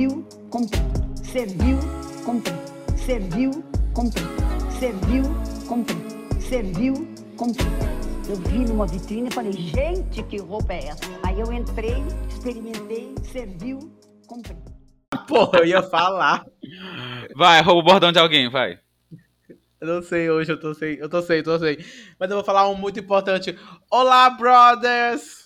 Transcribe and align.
Serviu, 0.00 0.26
cumpri. 0.48 0.80
Serviu, 1.22 1.78
cumpri. 2.24 2.52
Serviu, 2.96 3.50
cumpri. 3.92 4.22
Serviu, 4.78 5.24
cumpri. 5.68 5.96
Serviu, 6.40 6.94
cumpri. 7.36 7.66
Eu 8.26 8.36
vi 8.36 8.58
numa 8.60 8.86
vitrine 8.86 9.28
e 9.28 9.34
falei, 9.34 9.52
gente, 9.52 10.22
que 10.22 10.38
roupa 10.38 10.72
é 10.72 10.86
essa? 10.86 11.04
Aí 11.22 11.38
eu 11.38 11.52
entrei, 11.52 12.02
experimentei, 12.30 13.14
serviu, 13.30 13.78
cumpri. 14.26 14.56
Porra, 15.28 15.58
eu 15.58 15.66
ia 15.66 15.82
falar. 15.82 16.46
Vai, 17.36 17.60
rouba 17.60 17.80
o 17.80 17.84
bordão 17.84 18.10
de 18.10 18.18
alguém, 18.18 18.48
vai. 18.48 18.78
Eu 19.82 19.86
não 19.86 20.02
sei 20.02 20.30
hoje, 20.30 20.50
eu 20.50 20.58
tô 20.58 20.72
sem, 20.72 20.94
eu 20.94 21.10
tô 21.10 21.20
sem, 21.20 21.36
eu 21.36 21.44
tô 21.44 21.58
sem. 21.58 21.76
Mas 22.18 22.30
eu 22.30 22.36
vou 22.36 22.44
falar 22.44 22.66
um 22.70 22.74
muito 22.74 22.98
importante. 22.98 23.54
Olá, 23.90 24.30
brothers! 24.30 25.39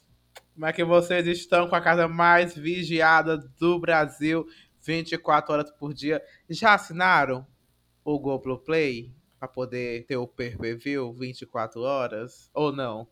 Como 0.55 0.67
é 0.67 0.73
que 0.73 0.85
vocês 0.85 1.27
estão 1.27 1.69
com 1.69 1.75
a 1.75 1.81
casa 1.81 2.07
mais 2.07 2.55
vigiada 2.55 3.37
do 3.37 3.77
Brasil, 3.81 4.47
24 4.83 5.53
horas 5.53 5.71
por 5.73 5.93
dia? 5.93 6.23
Já 6.49 6.75
assinaram 6.75 7.45
o 8.05 8.17
Google 8.21 8.61
Play 8.61 9.13
para 9.37 9.49
poder 9.49 10.07
ter 10.07 10.17
o 10.17 10.29
pay-per-view 10.29 11.13
24 11.13 11.81
horas 11.81 12.49
ou 12.55 12.71
não? 12.71 13.09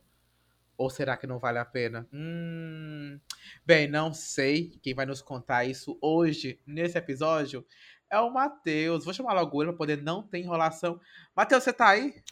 Ou 0.77 0.89
será 0.89 1.17
que 1.17 1.27
não 1.27 1.37
vale 1.37 1.59
a 1.59 1.65
pena? 1.65 2.07
Hum... 2.13 3.19
Bem, 3.65 3.89
não 3.89 4.13
sei. 4.13 4.79
Quem 4.81 4.93
vai 4.93 5.05
nos 5.05 5.21
contar 5.21 5.65
isso 5.65 5.97
hoje, 6.01 6.57
nesse 6.65 6.97
episódio, 6.97 7.65
é 8.09 8.17
o 8.19 8.31
Matheus. 8.31 9.03
Vou 9.03 9.13
chamar 9.13 9.33
logo 9.33 9.61
ele 9.61 9.71
para 9.71 9.77
poder 9.79 10.01
não 10.01 10.23
ter 10.23 10.39
enrolação. 10.39 10.97
Matheus, 11.35 11.65
você 11.65 11.73
tá 11.73 11.89
aí? 11.89 12.23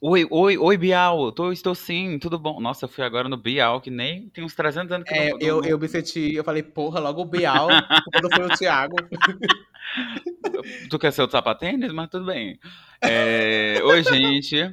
Oi, 0.00 0.24
oi, 0.30 0.56
oi, 0.56 0.76
Bial. 0.76 1.32
Tô, 1.32 1.50
estou 1.50 1.74
sim, 1.74 2.20
tudo 2.20 2.38
bom? 2.38 2.60
Nossa, 2.60 2.84
eu 2.84 2.88
fui 2.88 3.02
agora 3.02 3.28
no 3.28 3.36
Bial, 3.36 3.80
que 3.80 3.90
nem 3.90 4.28
tem 4.28 4.44
uns 4.44 4.54
300 4.54 4.92
anos 4.92 5.08
que 5.08 5.12
é, 5.12 5.30
não, 5.30 5.38
eu, 5.40 5.64
eu 5.64 5.76
me 5.76 5.88
senti, 5.88 6.36
eu 6.36 6.44
falei, 6.44 6.62
porra, 6.62 7.00
logo 7.00 7.22
o 7.22 7.24
Bial, 7.24 7.66
quando 8.12 8.32
foi 8.32 8.46
o 8.46 8.56
Thiago. 8.56 8.94
tu 10.88 11.00
quer 11.00 11.12
ser 11.12 11.22
o 11.22 11.28
sapatênis? 11.28 11.92
Mas 11.92 12.08
tudo 12.10 12.26
bem. 12.26 12.60
É... 13.02 13.82
Oi, 13.82 14.04
gente. 14.04 14.72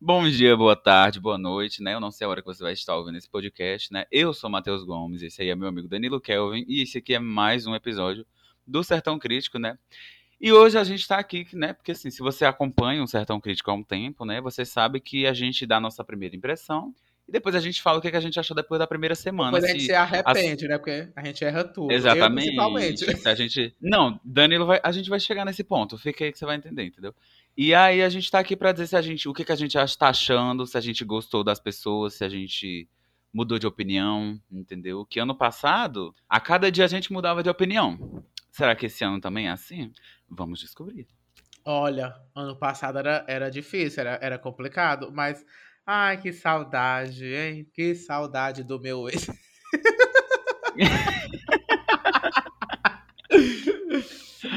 Bom 0.00 0.28
dia, 0.28 0.56
boa 0.56 0.74
tarde, 0.74 1.20
boa 1.20 1.38
noite, 1.38 1.80
né? 1.80 1.94
Eu 1.94 2.00
não 2.00 2.10
sei 2.10 2.26
a 2.26 2.30
hora 2.30 2.42
que 2.42 2.48
você 2.48 2.60
vai 2.60 2.72
estar 2.72 2.96
ouvindo 2.96 3.18
esse 3.18 3.30
podcast, 3.30 3.92
né? 3.92 4.04
Eu 4.10 4.34
sou 4.34 4.50
Matheus 4.50 4.82
Gomes, 4.82 5.22
esse 5.22 5.42
aí 5.42 5.50
é 5.50 5.54
meu 5.54 5.68
amigo 5.68 5.86
Danilo 5.86 6.20
Kelvin, 6.20 6.64
e 6.66 6.82
esse 6.82 6.98
aqui 6.98 7.14
é 7.14 7.20
mais 7.20 7.68
um 7.68 7.74
episódio 7.76 8.26
do 8.66 8.82
Sertão 8.82 9.16
Crítico, 9.16 9.60
né? 9.60 9.78
E 10.42 10.52
hoje 10.52 10.76
a 10.76 10.82
gente 10.82 11.06
tá 11.06 11.18
aqui, 11.18 11.46
né? 11.52 11.72
Porque 11.72 11.92
assim, 11.92 12.10
se 12.10 12.18
você 12.18 12.44
acompanha 12.44 13.00
o 13.00 13.06
Sertão 13.06 13.40
Crítico 13.40 13.70
há 13.70 13.74
um 13.74 13.82
tempo, 13.84 14.24
né? 14.24 14.40
Você 14.40 14.64
sabe 14.64 14.98
que 14.98 15.24
a 15.24 15.32
gente 15.32 15.64
dá 15.64 15.76
a 15.76 15.80
nossa 15.80 16.02
primeira 16.02 16.34
impressão 16.34 16.92
e 17.28 17.30
depois 17.30 17.54
a 17.54 17.60
gente 17.60 17.80
fala 17.80 17.98
o 17.98 18.02
que, 18.02 18.08
a 18.08 18.20
gente 18.20 18.40
achou 18.40 18.56
depois 18.56 18.80
da 18.80 18.86
primeira 18.88 19.14
semana. 19.14 19.52
Depois 19.52 19.64
a 19.64 19.68
gente 19.68 19.82
se, 19.82 19.86
se 19.86 19.94
arrepende, 19.94 20.66
né? 20.66 20.78
Porque 20.78 21.08
a 21.14 21.24
gente 21.24 21.44
erra 21.44 21.62
tudo. 21.62 21.92
Exatamente. 21.92 22.46
Principalmente. 22.46 23.04
A 23.24 23.34
gente... 23.36 23.76
Não, 23.80 24.18
Danilo, 24.24 24.66
vai... 24.66 24.80
a 24.82 24.90
gente 24.90 25.08
vai 25.08 25.20
chegar 25.20 25.44
nesse 25.44 25.62
ponto. 25.62 25.96
Fica 25.96 26.24
aí 26.24 26.32
que 26.32 26.38
você 26.38 26.44
vai 26.44 26.56
entender, 26.56 26.86
entendeu? 26.86 27.14
E 27.56 27.72
aí 27.72 28.02
a 28.02 28.08
gente 28.08 28.28
tá 28.28 28.40
aqui 28.40 28.56
para 28.56 28.72
dizer 28.72 28.88
se 28.88 28.96
a 28.96 29.02
gente, 29.02 29.28
o 29.28 29.32
que, 29.32 29.44
que 29.44 29.52
a 29.52 29.56
gente 29.56 29.78
está 29.78 30.08
achando, 30.08 30.66
se 30.66 30.76
a 30.76 30.80
gente 30.80 31.04
gostou 31.04 31.44
das 31.44 31.60
pessoas, 31.60 32.14
se 32.14 32.24
a 32.24 32.28
gente 32.28 32.88
mudou 33.32 33.60
de 33.60 33.66
opinião, 33.68 34.40
entendeu? 34.50 35.06
Que 35.06 35.20
ano 35.20 35.36
passado, 35.36 36.12
a 36.28 36.40
cada 36.40 36.68
dia 36.68 36.84
a 36.84 36.88
gente 36.88 37.12
mudava 37.12 37.44
de 37.44 37.48
opinião. 37.48 38.24
Será 38.50 38.76
que 38.76 38.84
esse 38.84 39.02
ano 39.02 39.18
também 39.18 39.48
é 39.48 39.50
assim? 39.50 39.90
Vamos 40.34 40.60
descobrir. 40.60 41.06
Olha, 41.64 42.14
ano 42.34 42.56
passado 42.56 42.98
era, 42.98 43.24
era 43.28 43.50
difícil, 43.50 44.00
era, 44.00 44.18
era 44.22 44.38
complicado, 44.38 45.12
mas. 45.12 45.44
Ai, 45.84 46.20
que 46.20 46.32
saudade, 46.32 47.26
hein? 47.26 47.68
Que 47.72 47.94
saudade 47.94 48.64
do 48.64 48.80
meu 48.80 49.08
ex. 49.08 49.26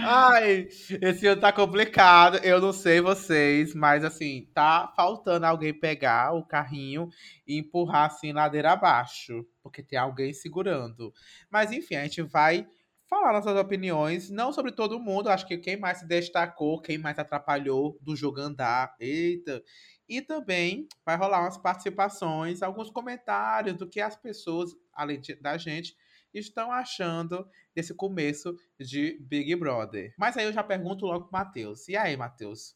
Ai, 0.08 0.68
esse 1.02 1.28
ano 1.28 1.42
tá 1.42 1.52
complicado. 1.52 2.38
Eu 2.38 2.62
não 2.62 2.72
sei 2.72 3.02
vocês, 3.02 3.74
mas 3.74 4.04
assim, 4.04 4.48
tá 4.54 4.92
faltando 4.96 5.46
alguém 5.46 5.74
pegar 5.74 6.34
o 6.34 6.46
carrinho 6.46 7.10
e 7.48 7.58
empurrar 7.58 8.06
assim 8.06 8.32
ladeira 8.32 8.72
abaixo, 8.72 9.46
porque 9.64 9.82
tem 9.82 9.98
alguém 9.98 10.32
segurando. 10.32 11.12
Mas 11.50 11.72
enfim, 11.72 11.96
a 11.96 12.04
gente 12.04 12.22
vai 12.22 12.68
falar 13.08 13.34
nossas 13.34 13.58
opiniões, 13.58 14.30
não 14.30 14.52
sobre 14.52 14.72
todo 14.72 15.00
mundo, 15.00 15.30
acho 15.30 15.48
que 15.48 15.58
quem 15.58 15.78
mais 15.78 16.00
se 16.00 16.08
destacou, 16.08 16.82
quem 16.82 16.98
mais 16.98 17.20
atrapalhou 17.20 17.98
do 18.02 18.16
jogo 18.16 18.40
andar. 18.40 18.96
Eita. 19.00 19.64
E 20.08 20.22
também 20.22 20.88
vai 21.06 21.16
rolar 21.18 21.42
umas 21.42 21.58
participações, 21.58 22.62
alguns 22.62 22.90
comentários 22.90 23.76
do 23.76 23.88
que 23.88 24.00
as 24.00 24.16
pessoas, 24.16 24.72
além 24.94 25.20
de, 25.20 25.36
da 25.36 25.58
gente, 25.58 25.96
estão 26.34 26.72
achando 26.72 27.48
desse 27.74 27.94
começo 27.94 28.56
de 28.80 29.18
Big 29.22 29.56
Brother. 29.56 30.14
Mas 30.18 30.38
aí 30.38 30.46
eu 30.46 30.54
já 30.54 30.64
pergunto 30.64 31.06
logo 31.06 31.26
pro 31.26 31.34
Matheus. 31.34 31.88
E 31.88 31.96
aí, 31.96 32.16
Matheus? 32.18 32.76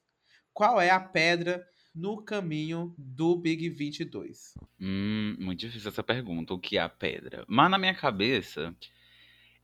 Qual 0.54 0.80
é 0.80 0.90
a 0.90 1.00
pedra 1.00 1.66
no 1.94 2.24
caminho 2.24 2.96
do 2.98 3.36
Big 3.36 3.70
22? 3.70 4.54
Hum, 4.80 5.36
muito 5.40 5.60
difícil 5.60 5.90
essa 5.90 6.04
pergunta. 6.04 6.54
O 6.54 6.60
que 6.60 6.78
é 6.78 6.82
a 6.82 6.90
pedra? 6.90 7.46
Mas 7.48 7.70
na 7.70 7.78
minha 7.78 7.94
cabeça, 7.94 8.76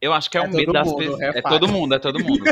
eu 0.01 0.13
acho 0.13 0.29
que 0.29 0.37
é, 0.37 0.41
é 0.41 0.47
o 0.47 0.51
medo 0.51 0.73
das 0.73 0.93
pessoas. 0.93 1.21
É, 1.21 1.39
é 1.39 1.41
todo 1.41 1.67
mundo, 1.67 1.95
é 1.95 1.99
todo 1.99 2.23
mundo. 2.23 2.43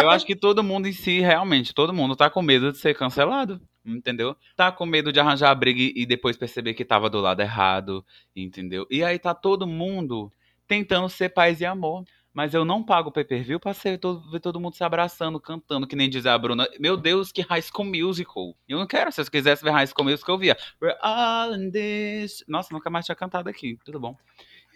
eu 0.00 0.10
acho 0.10 0.26
que 0.26 0.36
todo 0.36 0.62
mundo 0.62 0.86
em 0.86 0.92
si, 0.92 1.20
realmente, 1.20 1.74
todo 1.74 1.92
mundo 1.92 2.14
tá 2.14 2.30
com 2.30 2.42
medo 2.42 2.72
de 2.72 2.78
ser 2.78 2.96
cancelado. 2.96 3.60
Entendeu? 3.84 4.36
Tá 4.54 4.70
com 4.70 4.84
medo 4.84 5.10
de 5.10 5.18
arranjar 5.18 5.50
a 5.50 5.54
briga 5.54 5.80
e 5.80 6.04
depois 6.04 6.36
perceber 6.36 6.74
que 6.74 6.84
tava 6.84 7.08
do 7.08 7.18
lado 7.18 7.40
errado, 7.40 8.04
entendeu? 8.36 8.86
E 8.90 9.02
aí 9.02 9.18
tá 9.18 9.34
todo 9.34 9.66
mundo 9.66 10.30
tentando 10.68 11.08
ser 11.08 11.30
paz 11.30 11.60
e 11.60 11.66
amor. 11.66 12.04
Mas 12.32 12.54
eu 12.54 12.64
não 12.64 12.82
pago 12.82 13.10
pay 13.10 13.24
per 13.24 13.42
view 13.42 13.58
pra 13.58 13.74
ser 13.74 13.98
todo, 13.98 14.30
ver 14.30 14.38
todo 14.38 14.60
mundo 14.60 14.76
se 14.76 14.84
abraçando, 14.84 15.40
cantando, 15.40 15.84
que 15.84 15.96
nem 15.96 16.08
diz 16.08 16.26
a 16.26 16.38
Bruna. 16.38 16.68
Meu 16.78 16.96
Deus, 16.96 17.32
que 17.32 17.42
High 17.42 17.62
School 17.62 17.88
Musical. 17.88 18.54
Eu 18.68 18.78
não 18.78 18.86
quero, 18.86 19.10
se 19.10 19.20
eu 19.20 19.24
quisesse 19.24 19.64
ver 19.64 19.72
High 19.72 19.88
School 19.88 20.04
Musical, 20.04 20.36
eu 20.36 20.38
via. 20.38 20.56
We're 20.80 20.96
all 21.02 21.54
in 21.54 21.72
this. 21.72 22.44
Nossa, 22.46 22.72
nunca 22.72 22.88
mais 22.88 23.04
tinha 23.04 23.16
cantado 23.16 23.48
aqui. 23.48 23.76
Tudo 23.84 23.98
bom. 23.98 24.16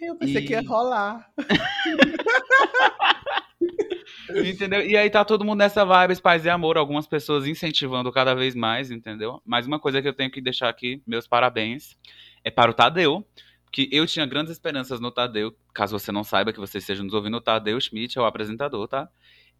Eu 0.06 0.16
pensei 0.16 0.42
e... 0.42 0.47
que 0.47 0.53
ia 0.53 0.62
rolar. 0.62 1.31
entendeu? 4.44 4.87
E 4.87 4.97
aí 4.97 5.10
tá 5.10 5.25
todo 5.25 5.44
mundo 5.44 5.59
nessa 5.59 5.84
vibe, 5.84 6.20
paz 6.20 6.44
e 6.44 6.50
amor, 6.50 6.76
algumas 6.76 7.06
pessoas 7.06 7.47
incentivando 7.47 8.10
cada 8.12 8.34
vez 8.34 8.54
mais, 8.54 8.91
entendeu? 8.91 9.41
Mas 9.44 9.66
uma 9.66 9.78
coisa 9.78 10.00
que 10.00 10.09
eu 10.09 10.15
tenho 10.15 10.31
que 10.31 10.41
deixar 10.41 10.69
aqui, 10.69 11.03
meus 11.06 11.26
parabéns, 11.26 11.97
é 12.42 12.50
para 12.50 12.70
o 12.70 12.75
Tadeu, 12.75 13.26
que 13.72 13.88
eu 13.91 14.06
tinha 14.06 14.26
grandes 14.26 14.53
esperanças 14.53 15.00
no 15.00 15.10
Tadeu, 15.10 15.54
caso 15.72 15.98
você 15.98 16.12
não 16.12 16.22
saiba 16.22 16.53
que 16.53 16.60
você 16.60 16.78
esteja 16.78 17.03
nos 17.03 17.12
ouvindo, 17.12 17.36
o 17.36 17.41
Tadeu 17.41 17.81
Schmidt 17.81 18.19
é 18.19 18.21
o 18.21 18.25
apresentador, 18.25 18.86
tá? 18.86 19.09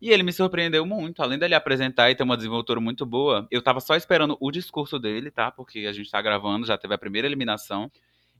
E 0.00 0.11
ele 0.11 0.22
me 0.22 0.32
surpreendeu 0.32 0.84
muito, 0.84 1.22
além 1.22 1.38
dele 1.38 1.55
apresentar 1.55 2.11
e 2.11 2.15
ter 2.15 2.22
uma 2.22 2.37
desenvoltura 2.37 2.81
muito 2.81 3.06
boa, 3.06 3.47
eu 3.50 3.62
tava 3.62 3.81
só 3.81 3.97
esperando 3.97 4.37
o 4.41 4.50
discurso 4.50 4.99
dele, 4.99 5.31
tá? 5.31 5.50
Porque 5.50 5.87
a 5.87 5.93
gente 5.93 6.11
tá 6.11 6.21
gravando, 6.21 6.66
já 6.66 6.76
teve 6.76 6.94
a 6.94 6.99
primeira 6.99 7.26
eliminação. 7.26 7.91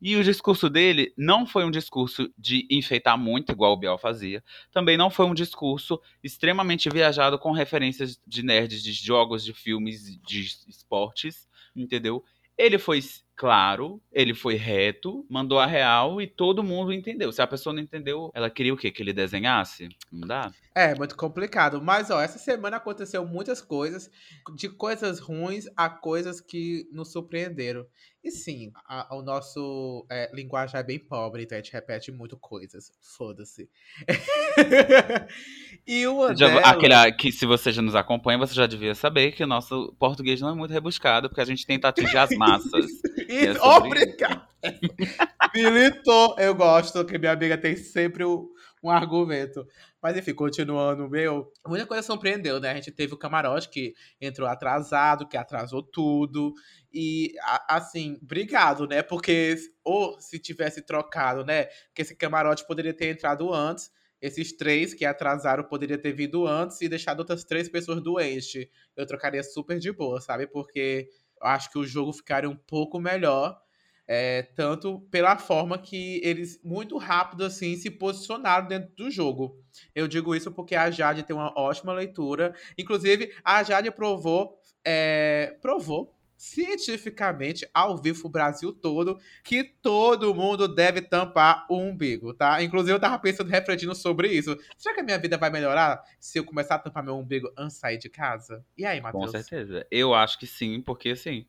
E 0.05 0.17
o 0.17 0.23
discurso 0.23 0.69
dele 0.69 1.15
não 1.17 1.47
foi 1.47 1.65
um 1.65 1.71
discurso 1.71 2.31
de 2.37 2.67
enfeitar 2.71 3.17
muito, 3.17 3.53
igual 3.53 3.73
o 3.73 3.77
Biel 3.79 3.97
fazia. 3.97 4.45
Também 4.71 4.99
não 4.99 5.09
foi 5.09 5.25
um 5.25 5.33
discurso 5.33 5.99
extremamente 6.23 6.91
viajado 6.91 7.39
com 7.39 7.53
referências 7.53 8.21
de 8.27 8.43
nerds, 8.43 8.83
de 8.83 8.93
jogos, 8.93 9.43
de 9.43 9.55
filmes, 9.55 10.21
de 10.21 10.43
esportes, 10.69 11.49
entendeu? 11.75 12.23
Ele 12.59 12.79
foi 12.79 13.01
claro, 13.35 14.01
ele 14.13 14.35
foi 14.35 14.57
reto, 14.57 15.27
mandou 15.29 15.59
a 15.59 15.65
real 15.65 16.21
e 16.21 16.27
todo 16.27 16.63
mundo 16.63 16.93
entendeu. 16.93 17.33
Se 17.33 17.41
a 17.41 17.47
pessoa 17.47 17.73
não 17.73 17.83
entendeu, 17.83 18.31
ela 18.35 18.51
queria 18.51 18.75
o 18.75 18.77
quê? 18.77 18.91
Que 18.91 19.03
ele 19.03 19.13
desenhasse? 19.13 19.89
Não 20.13 20.29
dá? 20.29 20.53
É, 20.75 20.95
muito 20.95 21.17
complicado. 21.17 21.81
Mas, 21.83 22.11
ó, 22.11 22.21
essa 22.21 22.39
semana 22.39 22.77
aconteceu 22.77 23.27
muitas 23.27 23.61
coisas, 23.61 24.11
de 24.55 24.69
coisas 24.69 25.19
ruins 25.19 25.65
a 25.77 25.89
coisas 25.89 26.41
que 26.41 26.87
nos 26.93 27.11
surpreenderam. 27.11 27.87
E 28.25 28.31
sim, 28.31 28.73
a, 28.89 29.15
o 29.15 29.21
nosso 29.21 30.07
é, 30.11 30.31
linguagem 30.33 30.81
é 30.81 30.83
bem 30.83 30.99
pobre, 30.99 31.43
então 31.43 31.59
a 31.59 31.61
gente 31.61 31.75
repete 31.75 32.11
muito 32.11 32.39
coisas. 32.39 32.91
Foda-se. 33.19 33.69
e 35.87 36.07
o 36.07 36.35
já, 36.35 36.59
aquele 36.61 37.13
que 37.13 37.31
se 37.31 37.45
você 37.45 37.71
já 37.71 37.83
nos 37.83 37.95
acompanha, 37.95 38.39
você 38.39 38.55
já 38.55 38.67
devia 38.67 38.95
saber 38.95 39.33
que 39.33 39.45
o 39.45 39.47
nosso 39.47 39.95
português 39.99 40.41
não 40.41 40.49
é 40.49 40.55
muito 40.55 40.73
rebuscado, 40.73 41.29
porque 41.29 41.43
a 41.43 41.45
gente 41.45 41.67
tenta 41.67 41.89
atingir 41.89 42.17
as 42.17 42.31
massas. 42.31 42.87
é 43.29 43.61
obrigado! 43.63 44.49
Militou! 45.55 46.35
Eu 46.39 46.55
gosto 46.55 47.05
que 47.05 47.19
minha 47.19 47.33
amiga 47.33 47.59
tem 47.59 47.77
sempre 47.77 48.25
o, 48.25 48.49
um 48.83 48.91
argumento. 48.91 49.67
Mas 50.03 50.17
enfim, 50.17 50.35
continuando, 50.35 51.09
meu. 51.09 51.51
Muita 51.67 51.87
coisa 51.87 52.03
surpreendeu, 52.03 52.61
né? 52.61 52.71
A 52.71 52.75
gente 52.75 52.91
teve 52.91 53.15
o 53.15 53.19
camarote 53.19 53.71
que 53.71 53.95
entrou 54.21 54.47
atrasado, 54.47 55.27
que 55.27 55.37
atrasou 55.37 55.83
tudo. 55.83 56.53
E, 56.95 57.35
assim, 57.69 58.17
obrigado, 58.23 58.87
né? 58.87 59.03
Porque, 59.03 59.57
ou 59.83 60.21
se 60.21 60.39
tivesse 60.39 60.81
trocado, 60.81 61.45
né? 61.45 61.65
Porque 61.89 62.03
esse 62.03 62.15
camarote 62.15 62.65
poderia 62.65 62.95
ter 62.95 63.09
entrado 63.09 63.53
antes. 63.53 63.91
Esses 64.23 64.57
três 64.57 64.95
que 64.95 65.05
atrasaram 65.05 65.65
poderia 65.65 65.99
ter 65.99 66.13
vindo 66.13 66.47
antes 66.47 66.81
e 66.81 66.89
deixado 66.89 67.19
outras 67.19 67.43
três 67.43 67.69
pessoas 67.69 68.01
doentes. 68.01 68.69
Eu 68.97 69.05
trocaria 69.07 69.43
super 69.43 69.81
de 69.81 69.91
boa, 69.91 70.21
sabe? 70.21 70.47
Porque 70.47 71.09
eu 71.43 71.49
acho 71.49 71.69
que 71.73 71.79
o 71.79 71.85
jogo 71.85 72.13
ficaria 72.13 72.49
um 72.49 72.57
pouco 72.57 73.01
melhor. 73.01 73.61
É, 74.07 74.43
tanto 74.55 75.01
pela 75.11 75.37
forma 75.37 75.79
que 75.79 76.21
eles, 76.23 76.61
muito 76.63 76.97
rápido 76.97 77.43
assim, 77.45 77.75
se 77.75 77.91
posicionaram 77.91 78.69
dentro 78.69 78.95
do 78.95 79.11
jogo. 79.11 79.59
Eu 79.95 80.07
digo 80.07 80.35
isso 80.35 80.53
porque 80.53 80.77
a 80.77 80.91
Jade 80.91 81.25
tem 81.25 81.35
uma 81.35 81.53
ótima 81.59 81.93
leitura. 81.93 82.55
Inclusive, 82.79 83.35
a 83.43 83.63
Jade 83.65 83.91
provou, 83.91 84.61
é, 84.85 85.57
provou 85.61 86.14
cientificamente, 86.45 87.67
ao 87.73 87.97
vivo 87.97 88.27
o 88.27 88.31
Brasil 88.31 88.73
todo, 88.73 89.19
que 89.43 89.65
todo 89.65 90.35
mundo 90.35 90.69
deve 90.69 91.01
tampar 91.01 91.67
o 91.71 91.77
umbigo, 91.79 92.35
tá? 92.35 92.63
Inclusive, 92.63 92.93
eu 92.93 93.01
tava 93.01 93.19
pensando, 93.19 93.49
refletindo 93.51 93.95
sobre 93.95 94.29
isso. 94.29 94.57
Será 94.77 94.95
que 94.95 95.01
a 95.01 95.05
minha 95.05 95.19
vida 95.19 95.39
vai 95.39 95.51
melhorar 95.51 96.03
se 96.21 96.39
eu 96.39 96.45
começar 96.45 96.75
a 96.77 96.79
tampar 96.79 97.03
meu 97.03 97.17
umbigo 97.17 97.51
antes 97.57 97.75
de 97.77 97.81
sair 97.81 97.99
de 97.99 98.09
casa? 98.11 98.65
E 98.77 98.85
aí, 98.85 99.01
Matheus? 99.01 99.25
Com 99.25 99.31
certeza. 99.31 99.87
Eu 99.91 100.15
acho 100.15 100.39
que 100.39 100.47
sim, 100.47 100.81
porque 100.81 101.11
assim. 101.11 101.47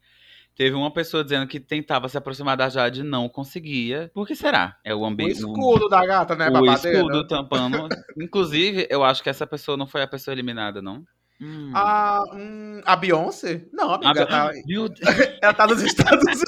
Teve 0.58 0.74
uma 0.74 0.90
pessoa 0.90 1.22
dizendo 1.22 1.46
que 1.48 1.60
tentava 1.60 2.08
se 2.08 2.18
aproximar 2.18 2.56
da 2.56 2.70
Jade 2.70 3.02
e 3.02 3.04
não 3.04 3.28
conseguia. 3.28 4.10
Por 4.14 4.26
que 4.26 4.34
será? 4.38 4.80
É 4.86 4.96
o 4.96 5.00
O 5.00 5.06
ambiente. 5.06 5.34
escudo 5.34 5.90
da 5.90 6.06
gata, 6.06 6.34
né, 6.34 6.48
o 6.48 6.54
babadeira? 6.54 6.98
escudo 6.98 7.28
tampando. 7.28 7.90
Inclusive, 8.18 8.88
eu 8.90 9.04
acho 9.04 9.22
que 9.22 9.28
essa 9.30 9.46
pessoa 9.46 9.76
não 9.76 9.86
foi 9.86 10.02
a 10.02 10.08
pessoa 10.08 10.34
eliminada, 10.34 10.82
não. 10.82 11.06
Hum. 11.42 11.72
A, 11.74 12.24
hum, 12.34 12.82
a 12.86 12.96
Beyoncé? 12.96 13.66
Não, 13.74 13.92
amiga, 13.94 14.26
tá- 14.26 14.52
Meu 14.66 14.88
ela 15.42 15.54
tá 15.54 15.68
nos 15.68 15.82
Estados 15.82 16.24
Unidos. 16.24 16.44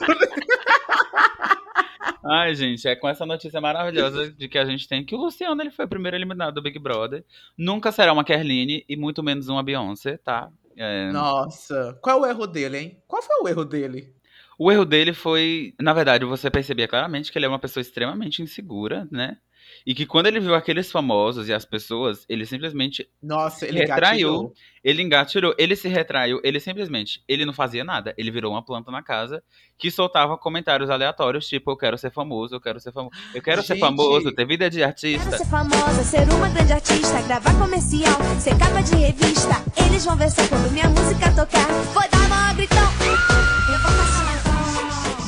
Ai, 2.29 2.55
gente, 2.55 2.87
é 2.87 2.95
com 2.95 3.07
essa 3.07 3.25
notícia 3.25 3.61
maravilhosa 3.61 4.31
de 4.31 4.47
que 4.49 4.57
a 4.57 4.65
gente 4.65 4.87
tem 4.87 5.05
que 5.05 5.15
o 5.15 5.17
Luciano 5.17 5.61
ele 5.61 5.71
foi 5.71 5.85
o 5.85 5.89
primeiro 5.89 6.17
eliminado 6.17 6.55
do 6.55 6.61
Big 6.61 6.77
Brother. 6.79 7.23
Nunca 7.57 7.91
será 7.91 8.11
uma 8.11 8.23
Kerline 8.23 8.83
e 8.87 8.95
muito 8.97 9.23
menos 9.23 9.47
uma 9.47 9.63
Beyoncé, 9.63 10.17
tá? 10.17 10.49
É, 10.75 11.11
Nossa, 11.11 11.97
qual 12.01 12.17
é 12.17 12.21
o 12.21 12.29
erro 12.29 12.45
dele, 12.47 12.77
hein? 12.77 12.97
Qual 13.07 13.21
foi 13.21 13.35
o 13.41 13.47
erro 13.47 13.63
dele? 13.65 14.13
O 14.59 14.71
erro 14.71 14.85
dele 14.85 15.13
foi, 15.13 15.73
na 15.79 15.93
verdade, 15.93 16.25
você 16.25 16.49
percebia 16.49 16.87
claramente 16.87 17.31
que 17.31 17.37
ele 17.37 17.45
é 17.45 17.49
uma 17.49 17.59
pessoa 17.59 17.81
extremamente 17.81 18.41
insegura, 18.41 19.07
né? 19.11 19.37
E 19.85 19.93
que 19.95 20.05
quando 20.05 20.27
ele 20.27 20.39
viu 20.39 20.53
aqueles 20.55 20.91
famosos 20.91 21.47
e 21.47 21.53
as 21.53 21.65
pessoas, 21.65 22.25
ele 22.27 22.45
simplesmente 22.45 23.07
Nossa, 23.21 23.65
ele 23.65 23.79
retraiu, 23.79 24.01
gatilhou. 24.01 24.53
ele 24.83 25.01
engatilhou, 25.01 25.55
ele 25.57 25.75
se 25.75 25.87
retraiu, 25.87 26.39
ele 26.43 26.59
simplesmente, 26.59 27.23
ele 27.27 27.45
não 27.45 27.53
fazia 27.53 27.83
nada, 27.83 28.13
ele 28.17 28.31
virou 28.31 28.51
uma 28.53 28.63
planta 28.63 28.91
na 28.91 29.01
casa 29.01 29.41
que 29.77 29.89
soltava 29.91 30.37
comentários 30.37 30.89
aleatórios, 30.89 31.47
tipo, 31.47 31.71
eu 31.71 31.77
quero 31.77 31.97
ser 31.97 32.11
famoso, 32.11 32.55
eu 32.55 32.61
quero 32.61 32.79
ser 32.79 32.91
famoso, 32.91 33.15
eu 33.33 33.41
quero 33.41 33.61
ser 33.61 33.73
Gente. 33.75 33.79
famoso, 33.81 34.31
ter 34.33 34.45
vida 34.45 34.69
de 34.69 34.77
Quero 34.77 34.89
artista. 34.89 35.37
ser 35.37 35.45
famosa, 35.45 36.03
ser 36.03 36.27
uma 36.33 36.49
grande 36.49 36.73
artista, 36.73 37.21
gravar 37.23 37.53
comercial, 37.59 38.13
ser 38.39 38.57
capa 38.57 38.81
de 38.81 38.95
revista. 38.95 39.55
Eles 39.85 40.03
vão 40.05 40.15
ver 40.15 40.29
só 40.31 40.45
quando 40.47 40.71
minha 40.71 40.89
música 40.89 41.31
tocar. 41.33 41.67
Vou 41.93 42.03
dar 42.09 42.29
maior 42.29 42.55
gritão. 42.55 43.56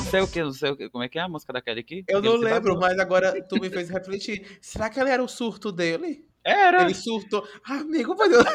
Sei 0.09 0.21
o 0.21 0.27
que, 0.27 0.43
não 0.43 0.51
sei 0.51 0.71
o 0.71 0.75
que, 0.75 0.89
como 0.89 1.03
é 1.03 1.09
que 1.09 1.19
é 1.19 1.21
a 1.21 1.29
música 1.29 1.53
daquele 1.53 1.81
aqui? 1.81 2.03
Eu 2.07 2.21
não 2.21 2.35
lembro, 2.35 2.77
mas 2.77 2.97
agora 2.99 3.41
tu 3.43 3.59
me 3.59 3.69
fez 3.69 3.89
refletir. 3.89 4.57
Será 4.61 4.89
que 4.89 4.99
ele 4.99 5.09
era 5.09 5.23
o 5.23 5.27
surto 5.27 5.71
dele? 5.71 6.25
Era. 6.43 6.83
Ele 6.83 6.93
surtou. 6.93 7.47
Amigo, 7.65 8.15
mas 8.17 8.31
eu... 8.31 8.43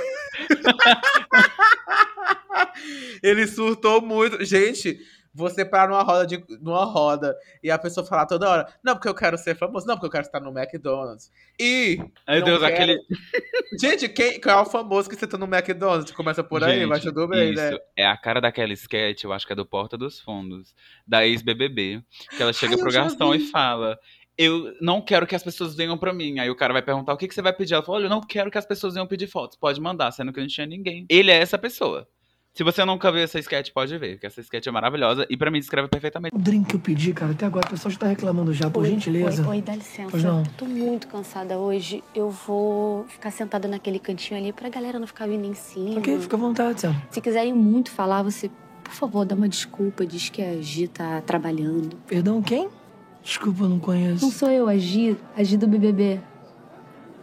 Ele 3.23 3.47
surtou 3.47 4.01
muito. 4.01 4.45
Gente, 4.45 4.99
você 5.35 5.65
parar 5.65 5.89
numa 5.89 6.03
roda, 6.03 6.27
de, 6.27 6.45
numa 6.61 6.85
roda 6.85 7.37
e 7.63 7.71
a 7.71 7.79
pessoa 7.79 8.07
falar 8.07 8.25
toda 8.27 8.49
hora, 8.49 8.69
não, 8.85 8.95
porque 8.95 9.09
eu 9.09 9.15
quero 9.15 9.37
ser 9.37 9.57
famoso, 9.57 9.87
não, 9.87 9.95
porque 9.97 10.07
eu 10.07 10.11
quero 10.11 10.25
estar 10.27 10.39
no 10.41 10.57
McDonald's. 10.57 11.31
E. 11.61 11.99
Não 12.29 12.43
Deus, 12.43 12.61
quero- 12.61 12.75
aquele. 12.75 13.01
Gente, 13.81 14.09
quem, 14.09 14.41
qual 14.41 14.61
é 14.61 14.63
o 14.63 14.67
famoso 14.67 15.09
que 15.09 15.17
você 15.17 15.27
tá 15.27 15.37
no 15.37 15.47
McDonald's? 15.47 16.13
Começa 16.13 16.45
por 16.45 16.63
aí, 16.63 16.79
Gente, 16.81 16.89
mas 16.89 17.03
tudo 17.03 17.27
bem, 17.27 17.53
isso 17.53 17.63
né? 17.63 17.79
É 17.97 18.07
a 18.07 18.17
cara 18.17 18.41
daquela 18.41 18.73
sketch, 18.73 19.25
eu 19.25 19.33
acho 19.33 19.47
que 19.47 19.53
é 19.53 19.57
do 19.57 19.67
Porta 19.67 19.99
dos 19.99 20.21
Fundos, 20.21 20.75
da 21.07 21.27
ex-BBB, 21.27 22.03
que 22.37 22.43
ela 22.43 22.53
chega 22.53 22.75
Ai, 22.75 22.79
pro 22.81 22.93
garçom 22.93 23.33
vi. 23.33 23.39
e 23.39 23.51
fala: 23.51 23.99
Eu 24.39 24.73
não 24.81 25.01
quero 25.01 25.27
que 25.27 25.35
as 25.35 25.43
pessoas 25.43 25.75
venham 25.75 25.99
pra 25.99 26.13
mim. 26.13 26.39
Aí 26.39 26.49
o 26.51 26.55
cara 26.57 26.73
vai 26.73 26.83
perguntar: 26.83 27.13
O 27.13 27.17
que, 27.17 27.27
que 27.27 27.35
você 27.35 27.43
vai 27.43 27.53
pedir? 27.53 27.75
Ela 27.75 27.83
fala: 27.83 27.99
Olha, 27.99 28.05
eu 28.07 28.11
não 28.11 28.21
quero 28.21 28.51
que 28.51 28.59
as 28.59 28.67
pessoas 28.67 28.95
venham 28.95 29.07
pedir 29.07 29.27
fotos. 29.27 29.57
Pode 29.59 29.81
mandar, 29.81 30.13
sendo 30.13 30.33
que 30.33 30.41
não 30.41 30.47
tinha 30.47 30.67
ninguém. 30.67 31.05
Ele 31.09 31.31
é 31.31 31.39
essa 31.39 31.59
pessoa. 31.59 32.07
Se 32.55 32.62
você 32.62 32.85
nunca 32.85 33.11
viu 33.11 33.21
essa 33.21 33.37
sketch, 33.41 33.73
pode 33.73 33.99
ver, 33.99 34.12
porque 34.12 34.27
essa 34.27 34.41
sketch 34.41 34.69
é 34.69 34.71
maravilhosa 34.71 35.27
e 35.29 35.37
pra 35.37 35.51
mim 35.51 35.59
descreve 35.59 35.89
perfeitamente. 35.89 36.37
O 36.37 36.39
drink 36.39 36.69
que 36.69 36.77
eu 36.77 36.81
pedi, 36.81 37.12
cara, 37.12 37.33
até 37.33 37.47
agora 37.47 37.67
o 37.67 37.71
pessoal 37.71 37.91
já 37.91 37.99
tá 37.99 38.06
reclamando 38.06 38.53
já, 38.53 38.71
por 38.71 38.85
Oi, 38.85 38.91
gentileza. 38.91 39.43
Oi, 39.43 39.56
oi, 39.56 39.61
dá 39.62 39.75
licença. 39.75 40.09
Pois 40.09 40.23
não. 40.23 40.45
Tô 40.56 40.65
muito 40.65 41.09
cansada 41.09 41.59
hoje. 41.59 42.05
Eu 42.15 42.31
vou 42.31 43.06
ficar 43.09 43.33
sentada 43.33 43.67
naquele 43.67 43.99
cantinho 43.99 44.39
ali 44.39 44.53
pra 44.53 44.69
galera 44.69 45.01
não 45.01 45.06
ficar 45.09 45.27
vindo 45.27 45.45
em 45.45 45.55
cima. 45.55 45.99
Ok, 45.99 46.17
fica 46.21 46.37
à 46.37 46.39
vontade, 46.39 46.81
Sam. 46.81 46.95
Se 47.11 47.21
quiserem 47.21 47.53
muito 47.53 47.91
falar, 47.91 48.23
você, 48.23 48.49
por 48.85 48.93
favor, 48.93 49.25
dá 49.27 49.35
uma 49.35 49.49
desculpa. 49.49 50.06
Diz 50.06 50.29
que 50.29 50.41
a 50.41 50.62
Gi 50.62 50.87
tá 50.87 51.23
trabalhando. 51.23 51.97
Perdão, 52.06 52.41
quem? 52.41 52.69
Desculpa, 53.21 53.65
eu 53.65 53.69
não 53.69 53.81
conheço. 53.81 54.25
Não 54.25 54.31
sou 54.31 54.49
eu, 54.49 54.69
a 54.69 54.77
Gi. 54.77 55.17
A 55.37 55.43
Gi 55.43 55.56
do 55.56 55.67
BBB. 55.67 56.21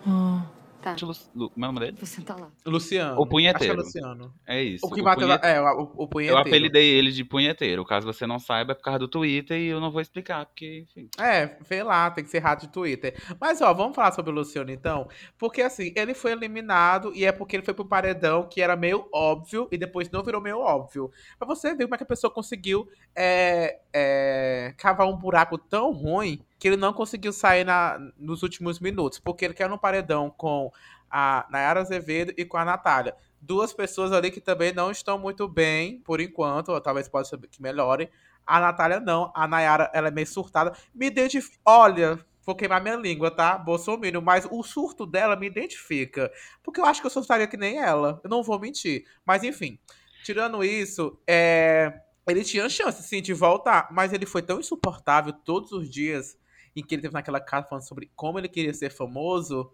Ah, 0.05 0.41
Tá, 0.81 0.95
Lu- 1.01 1.13
Lu- 1.35 1.49
Como 1.51 1.65
é 1.65 1.69
o 1.69 1.71
nome 1.71 1.85
dele? 1.85 1.97
vou 1.97 2.05
sentar 2.07 2.39
lá. 2.39 2.51
Luciano. 2.65 3.21
O 3.21 3.25
punheteiro. 3.27 3.81
Acho 3.81 3.91
que 3.91 3.97
é 3.99 4.01
Luciano. 4.01 4.33
É 4.47 4.61
isso. 4.63 4.85
O 4.85 4.89
que 4.91 5.01
o 5.01 5.03
punhete- 5.15 5.45
é, 5.45 5.61
o, 5.61 5.83
o 5.95 6.01
Eu 6.03 6.07
punheteiro. 6.07 6.37
apelidei 6.41 6.89
ele 6.93 7.11
de 7.11 7.23
punheteiro. 7.23 7.85
Caso 7.85 8.05
você 8.05 8.25
não 8.25 8.39
saiba, 8.39 8.71
é 8.71 8.75
por 8.75 8.83
causa 8.83 8.99
do 8.99 9.07
Twitter 9.07 9.57
e 9.59 9.67
eu 9.67 9.79
não 9.79 9.91
vou 9.91 10.01
explicar, 10.01 10.45
porque, 10.45 10.79
enfim. 10.89 11.09
É, 11.19 11.57
vê 11.67 11.83
lá, 11.83 12.09
tem 12.11 12.23
que 12.23 12.29
ser 12.29 12.39
rato 12.39 12.65
de 12.67 12.73
Twitter. 12.73 13.15
Mas, 13.39 13.61
ó, 13.61 13.73
vamos 13.73 13.95
falar 13.95 14.11
sobre 14.11 14.31
o 14.31 14.33
Luciano, 14.35 14.71
então. 14.71 15.07
Porque, 15.37 15.61
assim, 15.61 15.93
ele 15.95 16.13
foi 16.13 16.31
eliminado 16.31 17.11
e 17.15 17.25
é 17.25 17.31
porque 17.31 17.55
ele 17.55 17.63
foi 17.63 17.73
pro 17.73 17.85
paredão 17.85 18.47
que 18.49 18.61
era 18.61 18.75
meio 18.75 19.07
óbvio 19.13 19.67
e 19.71 19.77
depois 19.77 20.09
não 20.09 20.23
virou 20.23 20.41
meio 20.41 20.59
óbvio. 20.59 21.11
Pra 21.37 21.47
você 21.47 21.73
ver 21.75 21.83
como 21.83 21.95
é 21.95 21.97
que 21.97 22.03
a 22.03 22.07
pessoa 22.07 22.31
conseguiu 22.33 22.87
é, 23.15 23.79
é, 23.93 24.73
cavar 24.77 25.07
um 25.07 25.15
buraco 25.15 25.57
tão 25.57 25.91
ruim 25.91 26.41
que 26.61 26.67
ele 26.67 26.77
não 26.77 26.93
conseguiu 26.93 27.33
sair 27.33 27.63
na, 27.63 27.97
nos 28.15 28.43
últimos 28.43 28.79
minutos. 28.79 29.17
Porque 29.17 29.43
ele 29.43 29.53
quer 29.55 29.67
no 29.67 29.79
paredão 29.79 30.29
com 30.29 30.71
a 31.09 31.47
Nayara 31.49 31.81
Azevedo 31.81 32.35
e 32.37 32.45
com 32.45 32.55
a 32.55 32.63
Natália. 32.63 33.15
Duas 33.41 33.73
pessoas 33.73 34.11
ali 34.11 34.29
que 34.29 34.39
também 34.39 34.71
não 34.71 34.91
estão 34.91 35.17
muito 35.17 35.47
bem, 35.47 35.99
por 36.01 36.21
enquanto, 36.21 36.69
ou 36.69 36.79
talvez 36.79 37.09
possa 37.09 37.35
que 37.35 37.59
melhore. 37.59 38.11
A 38.45 38.59
Natália 38.59 38.99
não, 38.99 39.31
a 39.33 39.47
Nayara, 39.47 39.89
ela 39.91 40.09
é 40.09 40.11
meio 40.11 40.27
surtada. 40.27 40.71
Me 40.93 41.07
identifica. 41.07 41.57
Olha, 41.65 42.23
vou 42.45 42.53
queimar 42.53 42.79
minha 42.79 42.95
língua, 42.95 43.31
tá? 43.31 43.57
Bolsonaro, 43.57 44.21
mas 44.21 44.47
o 44.47 44.61
surto 44.61 45.07
dela 45.07 45.35
me 45.35 45.47
identifica. 45.47 46.31
Porque 46.61 46.79
eu 46.79 46.85
acho 46.85 47.01
que 47.01 47.07
eu 47.07 47.11
surtaria 47.11 47.47
que 47.47 47.57
nem 47.57 47.79
ela. 47.79 48.21
Eu 48.23 48.29
não 48.29 48.43
vou 48.43 48.59
mentir. 48.59 49.07
Mas 49.25 49.43
enfim, 49.43 49.79
tirando 50.23 50.63
isso, 50.63 51.19
é. 51.27 52.01
Ele 52.27 52.43
tinha 52.43 52.69
chance, 52.69 53.01
sim, 53.01 53.19
de 53.19 53.33
voltar, 53.33 53.87
mas 53.91 54.13
ele 54.13 54.27
foi 54.27 54.43
tão 54.43 54.59
insuportável 54.59 55.33
todos 55.33 55.71
os 55.71 55.89
dias 55.89 56.39
em 56.75 56.83
que 56.83 56.95
ele 56.95 57.01
teve 57.01 57.13
naquela 57.13 57.39
casa 57.39 57.67
falando 57.67 57.87
sobre 57.87 58.11
como 58.15 58.39
ele 58.39 58.47
queria 58.49 58.73
ser 58.73 58.89
famoso, 58.91 59.71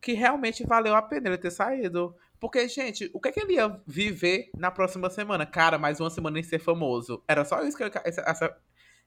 que 0.00 0.12
realmente 0.12 0.64
valeu 0.66 0.94
a 0.94 1.02
pena 1.02 1.28
ele 1.28 1.38
ter 1.38 1.50
saído. 1.50 2.14
Porque, 2.38 2.66
gente, 2.68 3.10
o 3.12 3.20
que, 3.20 3.28
é 3.28 3.32
que 3.32 3.40
ele 3.40 3.54
ia 3.54 3.80
viver 3.86 4.50
na 4.56 4.70
próxima 4.70 5.10
semana? 5.10 5.44
Cara, 5.44 5.78
mais 5.78 6.00
uma 6.00 6.08
semana 6.08 6.38
em 6.38 6.42
ser 6.42 6.58
famoso. 6.58 7.22
Era 7.28 7.44
só 7.44 7.62
isso 7.62 7.76
que, 7.76 7.82
ele- 7.82 7.92
essa, 8.04 8.22
essa- 8.22 8.56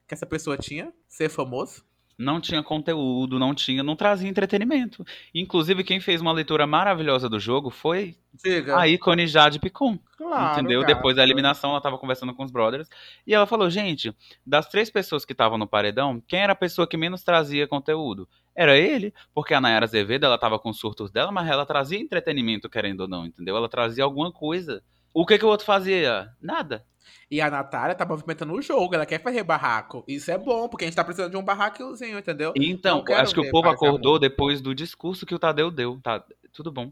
que 0.08 0.14
essa 0.14 0.26
pessoa 0.26 0.56
tinha? 0.58 0.94
Ser 1.08 1.30
famoso? 1.30 1.84
Não 2.18 2.40
tinha 2.40 2.62
conteúdo, 2.62 3.40
não 3.40 3.54
tinha, 3.54 3.82
não 3.82 3.96
trazia 3.96 4.30
entretenimento. 4.30 5.06
Inclusive, 5.34 5.84
quem 5.84 6.00
fez 6.00 6.22
uma 6.22 6.32
leitura 6.32 6.68
maravilhosa 6.68 7.28
do 7.28 7.40
jogo 7.40 7.70
foi 7.70 8.16
Diga. 8.44 8.78
a 8.78 8.88
ícone 8.88 9.28
Jade 9.28 9.60
Picon. 9.60 9.98
Claro, 10.18 10.54
entendeu? 10.54 10.82
gata. 10.82 10.94
Depois 10.94 11.16
da 11.16 11.24
eliminação, 11.24 11.72
ela 11.72 11.82
tava 11.82 11.98
conversando 11.98 12.34
com 12.34 12.44
os 12.44 12.52
brothers. 12.52 12.88
E 13.26 13.34
ela 13.34 13.46
falou: 13.46 13.70
gente, 13.70 14.16
das 14.46 14.68
três 14.68 14.90
pessoas 14.90 15.26
que 15.26 15.34
estavam 15.34 15.58
no 15.58 15.68
paredão, 15.68 16.22
quem 16.28 16.40
era 16.40 16.54
a 16.54 16.56
pessoa 16.56 16.88
que 16.88 16.98
menos 16.98 17.24
trazia 17.24 17.68
conteúdo? 17.68 18.28
Era 18.56 18.78
ele, 18.78 19.14
porque 19.34 19.54
a 19.54 19.60
Nayara 19.60 19.86
Azevedo, 19.86 20.26
ela 20.26 20.38
tava 20.38 20.60
com 20.60 20.70
os 20.70 20.80
surtos 20.80 21.12
dela, 21.12 21.32
mas 21.32 21.50
ela 21.50 21.66
trazia 21.66 22.00
entretenimento, 22.00 22.70
querendo 22.70 23.02
ou 23.02 23.08
não, 23.08 23.26
entendeu? 23.26 23.58
Ela 23.58 23.68
trazia 23.68 24.04
alguma 24.04 24.32
coisa. 24.32 24.84
O 25.14 25.26
que 25.26 25.38
que 25.38 25.46
o 25.46 25.50
outro 25.50 25.66
fazia? 25.66 26.30
Nada. 26.42 26.86
E 27.30 27.42
a 27.42 27.50
Natália 27.50 27.96
tá 27.96 28.06
movimentando 28.06 28.54
o 28.54 28.62
jogo, 28.62 28.96
ela 28.96 29.06
quer 29.06 29.22
fazer 29.22 29.44
barraco. 29.44 30.04
Isso 30.08 30.32
é 30.32 30.38
bom, 30.38 30.68
porque 30.68 30.86
a 30.86 30.88
gente 30.88 30.96
tá 30.96 31.04
precisando 31.04 31.32
de 31.32 31.38
um 31.38 31.44
barraquinhozinho, 31.44 32.20
entendeu? 32.20 32.54
Então, 32.56 33.04
acho 33.10 33.34
que 33.34 33.40
o 33.40 33.50
povo 33.50 33.70
acordou 33.70 34.20
depois 34.20 34.62
do 34.62 34.74
discurso 34.74 35.26
que 35.26 35.36
o 35.36 35.40
Tadeu 35.40 35.72
deu. 35.72 36.00
Tá, 36.02 36.24
tudo 36.52 36.72
bom. 36.72 36.92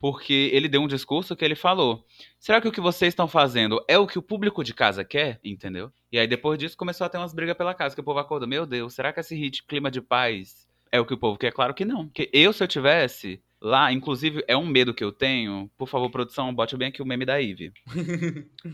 Porque 0.00 0.50
ele 0.52 0.68
deu 0.68 0.80
um 0.80 0.86
discurso 0.86 1.34
que 1.34 1.44
ele 1.44 1.56
falou: 1.56 2.04
será 2.38 2.60
que 2.60 2.68
o 2.68 2.72
que 2.72 2.80
vocês 2.80 3.12
estão 3.12 3.26
fazendo 3.26 3.82
é 3.88 3.98
o 3.98 4.06
que 4.06 4.18
o 4.18 4.22
público 4.22 4.62
de 4.62 4.72
casa 4.72 5.04
quer? 5.04 5.40
Entendeu? 5.42 5.90
E 6.12 6.18
aí 6.18 6.26
depois 6.26 6.58
disso 6.58 6.76
começou 6.76 7.04
a 7.04 7.08
ter 7.08 7.18
umas 7.18 7.34
brigas 7.34 7.56
pela 7.56 7.74
casa, 7.74 7.94
que 7.94 8.00
o 8.00 8.04
povo 8.04 8.20
acordou: 8.20 8.48
meu 8.48 8.64
Deus, 8.64 8.94
será 8.94 9.12
que 9.12 9.18
esse 9.18 9.34
hit 9.34 9.64
clima 9.66 9.90
de 9.90 10.00
paz 10.00 10.68
é 10.92 11.00
o 11.00 11.04
que 11.04 11.14
o 11.14 11.18
povo 11.18 11.36
quer? 11.36 11.52
Claro 11.52 11.74
que 11.74 11.84
não. 11.84 12.06
Porque 12.06 12.30
eu, 12.32 12.52
se 12.52 12.62
eu 12.62 12.68
tivesse 12.68 13.42
lá, 13.60 13.92
inclusive 13.92 14.44
é 14.46 14.56
um 14.56 14.66
medo 14.66 14.94
que 14.94 15.04
eu 15.04 15.12
tenho. 15.12 15.70
Por 15.76 15.88
favor, 15.88 16.10
produção, 16.10 16.54
bote 16.54 16.76
bem 16.76 16.88
aqui 16.88 17.02
o 17.02 17.06
meme 17.06 17.24
da 17.24 17.36
Ivy. 17.36 17.72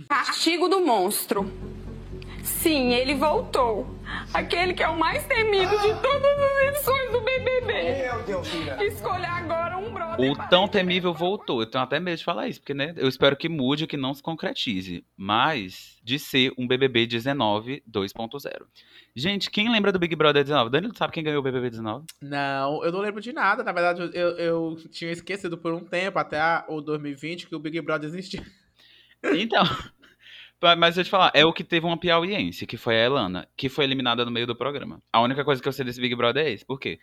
Castigo 0.08 0.68
do 0.68 0.80
monstro. 0.80 1.50
Sim, 2.44 2.92
ele 2.92 3.14
voltou. 3.14 3.86
Aquele 4.32 4.74
que 4.74 4.82
é 4.82 4.88
o 4.88 4.98
mais 4.98 5.26
temido 5.26 5.70
de 5.70 5.88
todas 6.02 6.38
as 6.38 6.68
edições 6.68 7.10
do 7.10 7.20
BBB. 7.20 8.02
Meu 8.02 8.22
Deus, 8.24 8.48
Escolha 8.82 9.28
agora 9.28 9.78
um 9.78 9.92
brother 9.92 10.30
O 10.30 10.48
tão 10.48 10.68
temível 10.68 11.14
voltou. 11.14 11.60
Eu 11.62 11.66
tenho 11.70 11.82
até 11.82 11.98
medo 11.98 12.18
de 12.18 12.24
falar 12.24 12.46
isso, 12.48 12.60
porque 12.60 12.74
né, 12.74 12.92
eu 12.96 13.08
espero 13.08 13.36
que 13.36 13.48
mude, 13.48 13.86
que 13.86 13.96
não 13.96 14.12
se 14.12 14.22
concretize. 14.22 15.04
Mas 15.16 15.96
de 16.02 16.18
ser 16.18 16.52
um 16.58 16.66
BBB 16.66 17.06
19 17.06 17.82
2.0. 17.90 18.62
Gente, 19.16 19.50
quem 19.50 19.70
lembra 19.70 19.90
do 19.92 19.98
Big 19.98 20.14
Brother 20.14 20.42
19? 20.44 20.70
Danilo 20.70 20.96
sabe 20.96 21.12
quem 21.12 21.22
ganhou 21.24 21.40
o 21.40 21.42
BBB 21.42 21.70
19? 21.70 22.04
Não, 22.20 22.84
eu 22.84 22.92
não 22.92 23.00
lembro 23.00 23.20
de 23.22 23.32
nada. 23.32 23.62
Na 23.64 23.72
verdade, 23.72 24.02
eu, 24.12 24.30
eu 24.36 24.76
tinha 24.90 25.12
esquecido 25.12 25.56
por 25.56 25.72
um 25.72 25.80
tempo, 25.84 26.18
até 26.18 26.38
a- 26.40 26.64
o 26.68 26.80
2020, 26.80 27.46
que 27.46 27.54
o 27.54 27.58
Big 27.58 27.80
Brother 27.80 28.08
existia. 28.08 28.44
Então. 29.22 29.64
Mas 30.78 30.96
eu 30.96 31.04
te 31.04 31.10
falar, 31.10 31.30
é 31.34 31.44
o 31.44 31.52
que 31.52 31.62
teve 31.62 31.84
uma 31.84 31.98
piauiense, 31.98 32.66
que 32.66 32.76
foi 32.76 32.96
a 32.96 33.04
Elana, 33.04 33.48
que 33.56 33.68
foi 33.68 33.84
eliminada 33.84 34.24
no 34.24 34.30
meio 34.30 34.46
do 34.46 34.56
programa. 34.56 35.02
A 35.12 35.20
única 35.20 35.44
coisa 35.44 35.60
que 35.60 35.68
eu 35.68 35.72
sei 35.72 35.84
desse 35.84 36.00
Big 36.00 36.14
Brother 36.14 36.46
é 36.46 36.50
esse. 36.52 36.64
Por 36.64 36.80
quê? 36.80 36.98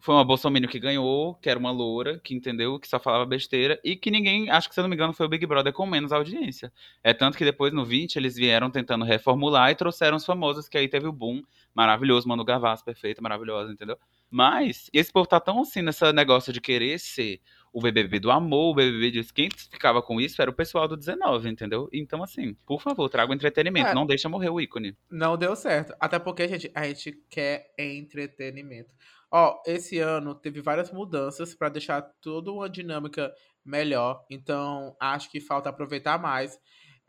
Foi 0.00 0.14
uma 0.14 0.24
bolsominion 0.24 0.68
que 0.68 0.78
ganhou, 0.78 1.34
que 1.36 1.48
era 1.48 1.58
uma 1.58 1.70
loura, 1.70 2.20
que 2.22 2.34
entendeu, 2.34 2.78
que 2.78 2.86
só 2.86 2.98
falava 2.98 3.24
besteira, 3.26 3.80
e 3.82 3.96
que 3.96 4.10
ninguém, 4.10 4.50
acho 4.50 4.68
que 4.68 4.74
se 4.74 4.80
eu 4.80 4.82
não 4.82 4.88
me 4.88 4.94
engano, 4.94 5.12
foi 5.12 5.26
o 5.26 5.28
Big 5.28 5.44
Brother 5.46 5.72
com 5.72 5.86
menos 5.86 6.12
audiência. 6.12 6.72
É 7.02 7.12
tanto 7.12 7.36
que 7.36 7.44
depois, 7.44 7.72
no 7.72 7.84
20, 7.84 8.16
eles 8.16 8.36
vieram 8.36 8.70
tentando 8.70 9.04
reformular 9.04 9.70
e 9.70 9.74
trouxeram 9.74 10.16
os 10.16 10.24
famosos, 10.24 10.68
que 10.68 10.78
aí 10.78 10.88
teve 10.88 11.06
o 11.06 11.12
boom 11.12 11.42
maravilhoso, 11.74 12.28
Manu 12.28 12.44
Gavassi, 12.44 12.84
perfeita, 12.84 13.20
maravilhosa, 13.22 13.72
entendeu? 13.72 13.98
Mas, 14.30 14.90
esse 14.92 15.12
povo 15.12 15.26
tá 15.26 15.40
tão 15.40 15.60
assim 15.60 15.82
nesse 15.82 16.12
negócio 16.12 16.52
de 16.52 16.60
querer 16.60 16.98
ser 16.98 17.40
o 17.78 17.82
BBB 17.82 18.18
do 18.20 18.30
amor, 18.30 18.70
o 18.70 18.74
BBB 18.74 19.10
disso. 19.10 19.34
Quem 19.34 19.50
ficava 19.50 20.00
com 20.00 20.18
isso 20.18 20.40
era 20.40 20.50
o 20.50 20.54
pessoal 20.54 20.88
do 20.88 20.96
19, 20.96 21.46
entendeu? 21.50 21.90
Então, 21.92 22.22
assim, 22.22 22.54
por 22.66 22.80
favor, 22.80 23.06
traga 23.10 23.30
o 23.30 23.34
entretenimento, 23.34 23.90
É. 23.90 23.94
não 23.94 24.06
deixa 24.06 24.30
morrer 24.30 24.48
o 24.48 24.58
ícone. 24.58 24.96
Não 25.10 25.36
deu 25.36 25.54
certo. 25.54 25.94
Até 26.00 26.18
porque, 26.18 26.48
gente, 26.48 26.70
a 26.74 26.86
gente 26.86 27.12
quer 27.28 27.74
entretenimento. 27.78 28.88
Ó, 29.30 29.60
esse 29.66 29.98
ano 29.98 30.34
teve 30.34 30.62
várias 30.62 30.90
mudanças 30.90 31.54
pra 31.54 31.68
deixar 31.68 32.00
toda 32.22 32.50
uma 32.50 32.66
dinâmica 32.70 33.30
melhor. 33.62 34.24
Então, 34.30 34.96
acho 34.98 35.30
que 35.30 35.38
falta 35.38 35.68
aproveitar 35.68 36.18
mais. 36.18 36.58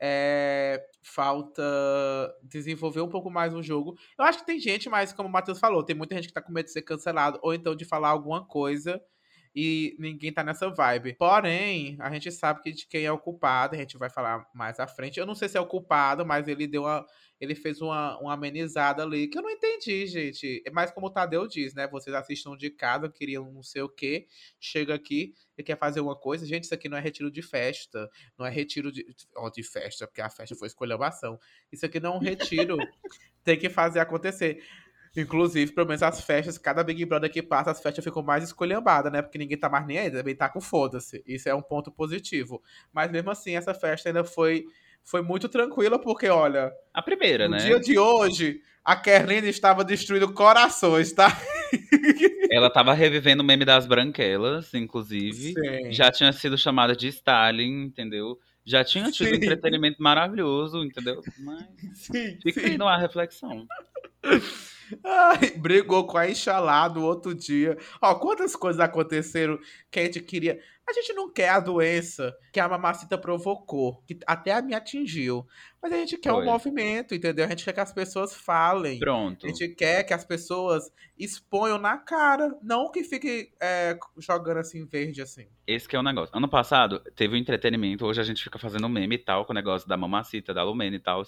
É, 0.02 0.84
falta 1.02 1.64
desenvolver 2.44 3.00
um 3.02 3.10
pouco 3.10 3.32
mais 3.32 3.54
o 3.54 3.64
jogo. 3.64 3.96
Eu 4.20 4.26
acho 4.26 4.40
que 4.40 4.46
tem 4.46 4.60
gente, 4.60 4.90
mas 4.90 5.14
como 5.14 5.30
o 5.30 5.32
Matheus 5.32 5.60
falou, 5.60 5.82
tem 5.82 5.96
muita 5.96 6.14
gente 6.16 6.28
que 6.28 6.34
tá 6.34 6.42
com 6.42 6.52
medo 6.52 6.66
de 6.66 6.72
ser 6.74 6.82
cancelado 6.82 7.40
ou 7.42 7.54
então 7.54 7.74
de 7.76 7.86
falar 7.86 8.10
alguma 8.10 8.46
coisa 8.46 9.02
e 9.60 9.96
ninguém 9.98 10.32
tá 10.32 10.44
nessa 10.44 10.70
vibe. 10.70 11.16
Porém, 11.16 11.98
a 12.00 12.12
gente 12.12 12.32
sabe 12.32 12.62
que 12.62 12.72
de 12.72 12.86
quem 12.86 13.06
é 13.06 13.12
o 13.12 13.18
culpado, 13.18 13.74
a 13.74 13.78
gente 13.80 13.98
vai 13.98 14.08
falar 14.08 14.48
mais 14.54 14.80
à 14.80 14.86
frente. 14.86 15.20
Eu 15.20 15.26
não 15.26 15.34
sei 15.34 15.50
se 15.50 15.58
é 15.58 15.60
o 15.60 15.66
culpado, 15.66 16.24
mas 16.24 16.48
ele 16.48 16.68
deu 16.68 16.84
uma 16.84 17.04
ele 17.40 17.54
fez 17.54 17.82
uma, 17.82 18.20
uma 18.20 18.34
amenizada 18.34 19.04
ali, 19.04 19.28
que 19.28 19.38
eu 19.38 19.44
não 19.44 19.50
entendi, 19.50 20.08
gente. 20.08 20.64
É 20.66 20.72
mais 20.72 20.92
como 20.92 21.08
o 21.08 21.10
Tadeu 21.10 21.48
diz, 21.48 21.74
né? 21.74 21.88
Vocês 21.88 22.16
assistam 22.16 22.58
de 22.58 22.70
casa, 22.70 23.10
queriam 23.10 23.52
não 23.52 23.62
sei 23.62 23.84
o 23.84 23.90
quê, 23.90 24.28
chega 24.60 24.96
aqui 24.96 25.36
e 25.58 25.64
quer 25.64 25.78
fazer 25.78 26.02
uma 26.02 26.16
coisa. 26.16 26.46
Gente, 26.46 26.64
isso 26.64 26.74
aqui 26.74 26.90
não 26.90 26.98
é 26.98 27.02
retiro 27.02 27.30
de 27.30 27.42
festa, 27.42 28.10
não 28.38 28.46
é 28.46 28.50
retiro 28.50 28.92
de, 28.92 29.06
ó, 29.36 29.50
de 29.50 29.62
festa, 29.62 30.08
porque 30.08 30.22
a 30.22 30.30
festa 30.30 30.56
foi 30.56 30.68
escolhambação. 30.68 31.40
Isso 31.72 31.86
aqui 31.86 32.00
não 32.00 32.14
é 32.14 32.18
um 32.18 32.20
retiro, 32.20 32.78
tem 33.44 33.58
que 33.58 33.70
fazer 33.70 34.00
acontecer. 34.00 34.64
Inclusive, 35.18 35.72
pelo 35.72 35.88
menos 35.88 36.04
as 36.04 36.22
festas, 36.22 36.58
cada 36.58 36.84
Big 36.84 37.04
Brother 37.06 37.32
que 37.32 37.42
passa, 37.42 37.72
as 37.72 37.82
festas 37.82 38.04
ficam 38.04 38.22
mais 38.22 38.44
escolhambadas, 38.44 39.12
né? 39.12 39.22
Porque 39.22 39.38
ninguém 39.38 39.58
tá 39.58 39.68
mais 39.68 39.86
nem 39.86 39.98
aí, 39.98 40.12
também 40.12 40.36
tá 40.36 40.48
com 40.48 40.62
foda-se. 40.62 41.24
Isso 41.26 41.50
é 41.50 41.56
um 41.56 41.62
ponto 41.62 41.92
positivo. 41.92 42.62
Mas 42.94 43.12
mesmo 43.12 43.32
assim, 43.32 43.56
essa 43.56 43.74
festa 43.74 44.10
ainda 44.10 44.24
foi, 44.24 44.66
foi 45.04 45.22
muito 45.22 45.50
tranquila, 45.50 46.00
porque, 46.00 46.30
olha, 46.30 46.72
A 46.94 47.02
primeira, 47.02 47.48
no 47.48 47.56
né? 47.56 47.66
dia 47.66 47.80
de 47.80 47.98
hoje, 47.98 48.62
a 48.86 48.96
Kerline 48.96 49.50
estava 49.50 49.84
destruindo 49.84 50.32
corações, 50.34 51.12
tá? 51.12 51.28
Ela 52.52 52.70
tava 52.70 52.94
revivendo 52.94 53.44
o 53.44 53.46
meme 53.46 53.66
das 53.66 53.86
branquelas, 53.86 54.74
inclusive. 54.74 55.54
Sim. 55.54 55.92
Já 55.92 56.12
tinha 56.12 56.32
sido 56.32 56.58
chamada 56.58 56.96
de 56.96 57.08
Stalin, 57.10 57.84
entendeu? 57.84 58.40
Já 58.64 58.84
tinha 58.84 59.10
tido 59.12 59.30
Sim. 59.30 59.36
entretenimento 59.36 60.02
maravilhoso, 60.02 60.84
entendeu? 60.84 61.22
Mas 61.40 61.66
Sim, 61.94 62.38
fica 62.44 62.62
aí 62.62 62.72
sim. 62.72 62.78
numa 62.78 62.98
reflexão. 62.98 63.66
Ai, 65.03 65.51
brigou 65.58 66.06
com 66.06 66.17
a 66.17 66.29
Inxalá 66.29 66.88
no 66.89 67.03
outro 67.03 67.34
dia. 67.34 67.77
Ó, 68.01 68.15
quantas 68.15 68.56
coisas 68.56 68.79
aconteceram 68.79 69.60
que 69.91 70.00
a 70.00 70.03
gente 70.03 70.22
queria. 70.22 70.60
A 70.88 70.94
gente 70.94 71.12
não 71.13 71.29
quer 71.29 71.50
a 71.50 71.60
doença 71.60 72.34
que 72.53 72.62
a 72.62 72.70
mamacita 72.70 73.17
provocou, 73.17 74.01
que 74.08 74.17
até 74.25 74.53
a 74.53 74.62
me 74.62 74.74
atingiu. 74.74 75.46
Mas 75.84 75.91
a 75.91 75.98
gente 75.98 76.17
quer 76.17 76.32
Foi. 76.32 76.41
um 76.41 76.46
movimento, 76.46 77.13
entendeu? 77.13 77.46
A 77.46 77.50
gente 77.50 77.65
quer 77.65 77.74
que 77.74 77.79
as 77.82 77.91
pessoas 77.91 78.34
falem. 78.34 78.98
Pronto. 78.98 79.46
A 79.46 79.50
gente 79.50 79.67
quer 79.75 80.03
que 80.03 80.13
as 80.13 80.24
pessoas 80.24 80.89
exponham 81.20 81.77
na 81.77 81.98
cara, 81.98 82.56
não 82.63 82.89
que 82.89 83.03
fique 83.03 83.51
é, 83.60 83.98
jogando 84.17 84.60
assim 84.60 84.86
verde 84.86 85.22
assim. 85.22 85.48
Esse 85.65 85.89
que 85.89 85.96
é 85.96 86.00
o 86.00 86.03
negócio. 86.03 86.36
Ano 86.36 86.48
passado 86.48 87.01
teve 87.15 87.36
o 87.36 87.38
entretenimento, 87.38 88.06
hoje 88.06 88.22
a 88.22 88.24
gente 88.24 88.41
fica 88.41 88.58
fazendo 88.58 88.88
meme 88.88 89.15
e 89.15 89.20
tal, 89.20 89.46
com 89.46 89.51
o 89.51 89.56
negócio 89.56 89.89
da 89.89 89.98
mamacita, 89.98 90.53
da 90.53 90.63
Lumena 90.63 90.96
e 90.96 91.00
tal. 91.00 91.24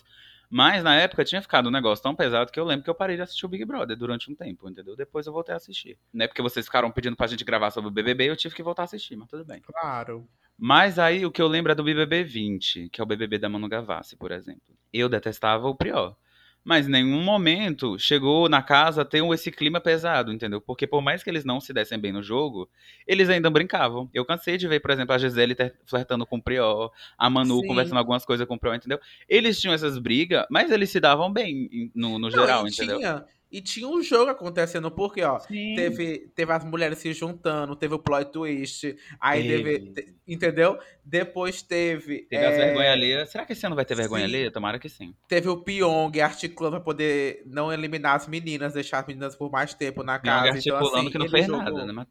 Mas 0.50 0.84
na 0.84 0.96
época 0.96 1.24
tinha 1.24 1.42
ficado 1.42 1.70
um 1.70 1.72
negócio 1.72 2.02
tão 2.02 2.16
pesado 2.16 2.52
que 2.52 2.60
eu 2.60 2.66
lembro 2.66 2.84
que 2.84 2.90
eu 2.90 2.96
parei 2.96 3.16
de 3.16 3.22
assistir 3.22 3.46
o 3.46 3.50
Big 3.50 3.64
Brother 3.66 3.96
durante 3.96 4.32
um 4.32 4.36
tempo, 4.36 4.68
entendeu? 4.68 4.96
Depois 4.96 5.28
eu 5.28 5.34
voltei 5.34 5.54
a 5.54 5.58
assistir. 5.58 5.98
Não 6.12 6.26
é 6.26 6.28
porque 6.28 6.42
vocês 6.42 6.66
ficaram 6.66 6.90
pedindo 6.90 7.16
pra 7.16 7.28
gente 7.28 7.44
gravar 7.44 7.70
sobre 7.70 7.90
o 7.90 7.92
BBB, 7.92 8.30
eu 8.30 8.36
tive 8.36 8.56
que 8.56 8.64
voltar 8.64 8.84
a 8.84 8.86
assistir, 8.86 9.16
mas 9.16 9.28
tudo 9.28 9.46
bem. 9.46 9.62
Claro. 9.62 10.28
Mas 10.58 10.98
aí 10.98 11.26
o 11.26 11.32
que 11.32 11.42
eu 11.42 11.48
lembro 11.48 11.72
é 11.72 11.76
do 11.76 11.84
BBB 11.84 12.24
20, 12.24 12.90
que 12.90 13.00
é 13.00 13.04
o 13.04 13.08
BBB 13.08 13.38
da 13.38 13.48
Manu 13.48 13.70
Gavassi, 13.70 14.16
por 14.16 14.32
exemplo. 14.32 14.76
Eu 14.92 15.08
detestava 15.08 15.68
o 15.68 15.76
Prior. 15.76 16.16
Mas 16.64 16.88
em 16.88 16.92
nenhum 16.92 17.24
momento 17.24 17.98
chegou 17.98 18.50
na 18.50 18.62
casa 18.62 19.06
ter 19.06 19.24
esse 19.34 19.52
clima 19.52 19.80
pesado, 19.80 20.32
entendeu? 20.32 20.60
Porque 20.62 20.86
por 20.86 21.02
mais 21.02 21.24
que 21.24 21.30
eles 21.30 21.46
não 21.46 21.60
se 21.60 21.74
dessem 21.74 21.98
bem 21.98 22.12
no 22.12 22.22
jogo, 22.22 22.70
eles 23.08 23.30
ainda 23.30 23.50
brincavam. 23.50 24.10
Eu 24.14 24.26
cansei 24.26 24.58
de 24.58 24.68
ver, 24.68 24.80
por 24.80 24.92
exemplo, 24.92 25.16
a 25.16 25.18
Gisele 25.18 25.56
flertando 25.86 26.26
com 26.26 26.38
o 26.38 26.42
Prior, 26.42 26.92
a 27.18 27.30
Manu 27.30 27.62
Sim. 27.62 27.68
conversando 27.68 27.98
algumas 27.98 28.26
coisas 28.26 28.46
com 28.46 28.56
o 28.56 28.60
Prior, 28.60 28.76
entendeu? 28.76 29.00
Eles 29.28 29.60
tinham 29.60 29.74
essas 29.74 29.98
brigas, 29.98 30.46
mas 30.50 30.70
eles 30.70 30.90
se 30.90 31.00
davam 31.00 31.32
bem 31.32 31.70
em- 31.72 31.92
no, 31.96 32.20
no 32.20 32.30
Não, 32.30 32.30
geral, 32.30 32.68
entendeu? 32.68 32.98
Tinha, 32.98 33.26
e 33.52 33.62
tinha 33.62 33.88
um 33.88 34.02
jogo 34.02 34.30
acontecendo, 34.30 34.92
porque, 34.92 35.24
ó, 35.24 35.40
Sim. 35.40 35.74
teve, 35.76 36.30
teve 36.36 36.52
as 36.54 36.64
mulheres 36.64 37.00
se 37.00 37.12
juntando, 37.14 37.76
teve 37.76 37.94
o 37.96 38.00
plot 38.00 38.32
twist, 38.32 38.96
aí 39.20 39.42
Teve. 39.48 39.80
teve, 39.80 39.92
te- 39.94 40.16
entendeu? 40.28 40.78
Depois 41.04 41.62
teve. 41.62 42.24
Teve 42.30 42.46
as 42.46 42.54
é, 42.54 42.66
vergonha 42.66 42.92
alheia. 42.92 43.26
Será 43.26 43.46
que 43.46 43.54
esse 43.54 43.66
ano 43.66 43.76
vai 43.76 43.86
ter 43.86 43.96
vergonha 43.96 44.28
sim. 44.28 44.34
alheia? 44.36 44.52
Tomara 44.52 44.78
que 44.78 44.88
sim. 44.90 45.16
Teve 45.28 45.50
o 45.50 45.58
Pyong 45.58 46.12
articulando 46.22 46.76
pra 46.78 46.86
poder 46.86 47.42
não 47.48 47.74
eliminar 47.74 48.16
as 48.16 48.28
meninas, 48.28 48.74
deixar 48.74 49.00
as 49.00 49.08
meninas 49.08 49.36
por 49.36 49.52
mais 49.52 49.74
tempo 49.74 50.04
na 50.04 50.20
Pyong 50.20 50.32
casa. 50.44 50.60
Então, 50.60 50.76
articulando 50.78 50.98
assim, 50.98 51.12
que 51.12 51.18
não 51.18 51.30
fez 51.30 51.46
jogou. 51.48 51.62
nada, 51.64 51.86
né? 51.86 51.92
Mas 51.92 52.08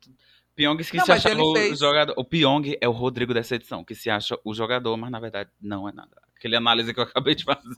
Pyong 0.57 0.76
que 0.83 0.97
Não, 0.97 1.04
se 1.21 1.28
ele 1.30 1.40
o 1.40 1.54
fez- 1.54 1.78
jogador. 1.78 2.14
O 2.16 2.25
Pyong 2.25 2.76
é 2.80 2.88
o 2.88 2.90
Rodrigo 2.92 3.33
dessa 3.33 3.54
edição, 3.54 3.85
que 3.85 3.95
se 3.95 4.11
acha 4.11 4.37
o 4.45 4.52
jogador, 4.52 4.97
mas 4.97 5.09
na 5.11 5.21
verdade 5.21 5.50
não 5.62 5.88
é 5.88 5.92
nada. 5.92 6.11
Aquele 6.37 6.57
análise 6.57 6.92
que 6.92 6.99
eu 6.99 7.04
acabei 7.04 7.37
de 7.37 7.45
fazer. 7.45 7.76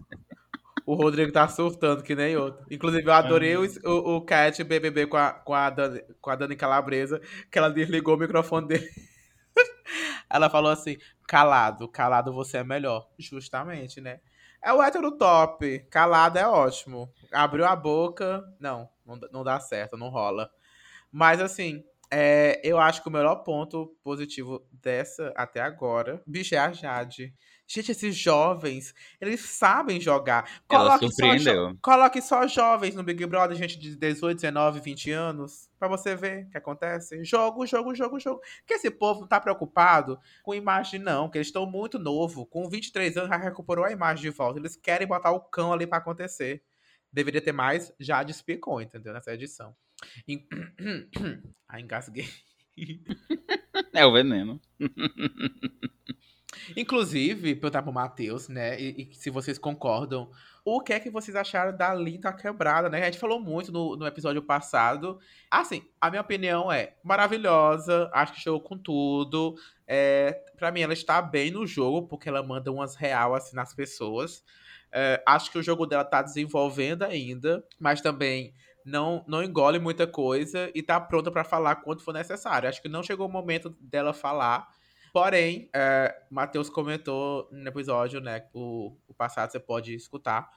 O 0.90 0.94
Rodrigo 0.94 1.30
tá 1.32 1.46
surtando 1.46 2.02
que 2.02 2.14
nem 2.16 2.36
outro. 2.36 2.66
Inclusive, 2.70 3.06
eu 3.06 3.12
adorei 3.12 3.56
o, 3.56 3.64
o, 3.84 4.16
o 4.16 4.20
Cat 4.22 4.64
BBB 4.64 5.06
com 5.06 5.16
a, 5.16 5.32
com, 5.32 5.54
a 5.54 5.70
Dani, 5.70 6.02
com 6.20 6.30
a 6.30 6.36
Dani 6.36 6.56
Calabresa, 6.56 7.20
que 7.50 7.58
ela 7.58 7.70
desligou 7.70 8.16
o 8.16 8.18
microfone 8.18 8.66
dele. 8.66 8.88
ela 10.28 10.50
falou 10.50 10.70
assim: 10.70 10.96
calado, 11.26 11.88
calado 11.88 12.32
você 12.32 12.58
é 12.58 12.64
melhor. 12.64 13.08
Justamente, 13.18 14.00
né? 14.00 14.20
É 14.62 14.72
o 14.72 14.82
hétero 14.82 15.16
top. 15.16 15.78
Calado 15.90 16.38
é 16.38 16.46
ótimo. 16.46 17.12
Abriu 17.32 17.64
a 17.64 17.74
boca. 17.74 18.42
Não, 18.58 18.88
não, 19.06 19.18
dá- 19.18 19.28
não 19.32 19.44
dá 19.44 19.58
certo, 19.60 19.96
não 19.96 20.08
rola. 20.08 20.50
Mas 21.12 21.40
assim, 21.40 21.84
é, 22.10 22.60
eu 22.64 22.78
acho 22.78 23.02
que 23.02 23.08
o 23.08 23.12
melhor 23.12 23.36
ponto 23.36 23.96
positivo 24.02 24.66
dessa 24.72 25.32
até 25.36 25.60
agora, 25.60 26.22
bicho, 26.26 26.54
é 26.54 26.58
a 26.58 26.72
Jade. 26.72 27.34
Gente, 27.72 27.92
esses 27.92 28.16
jovens, 28.16 28.92
eles 29.20 29.40
sabem 29.42 30.00
jogar. 30.00 30.44
Ela 30.68 30.98
Coloque 30.98 31.06
só, 31.06 31.12
surpreendeu. 31.12 31.68
jo- 31.70 31.78
coloque 31.80 32.20
só 32.20 32.44
jovens 32.48 32.96
no 32.96 33.04
Big 33.04 33.24
Brother, 33.26 33.56
gente 33.56 33.78
de 33.78 33.94
18, 33.94 34.38
19, 34.40 34.80
20 34.80 35.12
anos, 35.12 35.70
pra 35.78 35.86
você 35.86 36.16
ver 36.16 36.46
o 36.46 36.50
que 36.50 36.58
acontece. 36.58 37.22
Jogo, 37.24 37.64
jogo, 37.64 37.94
jogo, 37.94 38.18
jogo. 38.18 38.40
Porque 38.58 38.74
esse 38.74 38.90
povo 38.90 39.20
não 39.20 39.28
tá 39.28 39.38
preocupado 39.40 40.18
com 40.42 40.52
imagem, 40.52 40.98
não, 40.98 41.30
que 41.30 41.38
eles 41.38 41.46
estão 41.46 41.64
muito 41.64 41.96
novo. 41.96 42.44
Com 42.44 42.68
23 42.68 43.16
anos 43.16 43.28
já 43.30 43.36
recuperou 43.36 43.84
a 43.84 43.92
imagem 43.92 44.22
de 44.22 44.30
volta. 44.30 44.58
Eles 44.58 44.74
querem 44.74 45.06
botar 45.06 45.30
o 45.30 45.38
cão 45.40 45.72
ali 45.72 45.86
pra 45.86 45.98
acontecer. 45.98 46.64
Deveria 47.12 47.40
ter 47.40 47.52
mais, 47.52 47.92
já 48.00 48.24
despicou, 48.24 48.82
entendeu? 48.82 49.12
Nessa 49.12 49.32
edição. 49.32 49.76
En- 50.26 50.44
Ai, 51.68 51.82
engasguei. 51.82 52.28
É 53.92 54.04
o 54.06 54.12
veneno. 54.12 54.60
Inclusive, 56.76 57.54
perguntar 57.54 57.82
pro 57.82 57.92
Matheus, 57.92 58.48
né? 58.48 58.80
E, 58.80 59.10
e 59.10 59.14
se 59.14 59.30
vocês 59.30 59.58
concordam, 59.58 60.30
o 60.64 60.80
que 60.80 60.92
é 60.92 61.00
que 61.00 61.10
vocês 61.10 61.36
acharam 61.36 61.76
da 61.76 61.94
Linda 61.94 62.32
Quebrada, 62.32 62.88
né? 62.88 63.02
A 63.02 63.04
gente 63.06 63.18
falou 63.18 63.40
muito 63.40 63.72
no, 63.72 63.96
no 63.96 64.06
episódio 64.06 64.42
passado. 64.42 65.18
Assim, 65.50 65.84
a 66.00 66.10
minha 66.10 66.22
opinião 66.22 66.70
é 66.70 66.94
maravilhosa, 67.02 68.10
acho 68.12 68.32
que 68.34 68.40
chegou 68.40 68.60
com 68.60 68.76
tudo. 68.76 69.54
É, 69.86 70.32
pra 70.56 70.70
mim, 70.70 70.80
ela 70.80 70.92
está 70.92 71.22
bem 71.22 71.50
no 71.50 71.66
jogo, 71.66 72.06
porque 72.06 72.28
ela 72.28 72.42
manda 72.42 72.70
umas 72.70 72.94
real 72.94 73.34
assim 73.34 73.56
nas 73.56 73.74
pessoas. 73.74 74.44
É, 74.92 75.22
acho 75.26 75.50
que 75.50 75.58
o 75.58 75.62
jogo 75.62 75.86
dela 75.86 76.04
tá 76.04 76.20
desenvolvendo 76.20 77.04
ainda, 77.04 77.64
mas 77.78 78.00
também 78.00 78.52
não, 78.84 79.24
não 79.26 79.42
engole 79.42 79.78
muita 79.78 80.06
coisa 80.06 80.70
e 80.74 80.82
tá 80.82 81.00
pronta 81.00 81.30
pra 81.30 81.44
falar 81.44 81.76
quando 81.76 82.02
for 82.02 82.12
necessário. 82.12 82.68
Acho 82.68 82.82
que 82.82 82.88
não 82.88 83.02
chegou 83.02 83.26
o 83.26 83.32
momento 83.32 83.70
dela 83.80 84.12
falar. 84.12 84.68
Porém, 85.12 85.68
é, 85.74 86.14
Matheus 86.30 86.70
comentou 86.70 87.48
no 87.50 87.68
episódio, 87.68 88.20
né? 88.20 88.44
O, 88.52 88.96
o 89.08 89.14
passado 89.14 89.50
você 89.50 89.60
pode 89.60 89.94
escutar. 89.94 90.48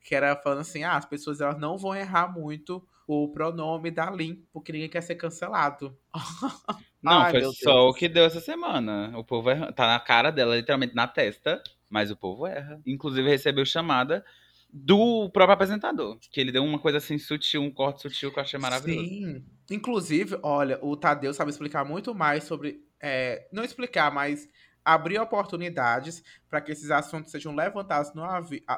Que 0.00 0.14
era 0.14 0.34
falando 0.34 0.60
assim: 0.60 0.82
ah, 0.82 0.96
as 0.96 1.04
pessoas 1.04 1.40
elas 1.40 1.58
não 1.58 1.78
vão 1.78 1.94
errar 1.94 2.32
muito 2.32 2.86
o 3.06 3.28
pronome 3.28 3.90
da 3.90 4.10
Lin, 4.10 4.44
porque 4.52 4.72
ninguém 4.72 4.88
quer 4.88 5.02
ser 5.02 5.14
cancelado. 5.14 5.96
Não, 7.02 7.20
Ai, 7.20 7.32
foi 7.32 7.42
só 7.42 7.72
Deus. 7.74 7.90
o 7.90 7.94
que 7.94 8.08
deu 8.08 8.24
essa 8.24 8.40
semana. 8.40 9.12
O 9.18 9.24
povo 9.24 9.50
erra. 9.50 9.72
Tá 9.72 9.88
na 9.88 9.98
cara 9.98 10.30
dela, 10.30 10.54
literalmente 10.54 10.94
na 10.94 11.08
testa, 11.08 11.60
mas 11.90 12.12
o 12.12 12.16
povo 12.16 12.46
erra. 12.46 12.80
Inclusive 12.86 13.28
recebeu 13.28 13.64
chamada 13.66 14.24
do 14.72 15.28
próprio 15.30 15.54
apresentador. 15.54 16.16
Que 16.30 16.40
ele 16.40 16.52
deu 16.52 16.64
uma 16.64 16.78
coisa 16.78 16.98
assim 16.98 17.18
sutil, 17.18 17.60
um 17.60 17.70
corte 17.70 18.02
sutil 18.02 18.32
que 18.32 18.38
eu 18.38 18.42
achei 18.42 18.58
maravilhoso. 18.58 19.08
Sim. 19.08 19.44
Inclusive, 19.70 20.38
olha, 20.42 20.78
o 20.80 20.96
Tadeu 20.96 21.34
sabe 21.34 21.50
explicar 21.50 21.84
muito 21.84 22.14
mais 22.14 22.44
sobre. 22.44 22.80
É, 23.02 23.48
não 23.52 23.64
explicar, 23.64 24.10
mas 24.12 24.48
abrir 24.84 25.18
oportunidades 25.18 26.22
para 26.48 26.60
que 26.60 26.72
esses 26.72 26.90
assuntos 26.90 27.30
sejam 27.30 27.54
levantados 27.54 28.14
no, 28.14 28.22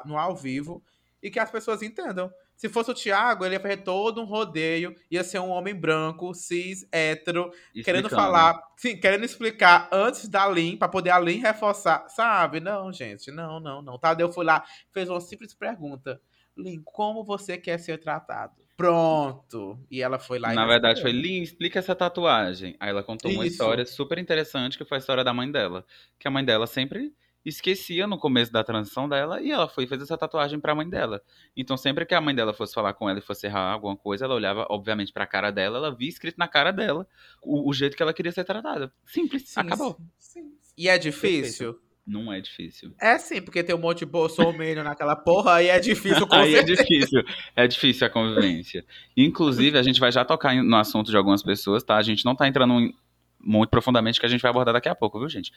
no 0.05 0.17
ao 0.17 0.35
vivo 0.35 0.83
e 1.21 1.31
que 1.31 1.39
as 1.39 1.49
pessoas 1.49 1.81
entendam. 1.81 2.31
Se 2.55 2.69
fosse 2.69 2.89
o 2.89 2.93
Thiago, 2.93 3.43
ele 3.43 3.55
ia 3.55 3.59
fazer 3.59 3.77
todo 3.77 4.21
um 4.21 4.25
rodeio, 4.25 4.95
ia 5.11 5.23
ser 5.23 5.39
um 5.39 5.49
homem 5.49 5.75
branco, 5.75 6.33
cis, 6.33 6.87
hétero, 6.89 7.51
querendo 7.83 8.05
Explicando. 8.05 8.09
falar, 8.09 8.61
sim, 8.77 8.97
querendo 8.97 9.25
explicar 9.25 9.89
antes 9.91 10.29
da 10.29 10.47
Lin, 10.47 10.77
pra 10.77 10.87
poder 10.87 11.09
a 11.09 11.19
Lin 11.19 11.39
reforçar, 11.39 12.07
sabe? 12.09 12.61
Não, 12.61 12.93
gente, 12.93 13.29
não, 13.29 13.59
não, 13.59 13.81
não. 13.81 13.99
Tadeu 13.99 14.31
foi 14.31 14.45
lá, 14.45 14.63
fez 14.91 15.09
uma 15.09 15.19
simples 15.19 15.53
pergunta. 15.53 16.21
Lin, 16.55 16.81
como 16.85 17.25
você 17.25 17.57
quer 17.57 17.77
ser 17.77 17.99
tratado? 17.99 18.64
Pronto. 18.77 19.79
E 19.89 20.01
ela 20.01 20.19
foi 20.19 20.37
lá 20.39 20.51
e 20.51 20.55
Na 20.55 20.65
verdade, 20.65 21.01
foi. 21.01 21.11
Lin, 21.11 21.41
explica 21.41 21.79
essa 21.79 21.95
tatuagem. 21.95 22.75
Aí 22.79 22.89
ela 22.89 23.03
contou 23.03 23.31
uma 23.31 23.45
Isso. 23.45 23.53
história 23.53 23.85
super 23.85 24.17
interessante, 24.17 24.77
que 24.77 24.85
foi 24.85 24.97
a 24.97 24.99
história 24.99 25.23
da 25.23 25.33
mãe 25.33 25.49
dela. 25.51 25.85
Que 26.19 26.27
a 26.27 26.31
mãe 26.31 26.43
dela 26.43 26.67
sempre 26.67 27.13
esquecia 27.45 28.07
no 28.07 28.17
começo 28.17 28.51
da 28.51 28.63
transição 28.63 29.07
dela, 29.07 29.39
e 29.39 29.51
ela 29.51 29.67
foi 29.67 29.83
e 29.83 29.87
fez 29.87 30.01
essa 30.01 30.17
tatuagem 30.17 30.59
pra 30.59 30.73
mãe 30.73 30.89
dela. 30.89 31.21
Então, 31.55 31.77
sempre 31.77 32.03
que 32.03 32.15
a 32.15 32.19
mãe 32.19 32.33
dela 32.33 32.53
fosse 32.55 32.73
falar 32.73 32.93
com 32.95 33.07
ela 33.07 33.19
e 33.19 33.21
fosse 33.21 33.45
errar 33.45 33.71
alguma 33.73 33.95
coisa, 33.95 34.25
ela 34.25 34.33
olhava, 34.33 34.65
obviamente, 34.67 35.13
pra 35.13 35.27
cara 35.27 35.51
dela, 35.51 35.77
ela 35.77 35.95
via 35.95 36.09
escrito 36.09 36.37
na 36.39 36.47
cara 36.47 36.71
dela 36.71 37.07
o, 37.43 37.69
o 37.69 37.71
jeito 37.73 37.95
que 37.95 38.01
ela 38.01 38.13
queria 38.15 38.31
ser 38.31 38.43
tratada. 38.45 38.91
Simples, 39.05 39.47
Sim, 39.47 39.59
acabou. 39.59 39.95
sim, 40.17 40.57
sim. 40.59 40.73
E 40.75 40.89
é 40.89 40.97
difícil? 40.97 41.79
Não 42.05 42.31
é 42.31 42.39
difícil. 42.39 42.93
É 43.01 43.17
sim, 43.17 43.41
porque 43.41 43.63
tem 43.63 43.75
um 43.75 43.79
monte 43.79 43.99
de 43.99 44.05
bolsominion 44.05 44.83
naquela 44.83 45.15
porra 45.15 45.55
aí 45.55 45.69
é 45.69 45.79
difícil 45.79 46.27
Aí 46.31 46.55
é 46.55 46.61
difícil, 46.61 47.23
é 47.55 47.67
difícil 47.67 48.05
a 48.05 48.09
convivência. 48.09 48.85
Inclusive, 49.17 49.77
a 49.77 49.81
gente 49.81 49.99
vai 49.99 50.11
já 50.11 50.23
tocar 50.23 50.53
no 50.55 50.75
assunto 50.75 51.09
de 51.09 51.17
algumas 51.17 51.41
pessoas, 51.41 51.83
tá? 51.83 51.95
A 51.97 52.03
gente 52.03 52.23
não 52.23 52.35
tá 52.35 52.47
entrando 52.47 52.93
muito 53.39 53.69
profundamente, 53.69 54.19
que 54.19 54.25
a 54.25 54.29
gente 54.29 54.41
vai 54.41 54.51
abordar 54.51 54.73
daqui 54.73 54.87
a 54.89 54.93
pouco, 54.95 55.19
viu, 55.19 55.27
gente? 55.29 55.51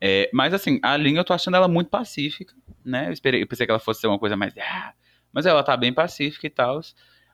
É, 0.00 0.30
mas 0.32 0.54
assim, 0.54 0.78
a 0.82 0.96
Lin, 0.96 1.16
eu 1.16 1.24
tô 1.24 1.32
achando 1.32 1.56
ela 1.56 1.66
muito 1.68 1.88
pacífica, 1.88 2.54
né? 2.84 3.08
Eu, 3.08 3.12
esperei, 3.12 3.42
eu 3.42 3.46
pensei 3.46 3.66
que 3.66 3.72
ela 3.72 3.80
fosse 3.80 4.00
ser 4.00 4.06
uma 4.06 4.18
coisa 4.18 4.36
mais. 4.36 4.54
"Ah", 4.58 4.92
Mas 5.32 5.46
ela 5.46 5.62
tá 5.62 5.76
bem 5.76 5.92
pacífica 5.92 6.46
e 6.46 6.50
tal. 6.50 6.80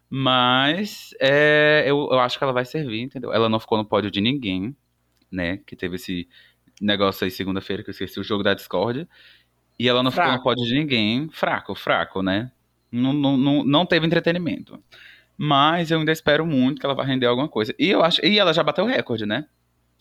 Mas 0.08 1.10
é, 1.20 1.84
eu, 1.86 2.08
eu 2.10 2.18
acho 2.20 2.38
que 2.38 2.44
ela 2.44 2.52
vai 2.52 2.64
servir, 2.64 3.00
entendeu? 3.00 3.32
Ela 3.32 3.48
não 3.48 3.58
ficou 3.58 3.76
no 3.76 3.84
pódio 3.84 4.10
de 4.10 4.20
ninguém, 4.20 4.76
né? 5.30 5.58
Que 5.66 5.74
teve 5.74 5.96
esse 5.96 6.28
negócio 6.80 7.24
aí 7.24 7.30
segunda-feira, 7.30 7.82
que 7.82 7.90
eu 7.90 7.92
esqueci, 7.92 8.18
o 8.18 8.24
jogo 8.24 8.42
da 8.42 8.54
Discord. 8.54 9.08
E 9.78 9.88
ela 9.88 10.02
não 10.02 10.10
ficou 10.10 10.24
no 10.24 10.30
Fraco. 10.32 10.44
pódio 10.44 10.64
de 10.64 10.74
ninguém. 10.74 11.28
Fraco, 11.30 11.74
fraco, 11.74 12.22
né? 12.22 12.50
Não, 12.90 13.12
não, 13.12 13.36
não, 13.36 13.64
não 13.64 13.86
teve 13.86 14.06
entretenimento. 14.06 14.78
Mas 15.36 15.90
eu 15.90 15.98
ainda 15.98 16.12
espero 16.12 16.46
muito 16.46 16.78
que 16.78 16.86
ela 16.86 16.94
vai 16.94 17.06
render 17.06 17.26
alguma 17.26 17.48
coisa. 17.48 17.74
E 17.78 17.90
eu 17.90 18.04
acho. 18.04 18.24
E 18.24 18.38
ela 18.38 18.52
já 18.52 18.62
bateu 18.62 18.84
o 18.84 18.88
recorde, 18.88 19.26
né? 19.26 19.46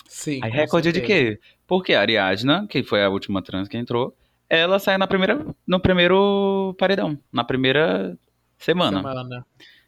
Sim. 0.07 0.39
Aí 0.43 0.51
recorde 0.51 0.91
de 0.91 0.99
certeza. 0.99 1.37
quê? 1.37 1.39
Porque 1.65 1.93
a 1.93 2.01
Ariadna, 2.01 2.67
que 2.67 2.83
foi 2.83 3.03
a 3.03 3.09
última 3.09 3.41
trans 3.41 3.67
que 3.67 3.77
entrou, 3.77 4.15
ela 4.47 4.77
saiu 4.77 4.99
na 4.99 5.07
primeira, 5.07 5.43
no 5.65 5.79
primeiro 5.79 6.75
paredão, 6.77 7.17
na 7.31 7.43
primeira 7.43 8.15
semana. 8.59 8.97
Semana. 8.97 9.45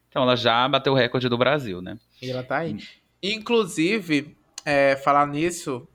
Então 0.10 0.24
ela 0.24 0.36
já 0.36 0.68
bateu 0.68 0.94
o 0.94 0.96
recorde 0.96 1.30
do 1.30 1.38
Brasil, 1.38 1.82
né? 1.82 2.00
E 2.22 2.32
ela 2.32 2.42
tá 2.42 2.58
aí. 2.58 2.78
Inclusive, 3.22 4.36
é, 4.66 4.96
falar 4.96 5.28
nisso, 5.28 5.88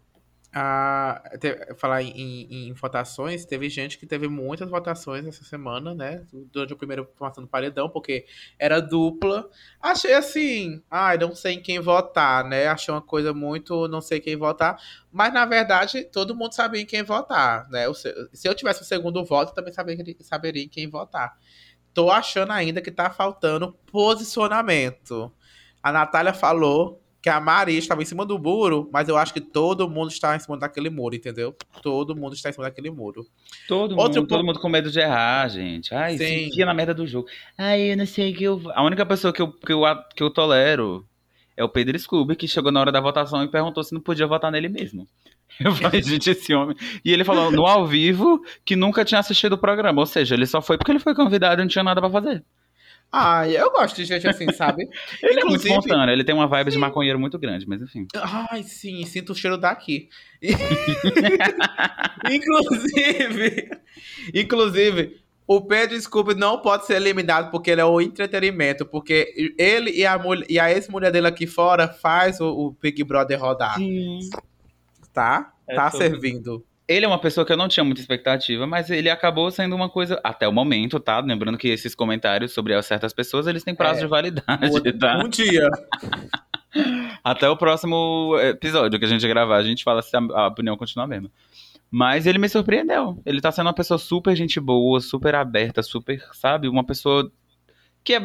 a, 0.52 1.22
te- 1.40 1.74
falar 1.76 2.02
em, 2.02 2.10
em- 2.10 2.68
em 2.68 2.72
votações, 2.72 3.44
teve 3.44 3.68
gente 3.68 3.96
que 3.98 4.06
teve 4.06 4.28
muitas 4.28 4.68
votações 4.68 5.26
essa 5.26 5.44
semana, 5.44 5.94
né? 5.94 6.24
Durante 6.52 6.72
o 6.72 6.76
primeiro 6.76 7.08
formação 7.16 7.44
do 7.44 7.48
paredão, 7.48 7.88
porque 7.88 8.26
era 8.58 8.80
dupla. 8.80 9.48
Achei 9.80 10.12
assim, 10.14 10.82
ai, 10.90 11.16
não 11.18 11.34
sei 11.34 11.54
em 11.54 11.62
quem 11.62 11.78
votar, 11.80 12.44
né? 12.44 12.66
Achei 12.66 12.92
uma 12.92 13.00
coisa 13.02 13.32
muito, 13.32 13.86
não 13.88 14.00
sei 14.00 14.20
quem 14.20 14.36
votar. 14.36 14.80
Mas, 15.12 15.32
na 15.32 15.44
verdade, 15.46 16.04
todo 16.04 16.34
mundo 16.34 16.52
sabia 16.54 16.80
em 16.82 16.86
quem 16.86 17.02
votar, 17.02 17.68
né? 17.70 17.92
Se- 17.94 18.14
eu 18.48 18.54
tivesse 18.54 18.82
o 18.82 18.84
segundo 18.84 19.24
voto, 19.24 19.54
também 19.54 19.72
saberia, 19.72 20.16
saberia 20.20 20.64
em 20.64 20.68
quem 20.68 20.88
votar. 20.88 21.36
Tô 21.92 22.10
achando 22.10 22.52
ainda 22.52 22.80
que 22.80 22.90
tá 22.90 23.10
faltando 23.10 23.72
posicionamento. 23.90 25.32
A 25.82 25.90
Natália 25.92 26.32
falou 26.34 26.99
que 27.22 27.28
a 27.28 27.38
Mari 27.40 27.76
estava 27.76 28.00
em 28.02 28.04
cima 28.06 28.24
do 28.24 28.38
muro, 28.38 28.88
mas 28.92 29.08
eu 29.08 29.16
acho 29.16 29.32
que 29.34 29.40
todo 29.40 29.88
mundo 29.88 30.10
está 30.10 30.34
em 30.34 30.38
cima 30.38 30.56
daquele 30.58 30.88
muro, 30.88 31.14
entendeu? 31.14 31.54
Todo 31.82 32.16
mundo 32.16 32.34
está 32.34 32.48
em 32.48 32.52
cima 32.52 32.64
daquele 32.64 32.90
muro. 32.90 33.26
Todo 33.68 33.90
Outro 33.98 34.20
mundo, 34.20 34.28
todo 34.28 34.38
ponto- 34.38 34.46
mundo 34.46 34.60
com 34.60 34.68
medo 34.68 34.90
de 34.90 35.00
errar, 35.00 35.46
gente. 35.48 35.94
Ai, 35.94 36.16
se 36.16 36.26
Sim. 36.26 36.46
enfia 36.46 36.64
na 36.64 36.72
merda 36.74 36.94
do 36.94 37.06
jogo. 37.06 37.28
Ai, 37.58 37.92
eu 37.92 37.96
não 37.96 38.06
sei 38.06 38.32
o 38.32 38.36
que 38.36 38.44
eu. 38.44 38.62
A 38.74 38.82
única 38.82 39.04
pessoa 39.04 39.32
que 39.32 39.42
eu, 39.42 39.52
que 39.52 39.72
eu, 39.72 39.82
que 40.16 40.22
eu 40.22 40.30
tolero 40.30 41.04
é 41.56 41.62
o 41.62 41.68
Pedro 41.68 41.98
Scooby, 41.98 42.36
que 42.36 42.48
chegou 42.48 42.72
na 42.72 42.80
hora 42.80 42.90
da 42.92 43.00
votação 43.02 43.42
e 43.44 43.48
perguntou 43.48 43.84
se 43.84 43.92
não 43.92 44.00
podia 44.00 44.26
votar 44.26 44.50
nele 44.50 44.68
mesmo. 44.68 45.06
Eu 45.60 45.74
falei, 45.74 46.02
gente, 46.02 46.30
esse 46.30 46.54
homem. 46.54 46.74
E 47.04 47.12
ele 47.12 47.22
falou 47.24 47.50
no 47.50 47.66
ao 47.66 47.86
vivo 47.86 48.40
que 48.64 48.74
nunca 48.76 49.04
tinha 49.04 49.18
assistido 49.18 49.54
o 49.54 49.58
programa. 49.58 50.00
Ou 50.00 50.06
seja, 50.06 50.34
ele 50.34 50.46
só 50.46 50.62
foi 50.62 50.78
porque 50.78 50.90
ele 50.90 50.98
foi 51.00 51.14
convidado 51.14 51.60
e 51.60 51.64
não 51.64 51.68
tinha 51.68 51.84
nada 51.84 52.00
pra 52.00 52.08
fazer. 52.08 52.42
Ah, 53.12 53.48
eu 53.48 53.70
gosto 53.72 53.96
de 53.96 54.04
gente 54.04 54.28
assim, 54.28 54.52
sabe? 54.52 54.84
Ele 55.20 55.40
é 55.40 55.44
muito 55.44 55.56
Inclusive- 55.56 55.68
espontâneo, 55.70 56.12
ele 56.12 56.22
tem 56.22 56.32
uma 56.34 56.46
vibe 56.46 56.70
de 56.70 56.78
maconheiro 56.78 57.18
muito 57.18 57.38
grande, 57.38 57.66
mas 57.66 57.82
enfim. 57.82 58.06
Ai, 58.14 58.62
sim, 58.62 59.04
sinto 59.04 59.32
o 59.32 59.34
cheiro 59.34 59.58
daqui. 59.58 60.08
inclusive, 62.30 63.70
inclusive, 64.34 65.20
o 65.46 65.60
Pedro 65.60 66.00
Scooby 66.00 66.34
não 66.34 66.60
pode 66.60 66.86
ser 66.86 66.94
eliminado 66.96 67.50
porque 67.50 67.70
ele 67.70 67.80
é 67.80 67.84
o 67.84 68.00
entretenimento, 68.00 68.86
porque 68.86 69.52
ele 69.58 69.90
e 69.90 70.06
a, 70.06 70.16
mulher, 70.18 70.46
e 70.48 70.58
a 70.60 70.70
ex-mulher 70.70 71.10
dele 71.10 71.26
aqui 71.26 71.46
fora 71.46 71.88
faz 71.88 72.40
o, 72.40 72.46
o 72.46 72.76
Big 72.80 73.02
Brother 73.02 73.40
rodar, 73.40 73.76
tá? 75.12 75.52
É 75.68 75.74
tá 75.74 75.90
servindo. 75.90 76.64
Ele 76.92 77.04
é 77.04 77.08
uma 77.08 77.20
pessoa 77.20 77.46
que 77.46 77.52
eu 77.52 77.56
não 77.56 77.68
tinha 77.68 77.84
muita 77.84 78.00
expectativa, 78.00 78.66
mas 78.66 78.90
ele 78.90 79.08
acabou 79.08 79.48
sendo 79.50 79.76
uma 79.76 79.88
coisa, 79.88 80.20
até 80.24 80.48
o 80.48 80.52
momento, 80.52 80.98
tá? 80.98 81.20
Lembrando 81.20 81.56
que 81.56 81.68
esses 81.68 81.94
comentários 81.94 82.52
sobre 82.52 82.80
certas 82.82 83.12
pessoas, 83.12 83.46
eles 83.46 83.62
têm 83.62 83.76
prazo 83.76 84.00
É. 84.00 84.02
de 84.02 84.08
validade, 84.08 84.92
tá? 84.98 85.22
Um 85.24 85.28
dia. 85.28 85.68
Até 87.22 87.48
o 87.48 87.56
próximo 87.56 88.36
episódio 88.40 88.98
que 88.98 89.04
a 89.04 89.08
gente 89.08 89.26
gravar, 89.28 89.56
a 89.56 89.62
gente 89.62 89.84
fala 89.84 90.02
se 90.02 90.16
a, 90.16 90.46
opinião 90.48 90.76
continua 90.76 91.04
a 91.04 91.08
mesma. 91.08 91.30
Mas 91.90 92.26
ele 92.26 92.38
me 92.38 92.48
surpreendeu. 92.48 93.20
Ele 93.26 93.40
tá 93.40 93.50
sendo 93.52 93.66
uma 93.66 93.72
pessoa 93.74 93.98
super 93.98 94.34
gente 94.36 94.58
boa, 94.60 95.00
super 95.00 95.34
aberta, 95.34 95.82
super, 95.82 96.20
sabe? 96.32 96.68
Uma 96.68 96.84
pessoa 96.84 97.30
que 98.02 98.14
é- 98.14 98.20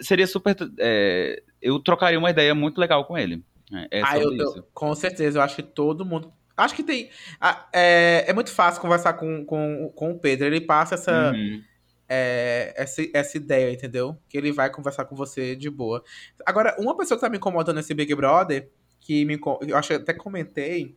seria 0.00 0.26
super. 0.26 0.56
é, 0.78 1.42
eu 1.62 1.78
trocaria 1.78 2.18
uma 2.18 2.30
ideia 2.30 2.54
muito 2.54 2.78
legal 2.80 3.04
com 3.04 3.16
ele. 3.16 3.42
É, 3.90 3.98
é 4.00 4.02
Ah, 4.04 4.18
eu, 4.18 4.32
eu- 4.36 4.66
com 4.74 4.94
certeza, 4.94 5.38
eu 5.38 5.42
acho 5.42 5.56
que 5.56 5.62
todo 5.62 6.04
mundo. 6.04 6.32
Acho 6.56 6.74
que 6.74 6.82
tem. 6.84 7.10
é, 7.72 8.24
é 8.28 8.32
muito 8.32 8.50
fácil 8.52 8.80
conversar 8.80 9.14
com, 9.14 9.44
com, 9.44 9.92
com 9.94 10.12
o 10.12 10.18
Pedro. 10.18 10.46
Ele 10.46 10.60
passa 10.60 10.94
essa, 10.94 11.32
Uhum. 11.32 11.62
é, 12.08 12.72
essa, 12.76 13.02
essa 13.12 13.36
ideia, 13.36 13.72
entendeu? 13.72 14.16
Que 14.28 14.38
ele 14.38 14.52
vai 14.52 14.70
conversar 14.70 15.04
com 15.06 15.16
você 15.16 15.56
de 15.56 15.68
boa. 15.68 16.02
Agora, 16.46 16.76
uma 16.78 16.96
pessoa 16.96 17.18
que 17.18 17.22
tá 17.24 17.28
me 17.30 17.38
incomodando 17.38 17.76
nesse 17.76 17.92
Big 17.94 18.14
Brother, 18.14 18.68
que 19.00 19.24
me, 19.24 19.38
eu 19.66 19.76
acho 19.76 19.88
que 19.88 19.94
até 19.94 20.12
comentei, 20.14 20.96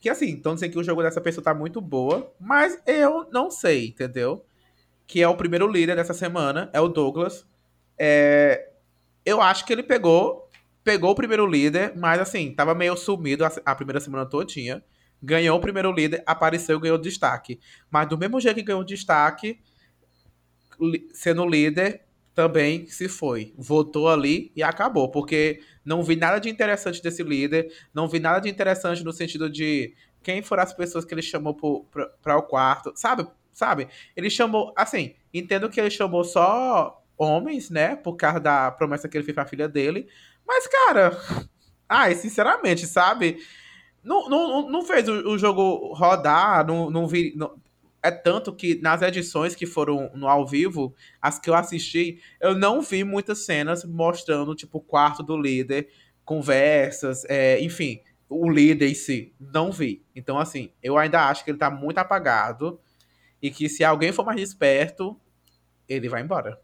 que 0.00 0.08
assim, 0.08 0.34
estão 0.34 0.54
dizendo 0.54 0.72
que 0.72 0.78
o 0.78 0.84
jogo 0.84 1.02
dessa 1.02 1.20
pessoa 1.20 1.44
tá 1.44 1.54
muito 1.54 1.80
boa, 1.80 2.32
mas 2.40 2.80
eu 2.86 3.26
não 3.30 3.50
sei, 3.50 3.88
entendeu? 3.88 4.44
Que 5.06 5.22
é 5.22 5.28
o 5.28 5.36
primeiro 5.36 5.66
líder 5.66 5.96
dessa 5.96 6.14
semana, 6.14 6.70
é 6.72 6.80
o 6.80 6.88
Douglas. 6.88 7.46
É, 7.98 8.70
eu 9.24 9.40
acho 9.42 9.64
que 9.64 9.72
ele 9.72 9.82
pegou, 9.82 10.41
pegou 10.84 11.10
o 11.10 11.14
primeiro 11.14 11.46
líder, 11.46 11.92
mas 11.96 12.20
assim, 12.20 12.52
tava 12.54 12.74
meio 12.74 12.96
sumido 12.96 13.44
a, 13.44 13.52
a 13.64 13.74
primeira 13.74 14.00
semana 14.00 14.26
todinha. 14.26 14.82
Ganhou 15.22 15.56
o 15.56 15.60
primeiro 15.60 15.92
líder, 15.92 16.22
apareceu 16.26 16.78
e 16.78 16.80
ganhou 16.80 16.98
destaque. 16.98 17.60
Mas 17.90 18.08
do 18.08 18.18
mesmo 18.18 18.40
jeito 18.40 18.56
que 18.56 18.62
ganhou 18.62 18.82
destaque, 18.82 19.60
sendo 21.12 21.46
líder, 21.46 22.02
também 22.34 22.86
se 22.86 23.08
foi. 23.08 23.54
Votou 23.56 24.08
ali 24.08 24.50
e 24.56 24.62
acabou. 24.62 25.10
Porque 25.10 25.60
não 25.84 26.02
vi 26.02 26.16
nada 26.16 26.38
de 26.38 26.48
interessante 26.48 27.02
desse 27.02 27.22
líder. 27.22 27.72
Não 27.94 28.08
vi 28.08 28.18
nada 28.18 28.40
de 28.40 28.48
interessante 28.48 29.04
no 29.04 29.12
sentido 29.12 29.48
de 29.50 29.94
quem 30.22 30.42
foram 30.42 30.62
as 30.62 30.72
pessoas 30.72 31.04
que 31.04 31.14
ele 31.14 31.22
chamou 31.22 31.54
pra 32.22 32.36
o 32.36 32.42
quarto. 32.42 32.92
Sabe? 32.96 33.26
Sabe? 33.52 33.88
Ele 34.16 34.30
chamou. 34.30 34.72
Assim, 34.76 35.14
entendo 35.32 35.68
que 35.68 35.78
ele 35.78 35.90
chamou 35.90 36.24
só 36.24 37.02
homens, 37.16 37.70
né? 37.70 37.96
Por 37.96 38.16
causa 38.16 38.40
da 38.40 38.70
promessa 38.70 39.08
que 39.08 39.16
ele 39.16 39.24
fez 39.24 39.34
pra 39.34 39.46
filha 39.46 39.68
dele. 39.68 40.08
Mas, 40.46 40.66
cara, 40.66 41.16
ai, 41.88 42.14
sinceramente, 42.14 42.86
sabe? 42.86 43.38
Não, 44.02 44.28
não, 44.28 44.68
não 44.68 44.84
fez 44.84 45.08
o, 45.08 45.38
jogo 45.38 45.94
rodar, 45.94 46.66
não, 46.66 46.90
não 46.90 47.06
vi. 47.06 47.32
não- 47.36 47.60
é 48.02 48.10
tanto 48.10 48.52
que 48.54 48.80
nas 48.82 49.00
edições 49.02 49.54
que 49.54 49.64
foram 49.66 50.10
no 50.14 50.26
ao 50.28 50.44
vivo, 50.46 50.92
as 51.20 51.38
que 51.38 51.48
eu 51.48 51.54
assisti, 51.54 52.20
eu 52.40 52.52
não 52.54 52.82
vi 52.82 53.04
muitas 53.04 53.44
cenas 53.44 53.84
mostrando, 53.84 54.56
tipo, 54.56 54.78
o 54.78 54.80
quarto 54.80 55.22
do 55.22 55.36
líder, 55.36 55.88
conversas, 56.24 57.24
é, 57.26 57.60
enfim, 57.60 58.00
o 58.28 58.50
líder 58.50 58.88
em 58.90 58.94
si. 58.94 59.32
Não 59.38 59.70
vi. 59.70 60.04
Então, 60.16 60.38
assim, 60.38 60.72
eu 60.82 60.98
ainda 60.98 61.28
acho 61.28 61.44
que 61.44 61.50
ele 61.52 61.58
tá 61.58 61.70
muito 61.70 61.98
apagado 61.98 62.80
e 63.40 63.50
que 63.50 63.68
se 63.68 63.84
alguém 63.84 64.12
for 64.12 64.24
mais 64.24 64.40
esperto, 64.40 65.16
ele 65.88 66.08
vai 66.08 66.22
embora. 66.22 66.60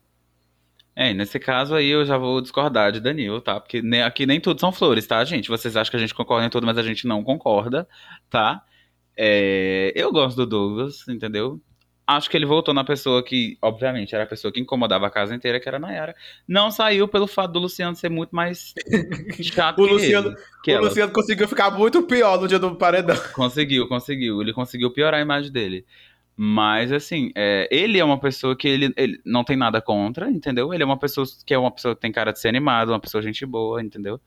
É, 1.00 1.14
nesse 1.14 1.38
caso 1.38 1.76
aí 1.76 1.86
eu 1.86 2.04
já 2.04 2.18
vou 2.18 2.40
discordar 2.40 2.90
de 2.90 2.98
Danilo, 2.98 3.40
tá? 3.40 3.60
Porque 3.60 3.80
aqui 4.04 4.26
nem 4.26 4.40
tudo 4.40 4.58
são 4.58 4.72
flores, 4.72 5.06
tá, 5.06 5.24
gente? 5.24 5.48
Vocês 5.48 5.76
acham 5.76 5.92
que 5.92 5.96
a 5.96 6.00
gente 6.00 6.12
concorda 6.12 6.44
em 6.46 6.50
tudo, 6.50 6.66
mas 6.66 6.76
a 6.76 6.82
gente 6.82 7.06
não 7.06 7.22
concorda, 7.22 7.86
tá? 8.28 8.62
É, 9.16 9.92
eu 9.94 10.10
gosto 10.10 10.36
do 10.38 10.46
Douglas, 10.46 11.06
entendeu? 11.08 11.60
Acho 12.04 12.28
que 12.28 12.36
ele 12.36 12.46
voltou 12.46 12.72
na 12.74 12.82
pessoa 12.82 13.22
que, 13.22 13.56
obviamente, 13.62 14.14
era 14.14 14.24
a 14.24 14.26
pessoa 14.26 14.50
que 14.50 14.58
incomodava 14.58 15.06
a 15.06 15.10
casa 15.10 15.34
inteira, 15.34 15.60
que 15.60 15.68
era 15.68 15.76
a 15.76 15.80
Nayara. 15.80 16.16
Não 16.48 16.70
saiu 16.70 17.06
pelo 17.06 17.26
fato 17.28 17.52
do 17.52 17.58
Luciano 17.58 17.94
ser 17.94 18.08
muito 18.08 18.34
mais 18.34 18.72
chato 19.42 19.82
O 19.82 19.86
que 19.86 19.92
Luciano- 19.92 20.28
ele, 20.30 20.36
que 20.64 20.70
o 20.72 20.74
ela. 20.74 20.88
Luciano 20.88 21.12
conseguiu 21.12 21.46
ficar 21.46 21.70
muito 21.70 22.02
pior 22.04 22.40
no 22.40 22.48
dia 22.48 22.58
do 22.58 22.74
paredão. 22.74 23.14
Conseguiu, 23.34 23.86
conseguiu. 23.86 24.40
Ele 24.40 24.52
conseguiu 24.54 24.90
piorar 24.90 25.20
a 25.20 25.22
imagem 25.22 25.52
dele. 25.52 25.84
Mas, 26.40 26.92
assim, 26.92 27.32
é, 27.34 27.68
ele 27.68 27.98
é 27.98 28.04
uma 28.04 28.16
pessoa 28.16 28.54
que 28.56 28.68
ele, 28.68 28.94
ele 28.96 29.20
não 29.26 29.42
tem 29.42 29.56
nada 29.56 29.82
contra, 29.82 30.30
entendeu? 30.30 30.72
Ele 30.72 30.84
é 30.84 30.86
uma 30.86 30.96
pessoa 30.96 31.26
que 31.44 31.52
é 31.52 31.58
uma 31.58 31.72
pessoa 31.72 31.96
que 31.96 32.00
tem 32.00 32.12
cara 32.12 32.32
de 32.32 32.38
ser 32.38 32.46
animado, 32.46 32.90
uma 32.90 33.00
pessoa 33.00 33.20
gente 33.20 33.44
boa, 33.44 33.82
entendeu? 33.82 34.20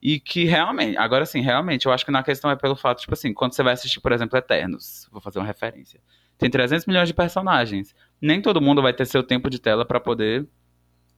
E 0.00 0.20
que 0.20 0.44
realmente, 0.44 0.96
agora 0.96 1.26
sim, 1.26 1.40
realmente, 1.40 1.86
eu 1.86 1.92
acho 1.92 2.04
que 2.04 2.12
na 2.12 2.22
questão 2.22 2.48
é 2.48 2.54
pelo 2.54 2.76
fato, 2.76 3.00
tipo 3.00 3.14
assim, 3.14 3.34
quando 3.34 3.54
você 3.54 3.62
vai 3.64 3.72
assistir, 3.72 4.00
por 4.00 4.12
exemplo, 4.12 4.38
Eternos, 4.38 5.08
vou 5.10 5.20
fazer 5.20 5.40
uma 5.40 5.44
referência. 5.44 6.00
Tem 6.38 6.48
300 6.48 6.86
milhões 6.86 7.08
de 7.08 7.14
personagens. 7.14 7.92
Nem 8.20 8.40
todo 8.40 8.60
mundo 8.60 8.80
vai 8.80 8.92
ter 8.92 9.04
seu 9.04 9.24
tempo 9.24 9.50
de 9.50 9.58
tela 9.58 9.84
pra 9.84 9.98
poder 9.98 10.46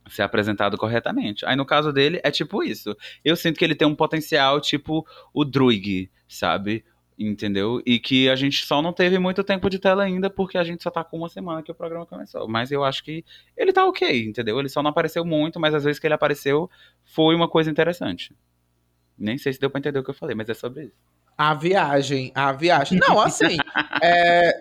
ser 0.08 0.22
apresentado 0.22 0.78
corretamente. 0.78 1.44
Aí 1.44 1.54
no 1.54 1.66
caso 1.66 1.92
dele 1.92 2.18
é 2.24 2.30
tipo 2.30 2.62
isso. 2.62 2.96
Eu 3.22 3.37
sinto 3.37 3.58
que 3.58 3.64
ele 3.64 3.74
tem 3.74 3.87
um 3.87 3.94
potencial 3.94 4.58
tipo 4.58 5.06
o 5.34 5.44
Druig, 5.44 6.10
sabe? 6.26 6.82
Entendeu? 7.16 7.81
E 7.87 8.00
que 8.00 8.29
a 8.29 8.35
gente 8.35 8.66
só 8.66 8.83
não 8.83 8.92
teve 8.92 9.18
muito 9.20 9.44
tempo 9.44 9.70
de 9.70 9.79
tela 9.79 10.03
ainda 10.03 10.29
porque 10.29 10.59
a 10.59 10.64
gente 10.64 10.83
só 10.83 10.90
tá 10.90 11.05
com 11.05 11.16
uma 11.18 11.29
semana 11.29 11.62
que 11.62 11.70
o 11.70 11.74
programa 11.74 12.05
começou. 12.05 12.48
Mas 12.48 12.72
eu 12.72 12.83
acho 12.83 13.05
que 13.05 13.24
ele 13.57 13.72
tá 13.72 13.87
ok, 13.87 14.27
entendeu? 14.27 14.59
Ele 14.59 14.68
só 14.68 14.83
não 14.83 14.90
apareceu 14.90 15.24
muito, 15.24 15.61
mas 15.61 15.72
às 15.74 15.85
vezes 15.85 16.00
que 16.00 16.07
ele 16.09 16.14
apareceu 16.14 16.68
foi 17.05 17.37
uma 17.37 17.48
coisa 17.48 17.70
interessante. 17.70 18.35
Nem 19.16 19.38
sei 19.38 19.53
se 19.53 19.61
deu 19.61 19.70
pra 19.70 19.79
entender 19.79 20.00
o 20.00 20.03
que 20.03 20.11
eu 20.11 20.14
falei, 20.14 20.35
mas 20.35 20.48
é 20.48 20.55
sobre 20.55 20.87
isso. 20.87 20.96
A 21.38 21.55
viagem, 21.55 22.33
a 22.35 22.50
viagem. 22.50 22.98
Não, 22.98 23.20
assim, 23.20 23.59
é, 24.03 24.53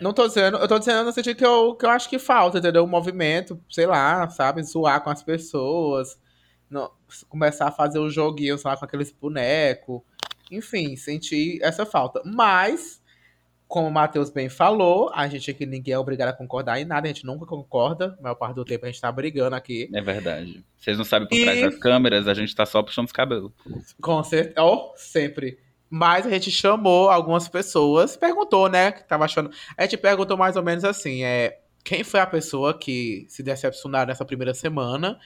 não 0.00 0.12
tô 0.12 0.26
dizendo, 0.28 0.58
eu 0.58 0.68
tô 0.68 0.78
dizendo 0.78 1.04
no 1.04 1.12
sentido 1.12 1.36
que 1.36 1.44
eu, 1.46 1.74
que 1.74 1.86
eu 1.86 1.90
acho 1.90 2.08
que 2.10 2.18
falta, 2.18 2.58
entendeu? 2.58 2.84
Um 2.84 2.88
movimento, 2.88 3.58
sei 3.70 3.86
lá, 3.86 4.28
sabe? 4.28 4.62
Zoar 4.62 5.02
com 5.02 5.08
as 5.08 5.22
pessoas, 5.22 6.20
não- 6.68 6.90
começar 7.30 7.68
a 7.68 7.72
fazer 7.72 7.98
um 7.98 8.10
joguinho, 8.10 8.58
sei 8.58 8.70
lá, 8.70 8.76
com 8.76 8.84
aqueles 8.84 9.10
bonecos. 9.10 10.02
Enfim, 10.50 10.96
senti 10.96 11.58
essa 11.62 11.84
falta. 11.84 12.22
Mas, 12.24 13.02
como 13.66 13.88
o 13.88 13.90
Matheus 13.90 14.30
bem 14.30 14.48
falou, 14.48 15.10
a 15.14 15.28
gente 15.28 15.50
aqui 15.50 15.66
ninguém 15.66 15.94
é 15.94 15.98
obrigado 15.98 16.28
a 16.30 16.32
concordar 16.32 16.80
em 16.80 16.84
nada, 16.84 17.06
a 17.06 17.12
gente 17.12 17.24
nunca 17.26 17.44
concorda. 17.46 18.16
A 18.18 18.22
maior 18.22 18.34
parte 18.34 18.54
do 18.56 18.64
tempo 18.64 18.84
a 18.86 18.88
gente 18.88 19.00
tá 19.00 19.10
brigando 19.12 19.54
aqui. 19.56 19.90
É 19.92 20.00
verdade. 20.00 20.64
Vocês 20.78 20.96
não 20.96 21.04
sabem 21.04 21.28
por 21.28 21.36
E- 21.36 21.44
trás 21.44 21.60
das 21.60 21.76
câmeras, 21.76 22.26
a 22.28 22.34
gente 22.34 22.54
tá 22.54 22.64
só 22.64 22.82
puxando 22.82 23.06
os 23.06 23.12
cabelos. 23.12 23.52
Com 24.00 24.22
certeza. 24.24 24.62
Oh, 24.64 24.92
sempre. 24.96 25.58
Mas 25.90 26.26
a 26.26 26.30
gente 26.30 26.50
chamou 26.50 27.08
algumas 27.10 27.48
pessoas, 27.48 28.16
perguntou, 28.16 28.68
né? 28.68 28.92
Que 28.92 29.04
tava 29.08 29.24
achando. 29.24 29.50
A 29.76 29.82
gente 29.82 29.96
perguntou 29.96 30.36
mais 30.36 30.54
ou 30.56 30.62
menos 30.62 30.84
assim: 30.84 31.22
é, 31.24 31.60
quem 31.82 32.04
foi 32.04 32.20
a 32.20 32.26
pessoa 32.26 32.78
que 32.78 33.24
se 33.28 33.42
decepcionou 33.42 34.04
nessa 34.06 34.24
primeira 34.24 34.52
semana? 34.52 35.18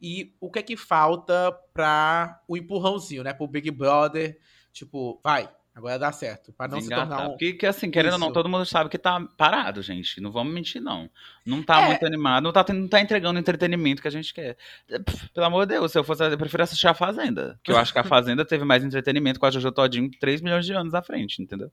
E 0.00 0.32
o 0.40 0.50
que 0.50 0.58
é 0.58 0.62
que 0.62 0.76
falta 0.76 1.52
pra 1.74 2.40
o 2.48 2.56
empurrãozinho, 2.56 3.22
né? 3.24 3.32
Pro 3.34 3.46
Big 3.46 3.70
Brother. 3.70 4.38
Tipo, 4.76 5.18
vai, 5.24 5.48
agora 5.74 5.98
dá 5.98 6.12
certo. 6.12 6.52
Pra 6.52 6.68
não 6.68 6.80
se 6.82 6.86
Engatar. 6.86 7.08
tornar 7.08 7.24
um. 7.28 7.30
Porque, 7.30 7.54
que, 7.54 7.64
assim, 7.66 7.90
querendo 7.90 8.12
ou 8.12 8.18
não, 8.18 8.26
Isso. 8.26 8.34
todo 8.34 8.46
mundo 8.46 8.66
sabe 8.66 8.90
que 8.90 8.98
tá 8.98 9.18
parado, 9.38 9.80
gente. 9.80 10.20
Não 10.20 10.30
vamos 10.30 10.52
mentir, 10.52 10.82
não. 10.82 11.08
Não 11.46 11.62
tá 11.62 11.80
É. 11.80 11.86
muito 11.86 12.04
animado, 12.04 12.44
não 12.44 12.52
tá, 12.52 12.62
não 12.74 12.86
tá 12.86 13.00
entregando 13.00 13.38
o 13.38 13.40
entretenimento 13.40 14.02
que 14.02 14.08
a 14.08 14.10
gente 14.10 14.34
quer. 14.34 14.58
Pff, 14.86 15.30
Pelo 15.32 15.46
amor 15.46 15.64
de 15.66 15.74
Deus, 15.74 15.90
se 15.92 15.98
eu 15.98 16.04
fosse, 16.04 16.22
eu 16.22 16.36
prefiro 16.36 16.62
assistir 16.62 16.86
a 16.88 16.92
Fazenda. 16.92 17.58
Que 17.64 17.72
eu 17.72 17.78
acho 17.78 17.90
que 17.90 17.98
a 17.98 18.04
Fazenda 18.04 18.44
teve 18.44 18.64
mais 18.66 18.84
entretenimento 18.84 19.40
com 19.40 19.46
a 19.46 19.50
Jojo 19.50 19.72
Todinho 19.72 20.10
3 20.20 20.42
milhões 20.42 20.66
de 20.66 20.74
anos 20.74 20.92
à 20.92 21.00
frente, 21.02 21.40
entendeu? 21.42 21.72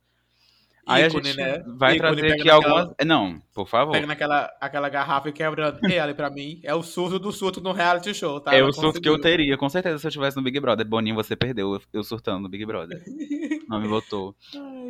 Aí 0.85 1.05
ícone, 1.05 1.21
a 1.21 1.31
gente 1.31 1.37
né? 1.37 1.63
vai 1.77 1.95
Ícone, 1.95 1.99
trazer 2.17 2.33
aqui 2.33 2.43
naquela- 2.43 2.55
algumas. 2.81 2.95
Não, 3.05 3.41
por 3.53 3.67
favor. 3.69 3.93
Pega 3.93 4.05
naquela 4.07 4.51
aquela 4.59 4.89
garrafa 4.89 5.29
e 5.29 5.31
quebra. 5.31 5.79
E 5.89 5.97
ali, 5.97 6.13
pra 6.13 6.29
mim, 6.29 6.59
é 6.61 6.75
o 6.75 6.83
surto 6.83 7.17
do 7.17 7.31
surto 7.31 7.61
no 7.61 7.71
reality 7.71 8.13
show, 8.13 8.41
tá? 8.41 8.53
É 8.53 8.59
Ela 8.59 8.69
o 8.69 8.73
surto 8.73 8.99
que 8.99 9.07
eu 9.07 9.17
teria, 9.19 9.57
com 9.57 9.69
certeza, 9.69 9.97
se 9.97 10.05
eu 10.05 10.09
estivesse 10.09 10.35
no 10.35 10.43
Big 10.43 10.59
Brother. 10.59 10.85
Boninho, 10.85 11.15
você 11.15 11.35
perdeu 11.37 11.79
eu- 11.93 12.03
surtando 12.03 12.41
no 12.41 12.49
Big 12.49 12.65
Brother. 12.65 13.01
Não 13.69 13.79
me 13.79 13.87
votou. 13.87 14.35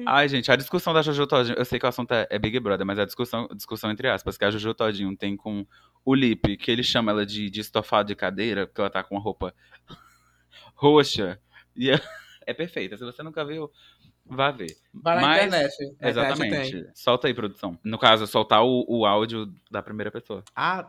Ai, 0.06 0.28
gente, 0.28 0.52
a 0.52 0.56
discussão 0.56 0.94
da 0.94 1.02
Jojo 1.04 1.28
Todinho, 1.28 1.56
eu 1.58 1.64
sei 1.64 1.80
que 1.80 1.86
o 1.86 1.90
assunto 1.90 2.12
é, 2.12 2.28
é 2.30 2.40
Big 2.40 2.60
Brother, 2.60 2.86
mas 2.86 2.98
a 3.00 3.06
discussão, 3.06 3.48
discussão 3.56 3.92
entre 3.92 4.10
aspas, 4.10 4.36
que 4.38 4.44
a 4.44 4.52
Jojo 4.52 4.74
Todinho 4.74 5.16
tem 5.16 5.38
com 5.38 5.66
o 6.04 6.14
Lipe, 6.16 6.58
que 6.58 6.70
ele 6.72 6.84
chama 6.84 7.12
ela 7.12 7.26
de, 7.26 7.50
de 7.52 7.62
estofado 7.62 8.08
de 8.08 8.16
cadeira, 8.16 8.66
porque 8.66 8.82
ela 8.82 8.90
tá 8.90 9.04
com 9.04 9.16
uma 9.16 9.22
roupa 9.22 9.54
roxa. 10.76 11.40
E 11.76 11.90
é, 11.92 12.00
é 12.46 12.54
perfeita. 12.54 12.98
Se 12.98 13.04
você 13.06 13.24
nunca 13.24 13.46
viu, 13.46 13.72
vá 14.26 14.52
ver. 14.52 14.76
Vai 14.94 15.16
na 15.16 15.22
Mas- 15.22 15.38
internet. 15.38 15.74
Internet 15.74 16.00
tem. 16.00 16.10
Exatamente. 16.10 16.92
Solta 16.94 17.28
aí, 17.28 17.34
produção. 17.34 17.78
No 17.84 17.98
caso, 17.98 18.26
soltar 18.28 18.64
o, 18.64 18.86
o 18.88 19.06
áudio 19.06 19.54
da 19.70 19.82
primeira 19.82 20.12
pessoa. 20.12 20.44
Ah. 20.56 20.88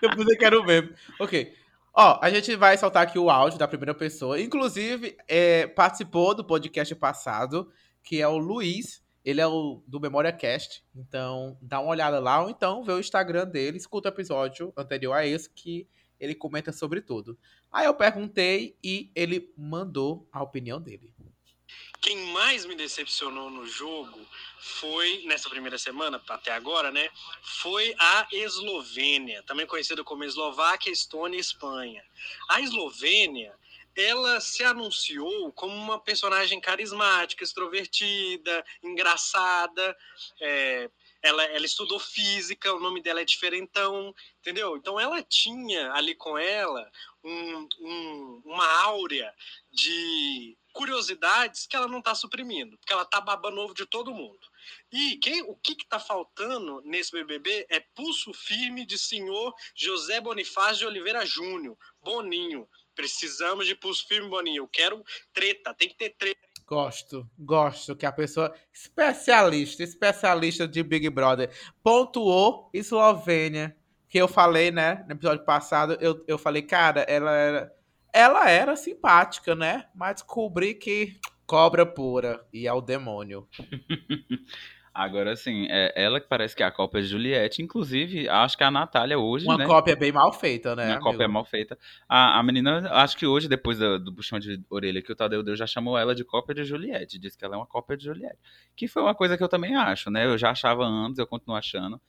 Depois 0.00 0.26
eu 0.28 0.38
quero 0.38 0.64
ver. 0.64 0.94
Ok. 1.18 1.52
Ó, 1.92 2.18
a 2.22 2.30
gente 2.30 2.54
vai 2.56 2.76
soltar 2.78 3.02
aqui 3.02 3.18
o 3.18 3.28
áudio 3.30 3.58
da 3.58 3.66
primeira 3.66 3.94
pessoa. 3.94 4.40
Inclusive, 4.40 5.16
é, 5.26 5.66
participou 5.66 6.34
do 6.34 6.44
podcast 6.44 6.94
passado, 6.94 7.70
que 8.02 8.20
é 8.20 8.28
o 8.28 8.38
Luiz. 8.38 9.02
Ele 9.24 9.40
é 9.40 9.46
o 9.46 9.82
do 9.86 10.00
Memória 10.00 10.32
Cast. 10.32 10.82
Então, 10.94 11.58
dá 11.60 11.80
uma 11.80 11.90
olhada 11.90 12.18
lá, 12.20 12.42
ou 12.42 12.48
então 12.48 12.82
vê 12.84 12.92
o 12.92 13.00
Instagram 13.00 13.46
dele, 13.46 13.76
escuta 13.76 14.08
o 14.08 14.12
episódio 14.12 14.72
anterior 14.76 15.12
a 15.12 15.26
esse, 15.26 15.50
que 15.50 15.86
ele 16.18 16.34
comenta 16.34 16.72
sobre 16.72 17.00
tudo. 17.02 17.38
Aí 17.72 17.86
eu 17.86 17.94
perguntei 17.94 18.76
e 18.82 19.10
ele 19.14 19.52
mandou 19.56 20.26
a 20.32 20.42
opinião 20.42 20.80
dele. 20.80 21.12
Quem 22.00 22.16
mais 22.32 22.64
me 22.64 22.74
decepcionou 22.74 23.50
no 23.50 23.66
jogo 23.66 24.18
foi, 24.58 25.22
nessa 25.26 25.50
primeira 25.50 25.76
semana, 25.78 26.22
até 26.28 26.52
agora, 26.52 26.90
né? 26.90 27.10
Foi 27.42 27.94
a 27.98 28.26
Eslovênia, 28.32 29.42
também 29.42 29.66
conhecida 29.66 30.02
como 30.02 30.24
Eslováquia, 30.24 30.90
Estônia 30.90 31.36
e 31.36 31.40
Espanha. 31.40 32.02
A 32.48 32.60
Eslovênia, 32.60 33.54
ela 33.94 34.40
se 34.40 34.64
anunciou 34.64 35.52
como 35.52 35.74
uma 35.74 36.00
personagem 36.00 36.60
carismática, 36.60 37.44
extrovertida, 37.44 38.64
engraçada. 38.82 39.96
é, 40.40 40.90
ela, 41.22 41.44
ela 41.44 41.66
estudou 41.66 41.98
física, 41.98 42.72
o 42.72 42.80
nome 42.80 43.02
dela 43.02 43.20
é 43.20 43.24
diferentão, 43.24 44.14
entendeu? 44.40 44.76
Então 44.76 44.98
ela 44.98 45.22
tinha 45.22 45.92
ali 45.92 46.14
com 46.14 46.36
ela 46.38 46.90
um- 47.22 47.68
um- 47.80 48.42
uma 48.44 48.66
áurea 48.84 49.34
de 49.70 50.56
curiosidades 50.72 51.66
que 51.66 51.76
ela 51.76 51.88
não 51.88 51.98
está 51.98 52.14
suprimindo, 52.14 52.78
porque 52.78 52.92
ela 52.92 53.04
tá 53.04 53.20
babando 53.20 53.60
ovo 53.60 53.74
de 53.74 53.86
todo 53.86 54.14
mundo. 54.14 54.40
E 54.92 55.16
quem, 55.18 55.42
o 55.42 55.56
que 55.56 55.72
está 55.72 55.98
faltando 55.98 56.80
nesse 56.82 57.12
BBB 57.12 57.66
é 57.68 57.80
pulso 57.80 58.32
firme 58.32 58.86
de 58.86 58.98
senhor 58.98 59.54
José 59.74 60.20
Bonifácio 60.20 60.78
de 60.78 60.86
Oliveira 60.86 61.24
Júnior, 61.26 61.76
Boninho. 62.02 62.68
Precisamos 62.94 63.66
de 63.66 63.74
pulso 63.74 64.06
firme, 64.06 64.28
Boninho. 64.28 64.62
Eu 64.64 64.68
quero 64.68 65.02
treta, 65.32 65.74
tem 65.74 65.88
que 65.88 65.96
ter 65.96 66.10
treta. 66.10 66.49
Gosto, 66.70 67.28
gosto 67.36 67.96
que 67.96 68.06
a 68.06 68.12
pessoa 68.12 68.54
especialista, 68.72 69.82
especialista 69.82 70.68
de 70.68 70.84
Big 70.84 71.10
Brother, 71.10 71.50
pontuou 71.82 72.70
Eslovênia. 72.72 73.76
Que 74.08 74.18
eu 74.18 74.28
falei, 74.28 74.70
né, 74.70 75.04
no 75.08 75.14
episódio 75.14 75.44
passado, 75.44 75.98
eu, 76.00 76.24
eu 76.28 76.38
falei, 76.38 76.62
cara, 76.62 77.00
ela 77.02 77.32
era, 77.32 77.76
ela 78.12 78.48
era 78.48 78.76
simpática, 78.76 79.56
né? 79.56 79.86
Mas 79.92 80.14
descobri 80.16 80.74
que 80.74 81.18
cobra 81.44 81.84
pura 81.84 82.46
e 82.52 82.68
é 82.68 82.72
o 82.72 82.80
demônio. 82.80 83.48
Agora, 84.92 85.32
assim, 85.32 85.66
é 85.70 85.92
ela 85.94 86.20
que 86.20 86.26
parece 86.26 86.54
que 86.54 86.62
é 86.62 86.66
a 86.66 86.70
cópia 86.70 87.00
de 87.00 87.06
Juliette. 87.06 87.62
Inclusive, 87.62 88.28
acho 88.28 88.58
que 88.58 88.64
a 88.64 88.70
Natália 88.70 89.18
hoje, 89.18 89.46
Uma 89.46 89.56
né? 89.58 89.64
cópia 89.64 89.94
bem 89.94 90.10
mal 90.10 90.32
feita, 90.32 90.74
né? 90.74 90.84
Uma 90.86 90.92
amigo? 90.94 91.04
cópia 91.04 91.28
mal 91.28 91.44
feita. 91.44 91.78
A, 92.08 92.38
a 92.38 92.42
menina, 92.42 92.90
acho 92.94 93.16
que 93.16 93.24
hoje, 93.24 93.48
depois 93.48 93.78
do, 93.78 94.00
do 94.00 94.12
puxão 94.12 94.38
de 94.40 94.60
orelha 94.68 95.00
que 95.00 95.12
o 95.12 95.16
Tadeu 95.16 95.44
deu, 95.44 95.54
já 95.54 95.66
chamou 95.66 95.96
ela 95.96 96.12
de 96.14 96.24
cópia 96.24 96.54
de 96.56 96.64
Juliette. 96.64 97.20
Disse 97.20 97.38
que 97.38 97.44
ela 97.44 97.54
é 97.54 97.58
uma 97.58 97.66
cópia 97.66 97.96
de 97.96 98.04
Juliette. 98.04 98.38
Que 98.74 98.88
foi 98.88 99.02
uma 99.02 99.14
coisa 99.14 99.36
que 99.36 99.44
eu 99.44 99.48
também 99.48 99.76
acho, 99.76 100.10
né? 100.10 100.26
Eu 100.26 100.36
já 100.36 100.50
achava 100.50 100.84
antes, 100.84 101.18
eu 101.18 101.26
continuo 101.26 101.56
achando. 101.56 102.00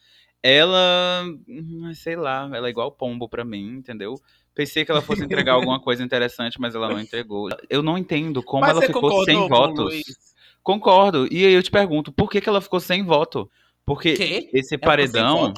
Ela, 0.42 1.24
hum, 1.48 1.92
sei 1.94 2.16
lá, 2.16 2.50
ela 2.52 2.66
é 2.66 2.72
igual 2.72 2.92
pombo 2.92 3.30
pra 3.30 3.46
mim, 3.46 3.76
entendeu? 3.78 4.16
Pensei 4.56 4.84
que 4.84 4.92
ela 4.92 5.02
fosse 5.02 5.24
entregar 5.24 5.54
alguma 5.54 5.80
coisa 5.80 6.04
interessante, 6.04 6.60
mas 6.60 6.74
ela 6.74 6.90
não 6.90 7.00
entregou. 7.00 7.50
Eu 7.70 7.84
não 7.84 7.96
entendo 7.98 8.42
como 8.42 8.62
Mas 8.62 8.72
ela 8.72 8.82
ficou 8.82 9.24
sem 9.24 9.48
votos. 9.48 9.86
Luiz? 9.86 10.31
Concordo. 10.64 11.28
E 11.32 11.46
aí 11.46 11.54
eu 11.54 11.64
te 11.64 11.72
pergunto, 11.72 12.12
por 12.12 12.30
que, 12.30 12.40
que 12.42 12.50
ela 12.50 12.62
ficou 12.62 12.80
sem 12.80 13.04
voto? 13.04 13.50
Porque 13.86 14.50
esse 14.54 14.78
paredão, 14.78 15.54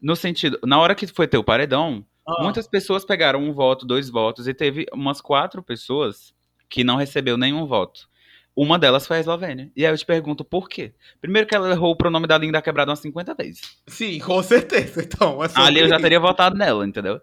no 0.00 0.16
sentido, 0.16 0.58
na 0.64 0.78
hora 0.80 0.94
que 0.94 1.06
foi 1.06 1.26
ter 1.28 1.38
o 1.38 1.44
paredão, 1.44 2.04
Ah. 2.26 2.42
muitas 2.42 2.66
pessoas 2.66 3.04
pegaram 3.04 3.40
um 3.42 3.52
voto, 3.52 3.86
dois 3.86 4.08
votos, 4.10 4.48
e 4.48 4.54
teve 4.54 4.86
umas 4.92 5.20
quatro 5.20 5.62
pessoas 5.62 6.34
que 6.68 6.82
não 6.82 6.96
recebeu 6.96 7.36
nenhum 7.36 7.66
voto. 7.66 8.08
Uma 8.56 8.78
delas 8.78 9.06
foi 9.06 9.16
a 9.16 9.20
Eslovênia. 9.20 9.70
E 9.76 9.84
aí 9.84 9.92
eu 9.92 9.98
te 9.98 10.06
pergunto 10.06 10.44
por 10.44 10.68
quê? 10.68 10.94
Primeiro 11.20 11.46
que 11.46 11.54
ela 11.54 11.70
errou 11.70 11.90
o 11.92 11.96
pronome 11.96 12.26
da 12.26 12.38
linda 12.38 12.62
quebrada 12.62 12.90
umas 12.90 13.00
50 13.00 13.34
vezes. 13.34 13.60
Sim, 13.86 14.18
com 14.20 14.40
certeza. 14.42 15.02
Então, 15.02 15.40
sobre 15.48 15.62
Ali 15.62 15.80
eu 15.80 15.88
já 15.88 15.98
teria 16.00 16.20
votado 16.20 16.56
nela, 16.56 16.86
entendeu? 16.86 17.20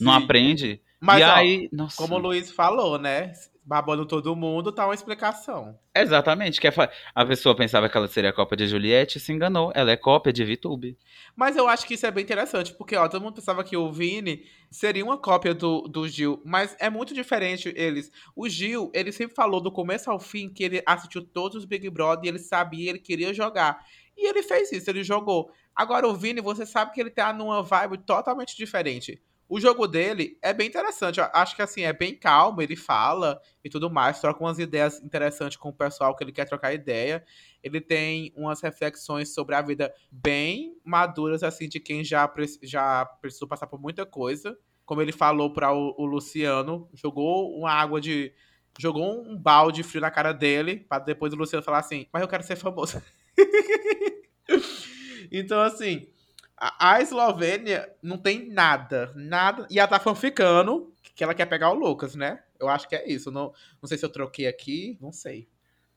Não 0.00 0.16
Sim. 0.18 0.24
aprende. 0.24 0.80
Mas, 1.00 1.20
e 1.20 1.24
ó, 1.24 1.34
aí, 1.34 1.68
nossa. 1.70 1.96
Como 1.96 2.14
o 2.14 2.18
Luiz 2.18 2.50
falou, 2.50 2.98
né? 2.98 3.32
Babando 3.66 4.04
todo 4.04 4.36
mundo, 4.36 4.70
tá 4.70 4.84
uma 4.84 4.94
explicação. 4.94 5.78
Exatamente. 5.94 6.60
Que 6.60 6.68
é 6.68 6.72
a 7.14 7.24
pessoa 7.24 7.56
pensava 7.56 7.88
que 7.88 7.96
ela 7.96 8.06
seria 8.06 8.32
cópia 8.32 8.58
de 8.58 8.66
Juliette 8.66 9.16
e 9.16 9.20
se 9.20 9.32
enganou. 9.32 9.72
Ela 9.74 9.92
é 9.92 9.96
cópia 9.96 10.32
de 10.32 10.44
VTube. 10.44 10.98
Mas 11.34 11.56
eu 11.56 11.66
acho 11.66 11.86
que 11.86 11.94
isso 11.94 12.04
é 12.04 12.10
bem 12.10 12.22
interessante, 12.22 12.74
porque, 12.74 12.94
ó, 12.94 13.08
todo 13.08 13.22
mundo 13.22 13.36
pensava 13.36 13.64
que 13.64 13.76
o 13.76 13.90
Vini 13.90 14.44
seria 14.70 15.04
uma 15.04 15.16
cópia 15.16 15.54
do, 15.54 15.82
do 15.82 16.06
Gil, 16.06 16.42
mas 16.44 16.76
é 16.78 16.90
muito 16.90 17.14
diferente 17.14 17.72
eles. 17.74 18.12
O 18.36 18.48
Gil, 18.48 18.90
ele 18.94 19.10
sempre 19.10 19.34
falou 19.34 19.60
do 19.60 19.72
começo 19.72 20.10
ao 20.10 20.20
fim 20.20 20.48
que 20.48 20.62
ele 20.62 20.82
assistiu 20.84 21.22
todos 21.22 21.56
os 21.56 21.64
Big 21.64 21.88
Brother 21.88 22.26
e 22.26 22.28
ele 22.28 22.38
sabia, 22.38 22.90
ele 22.90 22.98
queria 22.98 23.32
jogar. 23.32 23.82
E 24.16 24.28
ele 24.28 24.42
fez 24.42 24.70
isso, 24.72 24.90
ele 24.90 25.02
jogou. 25.02 25.50
Agora 25.74 26.06
o 26.06 26.14
Vini, 26.14 26.40
você 26.40 26.64
sabe 26.66 26.92
que 26.92 27.00
ele 27.00 27.10
tá 27.10 27.32
numa 27.32 27.62
vibe 27.62 27.98
totalmente 27.98 28.56
diferente. 28.56 29.20
O 29.48 29.60
jogo 29.60 29.86
dele 29.86 30.38
é 30.40 30.52
bem 30.52 30.68
interessante. 30.68 31.20
Eu 31.20 31.26
acho 31.32 31.54
que 31.54 31.62
assim, 31.62 31.82
é 31.82 31.92
bem 31.92 32.16
calmo, 32.16 32.62
ele 32.62 32.76
fala 32.76 33.40
e 33.62 33.68
tudo 33.68 33.90
mais, 33.90 34.20
troca 34.20 34.42
umas 34.42 34.58
ideias 34.58 35.02
interessantes 35.02 35.56
com 35.58 35.68
o 35.68 35.72
pessoal 35.72 36.16
que 36.16 36.24
ele 36.24 36.32
quer 36.32 36.46
trocar 36.46 36.72
ideia. 36.72 37.24
Ele 37.62 37.80
tem 37.80 38.32
umas 38.34 38.60
reflexões 38.62 39.34
sobre 39.34 39.54
a 39.54 39.62
vida 39.62 39.92
bem 40.10 40.76
maduras, 40.84 41.42
assim, 41.42 41.68
de 41.68 41.78
quem 41.78 42.02
já, 42.02 42.32
já 42.62 43.04
precisou 43.20 43.46
passar 43.46 43.66
por 43.66 43.80
muita 43.80 44.06
coisa. 44.06 44.56
Como 44.84 45.00
ele 45.00 45.12
falou 45.12 45.52
para 45.52 45.72
o, 45.72 45.94
o 45.98 46.04
Luciano, 46.04 46.88
jogou 46.92 47.56
uma 47.56 47.70
água 47.70 48.00
de. 48.00 48.32
Jogou 48.76 49.22
um 49.22 49.36
balde 49.38 49.84
frio 49.84 50.00
na 50.00 50.10
cara 50.10 50.32
dele, 50.32 50.84
para 50.88 51.04
depois 51.04 51.32
o 51.32 51.36
Luciano 51.36 51.62
falar 51.62 51.78
assim: 51.78 52.06
Mas 52.12 52.22
eu 52.22 52.28
quero 52.28 52.42
ser 52.42 52.56
famoso. 52.56 53.00
então, 55.30 55.60
assim, 55.60 56.08
a, 56.56 56.94
a 56.94 57.00
Eslovênia 57.00 57.88
não 58.02 58.16
tem 58.16 58.48
nada, 58.50 59.12
nada. 59.14 59.66
E 59.70 59.78
ela 59.78 59.88
tá 59.88 59.98
fanficando 59.98 60.92
que 61.14 61.22
ela 61.22 61.34
quer 61.34 61.46
pegar 61.46 61.70
o 61.70 61.74
Lucas, 61.74 62.14
né? 62.14 62.40
Eu 62.58 62.68
acho 62.68 62.88
que 62.88 62.96
é 62.96 63.08
isso. 63.08 63.30
Não, 63.30 63.52
não 63.80 63.88
sei 63.88 63.98
se 63.98 64.04
eu 64.04 64.10
troquei 64.10 64.46
aqui, 64.46 64.98
não 65.00 65.12
sei. 65.12 65.48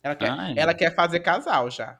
Ela 0.03 0.15
quer, 0.15 0.29
Ai. 0.29 0.53
ela 0.57 0.73
quer 0.73 0.93
fazer 0.95 1.19
casal 1.19 1.69
já. 1.69 1.99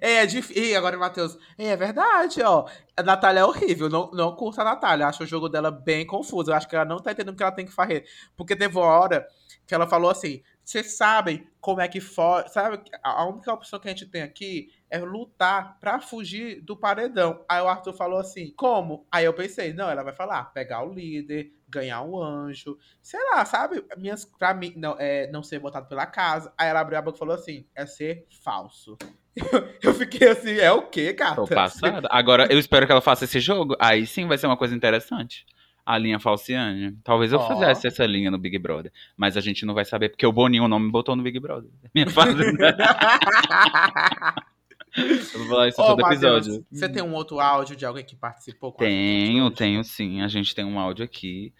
É, 0.00 0.16
é 0.16 0.26
difícil. 0.26 0.62
E 0.62 0.74
agora, 0.74 0.96
Matheus, 0.96 1.38
é, 1.58 1.68
é 1.68 1.76
verdade, 1.76 2.42
ó. 2.42 2.66
A 2.96 3.02
Natália 3.02 3.40
é 3.40 3.44
horrível. 3.44 3.88
Não, 3.88 4.10
não 4.12 4.34
curto 4.34 4.60
a 4.60 4.64
Natália. 4.64 5.06
Acho 5.06 5.24
o 5.24 5.26
jogo 5.26 5.48
dela 5.48 5.70
bem 5.70 6.06
confuso. 6.06 6.50
Eu 6.50 6.54
acho 6.54 6.68
que 6.68 6.76
ela 6.76 6.84
não 6.84 6.98
tá 6.98 7.12
entendendo 7.12 7.34
o 7.34 7.36
que 7.36 7.42
ela 7.42 7.52
tem 7.52 7.66
que 7.66 7.72
fazer. 7.72 8.04
Porque 8.36 8.56
teve 8.56 8.76
uma 8.76 8.86
hora 8.86 9.26
que 9.66 9.74
ela 9.74 9.86
falou 9.86 10.10
assim: 10.10 10.42
vocês 10.64 10.96
sabem 10.96 11.46
como 11.60 11.80
é 11.80 11.88
que 11.88 12.00
foge. 12.00 12.48
Sabe, 12.50 12.82
a 13.02 13.24
única 13.24 13.52
opção 13.52 13.78
que 13.78 13.88
a 13.88 13.90
gente 13.90 14.06
tem 14.06 14.22
aqui 14.22 14.70
é 14.90 14.98
lutar 14.98 15.78
pra 15.80 16.00
fugir 16.00 16.60
do 16.62 16.76
paredão. 16.76 17.44
Aí 17.48 17.60
o 17.60 17.68
Arthur 17.68 17.92
falou 17.92 18.18
assim: 18.18 18.52
como? 18.56 19.06
Aí 19.10 19.24
eu 19.24 19.34
pensei: 19.34 19.72
não, 19.72 19.90
ela 19.90 20.02
vai 20.02 20.14
falar, 20.14 20.44
pegar 20.52 20.84
o 20.84 20.92
líder, 20.92 21.52
ganhar 21.68 22.02
um 22.02 22.20
anjo, 22.20 22.78
sei 23.02 23.20
lá, 23.30 23.44
sabe? 23.44 23.84
Minhas, 23.96 24.24
pra 24.24 24.54
mim, 24.54 24.72
não, 24.76 24.96
é, 24.98 25.30
não 25.30 25.42
ser 25.42 25.58
votado 25.58 25.88
pela 25.88 26.06
casa. 26.06 26.52
Aí 26.56 26.68
ela 26.68 26.80
abriu 26.80 26.98
a 26.98 27.02
boca 27.02 27.16
e 27.16 27.18
falou 27.18 27.34
assim: 27.34 27.66
é 27.74 27.86
ser 27.86 28.26
falso. 28.42 28.96
Eu 29.82 29.92
fiquei 29.92 30.28
assim, 30.28 30.56
é 30.58 30.72
o 30.72 30.82
quê, 30.82 31.12
gata? 31.12 31.36
Tô 31.36 31.46
passada. 31.46 32.08
Agora, 32.10 32.50
eu 32.50 32.58
espero 32.58 32.86
que 32.86 32.92
ela 32.92 33.02
faça 33.02 33.26
esse 33.26 33.38
jogo. 33.38 33.76
Aí 33.78 34.06
sim 34.06 34.26
vai 34.26 34.38
ser 34.38 34.46
uma 34.46 34.56
coisa 34.56 34.74
interessante. 34.74 35.44
A 35.84 35.98
linha 35.98 36.18
Falciane. 36.18 36.98
Talvez 37.04 37.32
eu 37.32 37.38
Ó. 37.38 37.46
fizesse 37.46 37.86
essa 37.86 38.04
linha 38.06 38.30
no 38.30 38.38
Big 38.38 38.58
Brother. 38.58 38.90
Mas 39.16 39.36
a 39.36 39.40
gente 39.40 39.66
não 39.66 39.74
vai 39.74 39.84
saber, 39.84 40.08
porque 40.08 40.26
o 40.26 40.32
Boninho 40.32 40.66
não 40.66 40.80
me 40.80 40.90
botou 40.90 41.14
no 41.14 41.22
Big 41.22 41.38
Brother. 41.38 41.70
Minha 41.94 42.10
fazenda. 42.10 42.76
eu 44.96 45.38
vou 45.40 45.48
falar 45.48 45.68
isso 45.68 45.80
Ô, 45.80 45.86
todo 45.86 46.00
Matheus, 46.00 46.46
episódio. 46.46 46.66
Você 46.70 46.88
tem 46.88 47.02
um 47.02 47.14
outro 47.14 47.40
áudio 47.40 47.76
de 47.76 47.84
alguém 47.84 48.04
que 48.04 48.16
participou 48.16 48.72
com 48.72 48.82
a 48.82 48.86
gente 48.86 48.96
Tenho, 48.96 49.50
tenho 49.50 49.84
sim. 49.84 50.22
A 50.22 50.28
gente 50.28 50.54
tem 50.54 50.64
um 50.64 50.78
áudio 50.78 51.04
aqui, 51.04 51.52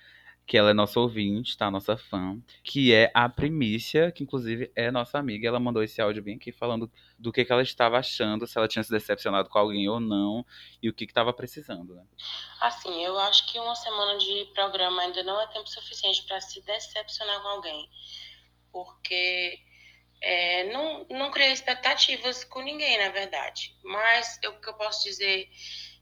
que 0.46 0.56
ela 0.56 0.70
é 0.70 0.74
nossa 0.74 1.00
ouvinte, 1.00 1.56
tá? 1.58 1.70
Nossa 1.70 1.96
fã, 1.96 2.40
que 2.62 2.94
é 2.94 3.10
a 3.12 3.28
Primícia, 3.28 4.12
que 4.12 4.22
inclusive 4.22 4.70
é 4.76 4.90
nossa 4.92 5.18
amiga. 5.18 5.48
Ela 5.48 5.58
mandou 5.58 5.82
esse 5.82 6.00
áudio 6.00 6.22
bem 6.22 6.36
aqui 6.36 6.52
falando 6.52 6.90
do 7.18 7.32
que, 7.32 7.44
que 7.44 7.52
ela 7.52 7.62
estava 7.62 7.98
achando, 7.98 8.46
se 8.46 8.56
ela 8.56 8.68
tinha 8.68 8.82
se 8.82 8.90
decepcionado 8.90 9.48
com 9.48 9.58
alguém 9.58 9.88
ou 9.88 9.98
não, 9.98 10.46
e 10.80 10.88
o 10.88 10.94
que 10.94 11.04
que 11.04 11.10
estava 11.10 11.32
precisando, 11.32 11.94
né? 11.94 12.04
Assim, 12.60 13.04
eu 13.04 13.18
acho 13.18 13.50
que 13.50 13.58
uma 13.58 13.74
semana 13.74 14.16
de 14.18 14.44
programa 14.54 15.02
ainda 15.02 15.22
não 15.24 15.40
é 15.40 15.46
tempo 15.48 15.68
suficiente 15.68 16.24
para 16.26 16.40
se 16.40 16.64
decepcionar 16.64 17.42
com 17.42 17.48
alguém. 17.48 17.90
Porque 18.70 19.58
é, 20.20 20.64
não, 20.72 21.06
não 21.10 21.30
criei 21.30 21.52
expectativas 21.52 22.44
com 22.44 22.60
ninguém, 22.62 22.98
na 22.98 23.10
verdade. 23.10 23.74
Mas 23.84 24.38
eu- 24.42 24.52
o 24.52 24.60
que 24.60 24.68
eu 24.68 24.74
posso 24.74 25.02
dizer 25.04 25.48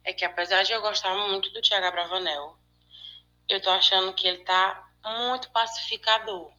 é 0.05 0.13
que, 0.13 0.25
apesar 0.25 0.63
de 0.63 0.73
eu 0.73 0.81
gostar 0.83 1.15
muito 1.29 1.51
do 1.51 1.61
Thiago 1.63 1.87
Abravanel, 1.87 2.57
eu 3.49 3.61
tô 3.61 3.71
achando 3.71 4.13
que 4.15 4.27
ele 4.27 4.45
tá 4.45 4.87
muito 5.05 5.51
pacificador. 5.51 6.53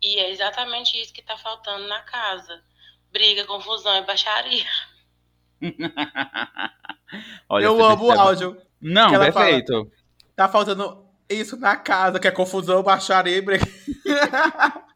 E 0.00 0.18
é 0.18 0.30
exatamente 0.30 1.00
isso 1.00 1.12
que 1.12 1.22
tá 1.22 1.36
faltando 1.36 1.86
na 1.88 2.00
casa. 2.02 2.62
Briga, 3.10 3.44
confusão 3.44 3.96
e 3.98 4.02
baixaria. 4.06 4.66
Olha, 7.48 7.64
Eu 7.64 7.82
amo 7.84 8.04
o 8.04 8.08
percebe- 8.08 8.18
áudio. 8.28 8.62
Não, 8.80 9.10
perfeito. 9.10 9.90
Tá 10.34 10.48
faltando 10.48 11.06
isso 11.28 11.56
na 11.56 11.76
casa, 11.76 12.18
que 12.18 12.26
é 12.26 12.30
confusão, 12.32 12.82
baixaria 12.82 13.36
e 13.36 13.40
briga. 13.40 13.64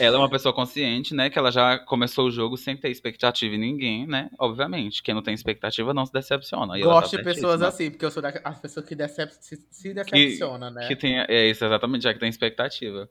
Ela 0.00 0.16
é 0.16 0.18
uma 0.18 0.30
pessoa 0.30 0.52
consciente, 0.52 1.14
né? 1.14 1.30
Que 1.30 1.38
ela 1.38 1.50
já 1.50 1.78
começou 1.78 2.26
o 2.26 2.30
jogo 2.30 2.56
sem 2.56 2.76
ter 2.76 2.90
expectativa 2.90 3.54
em 3.54 3.58
ninguém, 3.58 4.06
né? 4.06 4.30
Obviamente. 4.38 5.02
Quem 5.02 5.14
não 5.14 5.22
tem 5.22 5.34
expectativa 5.34 5.94
não 5.94 6.06
se 6.06 6.12
decepciona. 6.12 6.78
E 6.78 6.82
ela 6.82 6.94
Gosto 6.94 7.12
tá 7.12 7.16
de 7.18 7.22
pessoas 7.24 7.62
assim, 7.62 7.90
porque 7.90 8.04
eu 8.04 8.10
sou 8.10 8.22
da 8.22 8.32
as 8.44 8.58
pessoas 8.60 8.86
que 8.86 8.94
decep 8.94 9.32
se, 9.40 9.56
se 9.70 9.94
decepciona, 9.94 10.70
né? 10.70 10.86
Que 10.88 10.96
tem, 10.96 11.18
é 11.20 11.48
isso, 11.48 11.64
exatamente, 11.64 12.02
já 12.02 12.12
que 12.12 12.20
tem 12.20 12.28
expectativa. 12.28 13.08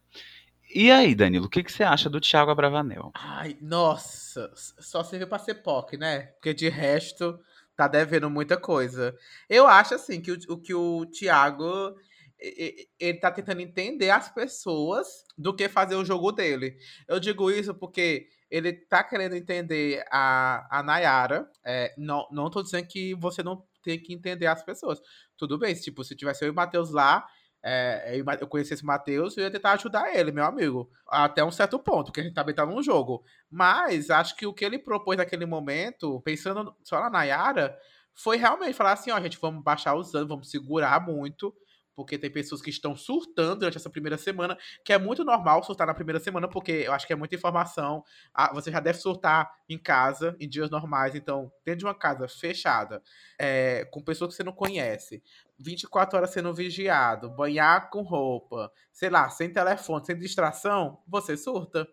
E 0.73 0.91
aí, 0.91 1.15
Danilo, 1.15 1.45
o 1.45 1.49
que, 1.49 1.63
que 1.63 1.71
você 1.71 1.83
acha 1.83 2.09
do 2.09 2.19
Thiago 2.19 2.51
Abravanel? 2.51 3.11
Ai, 3.13 3.57
nossa, 3.61 4.51
só 4.55 5.03
serviu 5.03 5.27
pra 5.27 5.39
ser 5.39 5.55
POC, 5.55 5.97
né? 5.97 6.19
Porque 6.33 6.53
de 6.53 6.67
resto, 6.67 7.39
tá 7.75 7.87
devendo 7.87 8.29
muita 8.29 8.57
coisa. 8.57 9.15
Eu 9.49 9.65
acho, 9.65 9.95
assim, 9.95 10.19
que 10.19 10.31
o, 10.31 10.37
o 10.49 10.57
que 10.57 10.73
o 10.73 11.05
Thiago. 11.05 11.95
Ele 12.39 13.19
tá 13.19 13.31
tentando 13.31 13.61
entender 13.61 14.09
as 14.09 14.29
pessoas 14.29 15.07
do 15.37 15.55
que 15.55 15.67
fazer 15.67 15.95
o 15.95 16.05
jogo 16.05 16.31
dele. 16.31 16.77
Eu 17.07 17.19
digo 17.19 17.49
isso 17.49 17.73
porque 17.73 18.27
ele 18.49 18.73
tá 18.73 19.03
querendo 19.03 19.35
entender 19.35 20.05
a, 20.11 20.79
a 20.79 20.83
Nayara. 20.83 21.49
É, 21.65 21.93
não, 21.97 22.27
não 22.31 22.49
tô 22.49 22.61
dizendo 22.61 22.87
que 22.87 23.15
você 23.15 23.41
não 23.41 23.65
tem 23.83 23.99
que 23.99 24.13
entender 24.13 24.47
as 24.47 24.63
pessoas. 24.63 24.99
Tudo 25.37 25.57
bem, 25.57 25.73
tipo, 25.73 26.03
se 26.03 26.15
tivesse 26.15 26.43
eu 26.43 26.47
e 26.47 26.51
o 26.51 26.55
Matheus 26.55 26.91
lá, 26.91 27.25
é, 27.63 28.21
eu, 28.39 28.47
conhecesse 28.47 28.83
o 28.83 28.85
Matheus, 28.85 29.35
eu 29.35 29.43
ia 29.43 29.51
tentar 29.51 29.73
ajudar 29.73 30.15
ele, 30.15 30.31
meu 30.31 30.45
amigo. 30.45 30.89
Até 31.07 31.43
um 31.43 31.51
certo 31.51 31.79
ponto, 31.79 32.05
porque 32.05 32.21
a 32.21 32.23
gente 32.23 32.33
também 32.33 32.55
tá 32.55 32.65
num 32.65 32.81
jogo. 32.81 33.23
Mas 33.49 34.09
acho 34.09 34.35
que 34.35 34.45
o 34.45 34.53
que 34.53 34.63
ele 34.63 34.79
propôs 34.79 35.17
naquele 35.17 35.45
momento, 35.45 36.21
pensando 36.21 36.75
só 36.83 37.01
na 37.01 37.09
Nayara, 37.09 37.77
foi 38.13 38.37
realmente 38.37 38.73
falar 38.73 38.93
assim, 38.93 39.11
ó, 39.11 39.19
gente, 39.19 39.37
vamos 39.39 39.63
baixar 39.63 39.95
os 39.95 40.13
anos, 40.15 40.27
vamos 40.27 40.49
segurar 40.49 41.05
muito, 41.05 41.53
porque 41.97 42.15
tem 42.15 42.29
pessoas 42.29 42.61
que 42.61 42.69
estão 42.69 42.95
surtando 42.95 43.61
durante 43.61 43.75
essa 43.75 43.89
primeira 43.89 44.19
semana, 44.19 44.55
que 44.85 44.93
é 44.93 44.99
muito 44.99 45.25
normal 45.25 45.63
surtar 45.63 45.87
na 45.87 45.95
primeira 45.95 46.19
semana, 46.19 46.47
porque 46.47 46.71
eu 46.71 46.93
acho 46.93 47.07
que 47.07 47.11
é 47.11 47.15
muita 47.15 47.33
informação. 47.33 48.03
Ah, 48.31 48.53
você 48.53 48.71
já 48.71 48.79
deve 48.79 48.99
surtar 48.99 49.51
em 49.67 49.79
casa, 49.79 50.37
em 50.39 50.47
dias 50.47 50.69
normais, 50.69 51.15
então, 51.15 51.51
dentro 51.65 51.79
de 51.79 51.85
uma 51.85 51.95
casa 51.95 52.27
fechada, 52.27 53.01
é, 53.39 53.83
com 53.85 53.99
pessoas 53.99 54.29
que 54.29 54.37
você 54.37 54.43
não 54.43 54.53
conhece, 54.53 55.23
24 55.57 56.17
horas 56.17 56.29
sendo 56.29 56.53
vigiado, 56.53 57.31
banhar 57.31 57.89
com 57.89 58.03
roupa, 58.03 58.71
sei 58.91 59.09
lá, 59.09 59.27
sem 59.29 59.51
telefone, 59.51 60.05
sem 60.05 60.15
distração, 60.19 61.01
você 61.07 61.35
surta. 61.35 61.87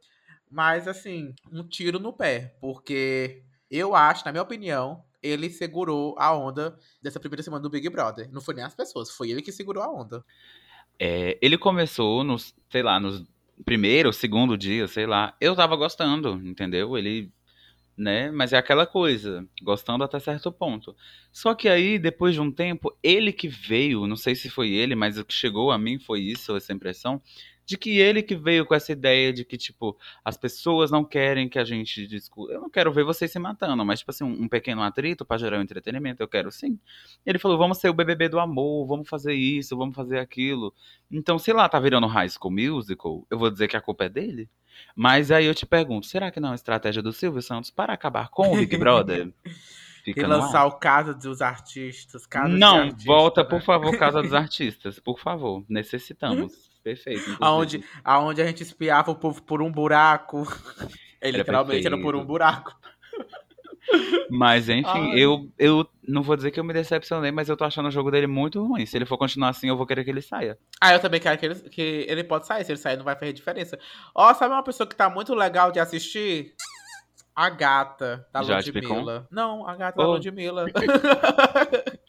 Mas, 0.51 0.87
assim, 0.87 1.35
um 1.51 1.67
tiro 1.67 1.99
no 1.99 2.13
pé, 2.13 2.59
porque 2.61 3.43
eu 3.71 3.97
acho, 3.97 4.23
na 4.27 4.33
minha 4.33 4.43
opinião, 4.43 5.03
ele 5.25 5.49
segurou 5.49 6.15
a 6.19 6.37
onda 6.37 6.79
dessa 7.03 7.19
primeira 7.19 7.43
semana 7.43 7.63
do 7.63 7.71
Big 7.71 7.89
Brother. 7.89 8.31
Não 8.31 8.43
foi 8.43 8.55
nem 8.55 8.65
as 8.65 8.75
pessoas, 8.75 9.11
foi 9.11 9.31
ele 9.31 9.41
que 9.41 9.51
segurou 9.51 9.83
a 9.83 9.91
onda. 9.91 10.23
É, 10.99 11.39
ele 11.41 11.57
começou 11.57 12.23
nos, 12.23 12.55
sei 12.71 12.83
lá, 12.83 13.01
nos 13.01 13.25
primeiro, 13.65 14.13
segundo 14.13 14.57
dia, 14.57 14.87
sei 14.87 15.07
lá. 15.07 15.35
Eu 15.41 15.57
tava 15.57 15.75
gostando, 15.77 16.35
entendeu? 16.45 16.97
Ele, 16.99 17.33
né? 17.97 18.31
Mas 18.31 18.53
é 18.53 18.59
aquela 18.59 18.87
coisa, 18.87 19.49
gostando 19.63 20.05
até 20.05 20.19
certo 20.19 20.53
ponto. 20.53 20.95
Só 21.33 21.55
que 21.55 21.69
aí, 21.69 21.99
depois 21.99 22.35
de 22.35 22.41
um 22.41 22.53
tempo, 22.53 22.95
ele 23.03 23.33
que 23.33 23.49
veio, 23.49 24.07
não 24.07 24.17
sei 24.17 24.35
se 24.35 24.51
foi 24.51 24.71
ele, 24.73 24.95
mas 24.95 25.17
o 25.17 25.25
que 25.25 25.33
chegou 25.33 25.71
a 25.71 25.79
mim 25.79 25.99
foi 25.99 26.21
isso, 26.21 26.55
essa 26.55 26.73
impressão, 26.73 27.21
de 27.67 27.79
que 27.79 27.99
ele 27.99 28.23
que 28.23 28.35
veio 28.37 28.67
com 28.67 28.75
essa 28.75 28.93
ideia 28.93 29.33
de 29.33 29.45
que, 29.45 29.57
tipo, 29.57 29.97
as 30.25 30.37
pessoas 30.37 30.91
não 30.91 31.05
querem 31.05 31.49
que 31.49 31.59
a 31.59 31.65
gente 31.65 32.07
discuta. 32.07 32.53
Eu 32.53 32.61
não 32.61 32.71
quero 32.71 32.93
ver 32.93 33.05
vocês 33.05 33.31
se 33.31 33.39
matando, 33.39 33.85
mas, 33.85 34.01
tipo 34.01 34.11
assim, 34.11 34.25
um, 34.25 34.43
um 34.43 34.49
pequeno 34.49 34.83
atrito 34.83 35.25
pra 35.25 35.39
gerar 35.39 35.59
um 35.59 35.63
entretenimento, 35.63 36.23
eu 36.23 36.29
quero 36.29 36.51
sim. 36.51 36.79
Ele 37.25 37.39
falou, 37.39 37.57
vamos 37.57 37.79
ser 37.79 37.89
o 37.89 37.95
BBB 37.95 38.29
do 38.29 38.39
amor, 38.39 38.87
vamos 38.87 39.09
fazer 39.09 39.35
isso, 39.35 39.77
vamos 39.77 39.95
fazer 39.95 40.19
aquilo. 40.19 40.75
Então, 41.11 41.39
sei 41.39 41.55
lá, 41.55 41.69
tá 41.69 41.81
virando 41.81 42.07
High 42.07 42.29
School 42.29 42.53
Musical, 42.53 43.27
eu 43.31 43.39
vou 43.39 43.51
dizer 43.51 43.69
que 43.69 43.77
a 43.77 43.81
culpa 43.81 44.05
é 44.05 44.09
dele? 44.09 44.49
Mas 44.95 45.31
aí 45.31 45.47
eu 45.47 45.55
te 45.55 45.65
pergunto, 45.65 46.07
será 46.07 46.31
que 46.31 46.41
não 46.41 46.49
é 46.49 46.51
uma 46.53 46.57
estratégia 46.57 47.03
do 47.03 47.13
Silvio 47.13 47.41
Santos 47.41 47.71
para 47.71 47.93
acabar 47.93 48.29
com 48.29 48.53
o 48.53 48.57
Big 48.57 48.77
Brother? 48.79 49.33
Fica 50.05 50.21
e 50.21 50.27
lançar 50.27 50.67
o 50.67 50.73
Casa 50.73 51.15
dos 51.15 51.41
Artistas. 51.41 52.27
Casa 52.27 52.49
Não, 52.49 52.83
Artista, 52.83 53.05
volta, 53.07 53.43
né? 53.43 53.49
por 53.49 53.63
favor, 53.63 53.97
Casa 53.97 54.21
dos 54.21 54.35
Artistas, 54.35 54.99
por 54.99 55.19
favor, 55.19 55.65
necessitamos. 55.67 56.64
Perfeito. 56.85 57.19
inclusive. 57.21 57.39
Aonde, 57.41 57.85
aonde 58.05 58.43
a 58.43 58.47
gente 58.47 58.63
espiava 58.63 59.11
o 59.11 59.17
povo 59.17 59.43
por 59.43 59.61
um 59.63 59.73
buraco. 59.73 60.45
Era 61.21 61.39
literalmente 61.39 61.87
era 61.87 61.99
por 61.99 62.15
um 62.15 62.23
buraco. 62.23 62.77
Mas 64.31 64.69
enfim, 64.69 65.13
Ai. 65.13 65.19
eu, 65.19 65.51
eu 65.59 65.89
não 66.07 66.23
vou 66.23 66.37
dizer 66.37 66.51
que 66.51 66.61
eu 66.61 66.65
me 66.65 66.73
decepcionei, 66.75 67.31
mas 67.31 67.49
eu 67.49 67.57
tô 67.57 67.65
achando 67.65 67.87
o 67.87 67.91
jogo 67.91 68.11
dele 68.11 68.27
muito 68.27 68.63
ruim. 68.63 68.85
Se 68.85 68.97
ele 68.97 69.07
for 69.07 69.17
continuar 69.17 69.49
assim, 69.51 69.69
eu 69.69 69.77
vou 69.77 69.87
querer 69.87 70.05
que 70.05 70.11
ele 70.11 70.21
saia. 70.21 70.59
Ah, 70.81 70.93
eu 70.93 71.01
também 71.01 71.21
quero 71.21 71.39
que 71.39 71.47
ele, 71.47 71.55
que 71.71 72.05
ele 72.09 72.25
pode 72.25 72.47
sair. 72.47 72.65
Se 72.65 72.73
ele 72.73 72.79
sair, 72.79 72.97
não 72.99 73.05
vai 73.05 73.15
fazer 73.17 73.33
diferença. 73.33 73.79
Ó, 74.15 74.35
sabe 74.35 74.53
uma 74.55 74.63
pessoa 74.63 74.87
que 74.87 74.95
tá 74.97 75.09
muito 75.09 75.35
legal 75.35 75.73
de 75.73 75.81
assistir? 75.81 76.55
A 77.35 77.49
gata 77.51 78.27
da 78.33 78.43
Jade 78.43 78.71
Ludmilla. 78.71 79.27
Não, 79.31 79.67
a 79.67 79.75
gata 79.77 79.97
da 79.99 80.07
Oh. 80.09 80.13
Ludmilla. 80.13 80.67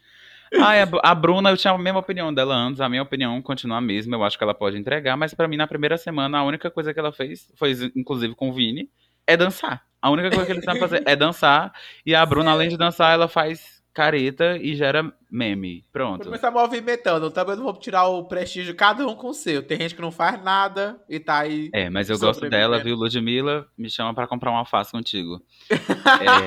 Ah, 0.53 0.73
a, 0.73 1.11
a 1.11 1.15
Bruna, 1.15 1.49
eu 1.49 1.57
tinha 1.57 1.73
a 1.73 1.77
mesma 1.77 1.99
opinião 1.99 2.33
dela 2.33 2.55
antes. 2.55 2.81
A 2.81 2.89
minha 2.89 3.01
opinião 3.01 3.41
continua 3.41 3.77
a 3.77 3.81
mesma. 3.81 4.15
Eu 4.15 4.23
acho 4.23 4.37
que 4.37 4.43
ela 4.43 4.53
pode 4.53 4.77
entregar. 4.77 5.17
Mas 5.17 5.33
pra 5.33 5.47
mim, 5.47 5.57
na 5.57 5.67
primeira 5.67 5.97
semana, 5.97 6.39
a 6.39 6.43
única 6.43 6.69
coisa 6.69 6.93
que 6.93 6.99
ela 6.99 7.11
fez, 7.11 7.51
foi 7.55 7.73
inclusive 7.95 8.35
com 8.35 8.49
o 8.49 8.53
Vini, 8.53 8.89
é 9.25 9.35
dançar. 9.35 9.83
A 10.01 10.09
única 10.09 10.29
coisa 10.29 10.45
que 10.45 10.51
ele 10.51 10.61
sabe 10.61 10.79
fazer 10.79 11.03
é 11.05 11.15
dançar. 11.15 11.73
E 12.05 12.13
a 12.13 12.25
Bruna, 12.25 12.51
além 12.51 12.69
de 12.69 12.77
dançar, 12.77 13.13
ela 13.13 13.27
faz 13.27 13.75
careta 13.95 14.57
e 14.57 14.75
gera 14.75 15.09
meme. 15.31 15.85
Pronto. 15.91 16.25
Começar 16.25 16.51
movimentando. 16.51 17.31
Também 17.31 17.55
não 17.55 17.63
vou 17.63 17.73
tirar 17.79 18.05
o 18.07 18.25
prestígio, 18.25 18.75
cada 18.75 19.07
um 19.07 19.15
com 19.15 19.29
o 19.29 19.33
seu. 19.33 19.63
Tem 19.63 19.79
gente 19.79 19.95
que 19.95 20.01
não 20.01 20.11
faz 20.11 20.43
nada 20.43 20.99
e 21.09 21.17
tá 21.17 21.39
aí. 21.39 21.69
É, 21.73 21.89
mas 21.89 22.09
eu 22.09 22.19
gosto 22.19 22.49
dela, 22.49 22.77
viu? 22.83 22.95
Ludmilla, 22.97 23.65
me 23.77 23.89
chama 23.89 24.13
pra 24.13 24.27
comprar 24.27 24.51
um 24.51 24.57
alface 24.57 24.91
contigo. 24.91 25.41
É, 26.15 26.37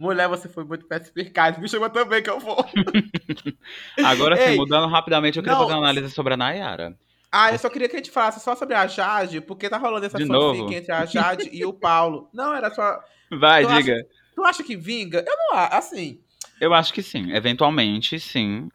Mulher, 0.00 0.26
você 0.28 0.48
foi 0.48 0.64
muito 0.64 0.86
perspicaz. 0.86 1.58
Me 1.58 1.68
chama 1.68 1.90
também 1.90 2.22
que 2.22 2.30
eu 2.30 2.40
vou. 2.40 2.64
Agora 4.02 4.34
sim, 4.36 4.42
Ei, 4.52 4.56
mudando 4.56 4.88
rapidamente, 4.88 5.36
eu 5.38 5.42
queria 5.42 5.58
não. 5.58 5.64
fazer 5.66 5.76
uma 5.78 5.90
análise 5.90 6.10
sobre 6.14 6.32
a 6.34 6.36
Nayara. 6.38 6.96
Ah, 7.30 7.52
eu 7.52 7.58
só 7.58 7.68
queria 7.68 7.86
que 7.86 7.94
a 7.96 7.98
gente 7.98 8.10
falasse 8.10 8.40
só 8.40 8.56
sobre 8.56 8.74
a 8.74 8.86
Jade, 8.86 9.40
porque 9.42 9.68
tá 9.68 9.76
rolando 9.76 10.06
essa 10.06 10.18
fanfic 10.18 10.74
entre 10.74 10.90
a 10.90 11.04
Jade 11.04 11.50
e 11.52 11.64
o 11.66 11.72
Paulo. 11.72 12.28
Não, 12.32 12.54
era 12.54 12.70
só. 12.74 12.98
Vai, 13.30 13.62
Tu 13.62 13.68
acha- 13.68 13.76
diga. 13.82 14.06
Tu 14.34 14.42
acha 14.44 14.62
que 14.64 14.74
vinga? 14.74 15.22
Eu 15.26 15.36
não 15.36 15.58
acho. 15.58 15.74
Assim. 15.76 16.18
Eu 16.60 16.72
acho 16.74 16.92
que 16.94 17.02
sim. 17.02 17.32
Eventualmente, 17.32 18.18
sim. 18.18 18.68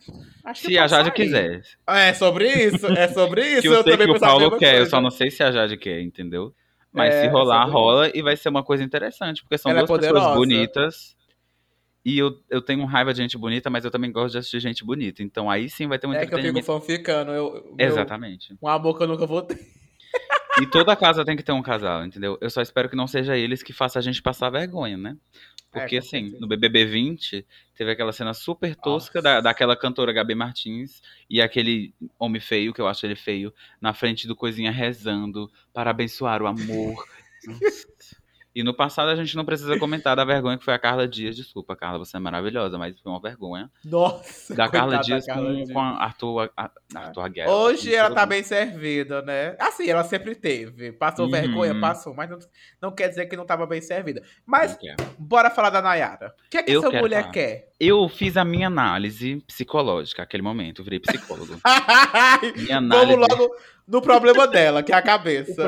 Se 0.53 0.77
a 0.77 0.85
Jade 0.87 1.09
sair. 1.09 1.11
quiser. 1.15 1.61
É 1.87 2.13
sobre 2.13 2.47
isso? 2.49 2.85
É 2.87 3.07
sobre 3.09 3.41
isso? 3.47 3.61
Que 3.63 3.67
eu, 3.67 3.83
sei 3.83 3.97
que 3.97 4.11
o 4.11 4.19
Paulo 4.19 4.57
quer, 4.57 4.73
eu 4.75 4.77
coisa. 4.77 4.89
só 4.91 5.01
não 5.01 5.09
sei 5.11 5.29
se 5.31 5.41
a 5.43 5.51
Jade 5.51 5.75
quer, 5.75 5.99
entendeu? 6.01 6.53
Mas 6.95 7.13
É, 7.15 7.21
se 7.21 7.27
rolar, 7.27 7.61
sobre 7.65 7.73
rola 7.73 8.11
e 8.15 8.21
vai 8.21 8.37
ser 8.37 8.49
uma 8.49 8.63
coisa 8.63 8.83
interessante, 8.83 9.41
porque 9.43 9.57
são 9.57 9.69
Ela 9.71 9.81
é 9.81 9.85
duas 9.85 9.99
pessoas 9.99 10.13
poderosa. 10.23 10.35
bonitas. 10.39 11.15
E 12.05 12.19
eu, 12.19 12.39
eu 12.49 12.61
tenho 12.61 12.85
raiva 12.85 13.11
de 13.13 13.21
gente 13.21 13.37
bonita, 13.37 13.69
mas 13.69 13.83
eu 13.83 13.89
também 13.91 14.11
gosto 14.11 14.33
de 14.33 14.37
assistir 14.37 14.59
gente 14.59 14.85
bonita. 14.85 15.23
Então 15.23 15.49
aí 15.49 15.67
sim 15.69 15.87
vai 15.87 15.97
ter 15.99 16.05
um 16.07 16.13
É 16.13 16.25
que 16.25 16.33
eu 16.33 16.39
fico 16.39 16.61
fanficando. 16.63 17.31
Eu, 17.31 17.51
meu- 17.75 17.75
Exatamente. 17.87 18.55
Um 18.61 18.67
amor 18.67 18.95
que 18.95 19.03
eu 19.03 19.07
nunca 19.07 19.25
vou 19.25 19.41
ter. 19.41 19.59
E 20.61 20.65
toda 20.67 20.95
casa 20.95 21.25
tem 21.25 21.35
que 21.35 21.43
ter 21.43 21.51
um 21.51 21.61
casal, 21.61 22.05
entendeu? 22.05 22.37
Eu 22.39 22.49
só 22.49 22.61
espero 22.61 22.87
que 22.87 22.95
não 22.95 23.07
seja 23.07 23.35
eles 23.35 23.61
que 23.61 23.73
façam 23.73 23.99
a 23.99 24.03
gente 24.03 24.21
passar 24.21 24.49
vergonha, 24.49 24.95
né? 24.95 25.17
Porque, 25.75 25.97
É, 25.97 25.99
assim, 25.99 26.33
no 26.39 26.47
BBB 26.47 26.85
20, 26.85 27.45
teve 27.75 27.91
aquela 27.91 28.13
cena 28.13 28.33
super 28.33 28.73
tosca 28.77 29.21
da, 29.21 29.41
daquela 29.41 29.75
cantora 29.75 30.13
Gabi 30.13 30.33
Martins 30.33 31.01
e 31.29 31.41
aquele 31.41 31.93
homem 32.17 32.39
feio, 32.39 32.73
que 32.73 32.79
eu 32.79 32.87
acho 32.87 33.05
ele 33.05 33.15
feio, 33.15 33.53
na 33.81 33.93
frente 33.93 34.25
do 34.25 34.37
coisinha 34.37 34.71
rezando 34.71 35.51
para 35.73 35.89
abençoar 35.89 36.41
o 36.41 36.47
amor. 36.47 37.05
E 38.55 38.63
no 38.63 38.73
passado 38.73 39.09
a 39.09 39.15
gente 39.17 39.35
não 39.35 39.43
precisa 39.43 39.77
comentar 39.77 40.15
da 40.15 40.23
vergonha 40.23 40.57
que 40.57 40.63
foi 40.63 40.73
a 40.73 40.79
Carla 40.79 41.05
Dias. 41.05 41.35
Desculpa, 41.35 41.75
Carla, 41.75 41.99
você 41.99 42.15
é 42.15 42.19
maravilhosa, 42.21 42.77
mas 42.77 42.97
foi 43.01 43.11
uma 43.11 43.19
vergonha. 43.19 43.69
Nossa, 43.83 44.55
Da 44.55 44.69
Carla 44.69 44.99
Dias 44.99 45.25
da 45.25 45.33
Carla 45.33 45.49
com, 45.49 45.55
Dias. 45.55 45.71
com 45.73 45.79
a 45.81 46.03
Arthur, 46.03 46.51
a, 46.55 46.71
Arthur 46.95 47.21
Aguiar. 47.21 47.49
Hoje 47.49 47.93
ela 47.93 48.11
tá 48.15 48.25
bem 48.25 48.41
servida, 48.43 49.21
né? 49.23 49.57
Assim, 49.59 49.89
ela 49.89 50.05
sempre 50.05 50.33
teve. 50.35 50.93
Passou 50.93 51.25
Uhum. 51.25 51.31
vergonha, 51.31 51.77
passou, 51.79 52.13
mas 52.13 52.29
não, 52.29 52.39
não 52.81 52.91
quer 52.91 53.09
dizer 53.09 53.25
que 53.25 53.35
não 53.35 53.45
tava 53.45 53.67
bem 53.67 53.81
servida. 53.81 54.23
Mas 54.45 54.77
bora 55.19 55.51
falar 55.51 55.69
da 55.69 55.81
Nayara. 55.81 56.33
O 56.45 56.49
que 56.49 56.57
é 56.57 56.63
que 56.63 56.71
Eu 56.71 56.79
essa 56.79 56.89
mulher 57.01 57.21
falar. 57.23 57.33
quer? 57.33 57.69
Eu 57.77 58.07
fiz 58.07 58.37
a 58.37 58.45
minha 58.45 58.67
análise 58.67 59.43
psicológica 59.45 60.21
naquele 60.21 60.41
momento, 60.43 60.81
virei 60.81 60.99
psicólogo. 60.99 61.59
Minha 62.55 62.79
Vamos 62.79 62.95
análise. 62.95 63.15
logo 63.17 63.55
no 63.87 64.01
problema 64.01 64.47
dela, 64.47 64.81
que 64.83 64.91
é 64.91 64.95
a 64.95 65.01
cabeça. 65.01 65.61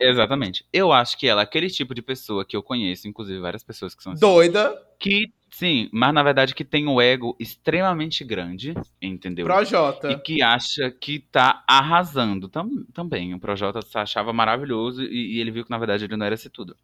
Exatamente. 0.00 0.64
Eu 0.72 0.92
acho 0.92 1.16
que 1.18 1.26
ela 1.26 1.42
é 1.42 1.44
aquele 1.44 1.68
tipo 1.70 1.94
de 1.94 2.02
pessoa 2.02 2.44
que 2.44 2.56
eu 2.56 2.62
conheço, 2.62 3.08
inclusive 3.08 3.38
várias 3.40 3.62
pessoas 3.62 3.94
que 3.94 4.02
são 4.02 4.12
assim, 4.12 4.20
Doida, 4.20 4.76
que, 4.98 5.32
sim, 5.50 5.88
mas 5.92 6.12
na 6.12 6.22
verdade 6.22 6.54
que 6.54 6.64
tem 6.64 6.86
um 6.86 7.00
ego 7.00 7.36
extremamente 7.38 8.24
grande, 8.24 8.74
entendeu? 9.00 9.44
E 9.44 9.48
Projota. 9.48 10.18
que 10.18 10.42
acha 10.42 10.90
que 10.90 11.18
tá 11.20 11.62
arrasando 11.66 12.48
tam- 12.48 12.84
também. 12.92 13.34
O 13.34 13.40
Projota 13.40 13.80
se 13.82 13.96
achava 13.96 14.32
maravilhoso 14.32 15.02
e, 15.04 15.36
e 15.36 15.40
ele 15.40 15.50
viu 15.50 15.64
que 15.64 15.70
na 15.70 15.78
verdade 15.78 16.04
ele 16.04 16.16
não 16.16 16.26
era 16.26 16.34
esse 16.34 16.50
tudo. 16.50 16.76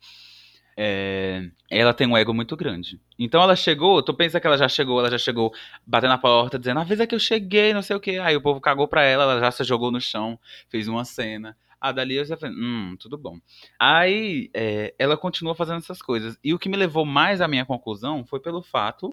É, 0.81 1.51
ela 1.69 1.93
tem 1.93 2.07
um 2.07 2.17
ego 2.17 2.33
muito 2.33 2.57
grande. 2.57 3.01
Então 3.19 3.43
ela 3.43 3.57
chegou, 3.57 4.01
tu 4.01 4.14
pensa 4.14 4.38
que 4.38 4.47
ela 4.47 4.57
já 4.57 4.69
chegou, 4.69 5.01
ela 5.01 5.11
já 5.11 5.19
chegou 5.19 5.53
batendo 5.85 6.11
na 6.11 6.19
porta, 6.19 6.57
dizendo, 6.57 6.79
avisa 6.79 7.05
que 7.05 7.17
eu 7.17 7.19
cheguei, 7.19 7.74
não 7.74 7.83
sei 7.83 7.97
o 7.97 8.01
que. 8.01 8.16
Aí 8.20 8.37
o 8.37 8.41
povo 8.41 8.61
cagou 8.61 8.87
pra 8.87 9.03
ela, 9.03 9.24
ela 9.24 9.41
já 9.41 9.51
se 9.51 9.64
jogou 9.64 9.91
no 9.91 10.01
chão, 10.01 10.39
fez 10.68 10.87
uma 10.87 11.05
cena. 11.05 11.57
Ah, 11.81 11.91
dali 11.91 12.14
eu 12.14 12.24
já 12.24 12.37
falei, 12.37 12.55
hum, 12.57 12.97
tudo 12.97 13.18
bom. 13.18 13.41
Aí 13.76 14.51
é, 14.55 14.95
ela 15.01 15.16
continua 15.16 15.53
fazendo 15.53 15.79
essas 15.79 16.01
coisas. 16.01 16.39
E 16.45 16.55
o 16.55 16.59
que 16.61 16.68
me 16.68 16.76
levou 16.76 17.05
mais 17.05 17.41
à 17.41 17.49
minha 17.49 17.66
conclusão 17.66 18.24
foi 18.24 18.39
pelo 18.39 18.62
fato 18.62 19.12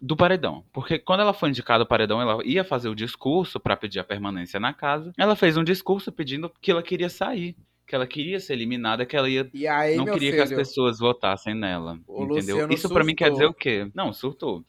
do 0.00 0.16
paredão. 0.16 0.64
Porque 0.72 0.98
quando 0.98 1.20
ela 1.20 1.34
foi 1.34 1.50
indicada 1.50 1.82
ao 1.82 1.88
paredão, 1.88 2.22
ela 2.22 2.42
ia 2.42 2.64
fazer 2.64 2.88
o 2.88 2.94
discurso 2.94 3.60
pra 3.60 3.76
pedir 3.76 3.98
a 3.98 4.04
permanência 4.04 4.58
na 4.58 4.72
casa. 4.72 5.12
Ela 5.18 5.36
fez 5.36 5.58
um 5.58 5.64
discurso 5.64 6.10
pedindo 6.10 6.50
que 6.62 6.70
ela 6.70 6.82
queria 6.82 7.10
sair. 7.10 7.54
Que 7.86 7.94
ela 7.94 8.06
queria 8.06 8.40
ser 8.40 8.54
eliminada, 8.54 9.04
que 9.04 9.16
ela 9.16 9.28
ia 9.28 9.48
E 9.52 9.66
aí, 9.66 9.96
não 9.96 10.04
queria 10.04 10.32
filho, 10.32 10.36
que 10.36 10.40
as 10.42 10.52
pessoas 10.52 10.98
votassem 10.98 11.54
nela, 11.54 11.98
O 12.06 12.24
entendeu? 12.24 12.56
Luciano 12.56 12.72
Isso 12.72 12.88
pra 12.88 13.04
mim 13.04 13.14
quer 13.14 13.30
dizer 13.30 13.46
o 13.46 13.54
quê? 13.54 13.90
Não, 13.94 14.12
surtou. 14.12 14.64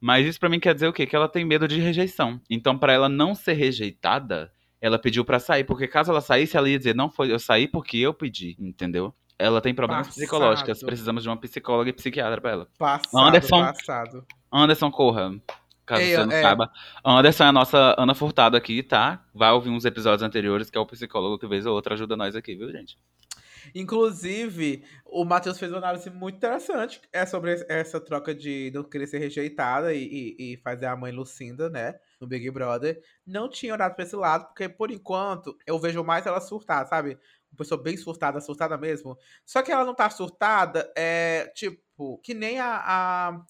Mas 0.00 0.26
isso 0.26 0.38
pra 0.38 0.48
mim 0.48 0.60
quer 0.60 0.74
dizer 0.74 0.88
o 0.88 0.92
quê? 0.92 1.06
Que 1.06 1.16
ela 1.16 1.28
tem 1.28 1.44
medo 1.44 1.66
de 1.66 1.80
rejeição. 1.80 2.40
Então, 2.50 2.76
pra 2.78 2.92
ela 2.92 3.08
não 3.08 3.34
ser 3.34 3.54
rejeitada, 3.54 4.52
ela 4.80 4.98
pediu 4.98 5.24
pra 5.24 5.38
sair, 5.38 5.64
porque 5.64 5.88
caso 5.88 6.10
ela 6.10 6.20
saísse, 6.20 6.56
ela 6.56 6.68
ia 6.68 6.78
dizer: 6.78 6.94
"Não 6.94 7.08
foi, 7.10 7.32
eu 7.32 7.38
saí 7.38 7.66
porque 7.66 7.96
eu 7.98 8.12
pedi", 8.12 8.56
entendeu? 8.58 9.14
Ela 9.38 9.60
tem 9.60 9.74
problemas 9.74 10.06
Passado. 10.06 10.20
psicológicos, 10.20 10.82
precisamos 10.82 11.22
de 11.22 11.28
uma 11.28 11.36
psicóloga 11.36 11.90
e 11.90 11.92
psiquiatra 11.92 12.40
pra 12.40 12.50
ela. 12.50 12.68
Passado, 12.78 13.26
Anderson, 13.26 13.60
passado. 13.60 14.26
Anderson 14.52 14.90
corra. 14.90 15.34
Caso 15.86 16.02
Ei, 16.02 16.16
você 16.16 16.26
não 16.26 16.32
é. 16.32 16.42
saiba. 16.42 16.70
Anderson 17.04 17.44
é 17.44 17.46
a 17.46 17.52
nossa 17.52 17.94
Ana 17.96 18.14
Furtado 18.14 18.56
aqui, 18.56 18.82
tá? 18.82 19.24
Vai 19.32 19.52
ouvir 19.52 19.70
uns 19.70 19.84
episódios 19.84 20.22
anteriores, 20.22 20.68
que 20.68 20.76
é 20.76 20.80
o 20.80 20.86
psicólogo 20.86 21.38
que 21.38 21.46
vez 21.46 21.64
ou 21.64 21.74
outra 21.74 21.94
ajuda 21.94 22.16
nós 22.16 22.34
aqui, 22.34 22.56
viu, 22.56 22.70
gente? 22.72 22.98
Inclusive, 23.74 24.84
o 25.04 25.24
Matheus 25.24 25.58
fez 25.58 25.70
uma 25.70 25.78
análise 25.78 26.08
muito 26.10 26.36
interessante 26.36 27.00
é 27.12 27.26
sobre 27.26 27.52
essa 27.68 28.00
troca 28.00 28.34
de 28.34 28.70
não 28.74 28.82
querer 28.84 29.06
ser 29.06 29.18
rejeitada 29.18 29.92
e, 29.92 30.02
e- 30.38 30.52
e 30.52 30.56
fazer 30.58 30.86
a 30.86 30.96
mãe 30.96 31.12
Lucinda, 31.12 31.68
né? 31.70 31.94
No 32.20 32.26
Big 32.26 32.50
Brother. 32.50 33.00
Não 33.26 33.48
tinha 33.48 33.74
olhado 33.74 33.94
pra 33.94 34.04
esse 34.04 34.16
lado, 34.16 34.46
porque 34.46 34.68
por 34.68 34.90
enquanto 34.90 35.56
eu 35.66 35.78
vejo 35.78 36.02
mais 36.02 36.26
ela 36.26 36.40
surtada, 36.40 36.88
sabe? 36.88 37.18
Uma 37.52 37.58
pessoa 37.58 37.80
bem 37.82 37.96
surtada, 37.96 38.40
surtada 38.40 38.76
mesmo. 38.76 39.16
Só 39.44 39.62
que 39.62 39.70
ela 39.72 39.84
não 39.84 39.94
tá 39.94 40.10
surtada, 40.10 40.90
é 40.96 41.50
tipo, 41.54 42.18
que 42.22 42.34
nem 42.34 42.58
a. 42.60 42.82
a- 42.84 43.40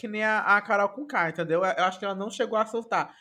que 0.00 0.08
nem 0.08 0.24
a, 0.24 0.56
a 0.56 0.60
Carol 0.62 0.88
com 0.88 1.06
K, 1.06 1.28
entendeu? 1.28 1.62
Eu 1.62 1.84
acho 1.84 1.98
que 1.98 2.04
ela 2.04 2.14
não 2.14 2.30
chegou 2.30 2.58
a 2.58 2.64
surtar. 2.64 3.14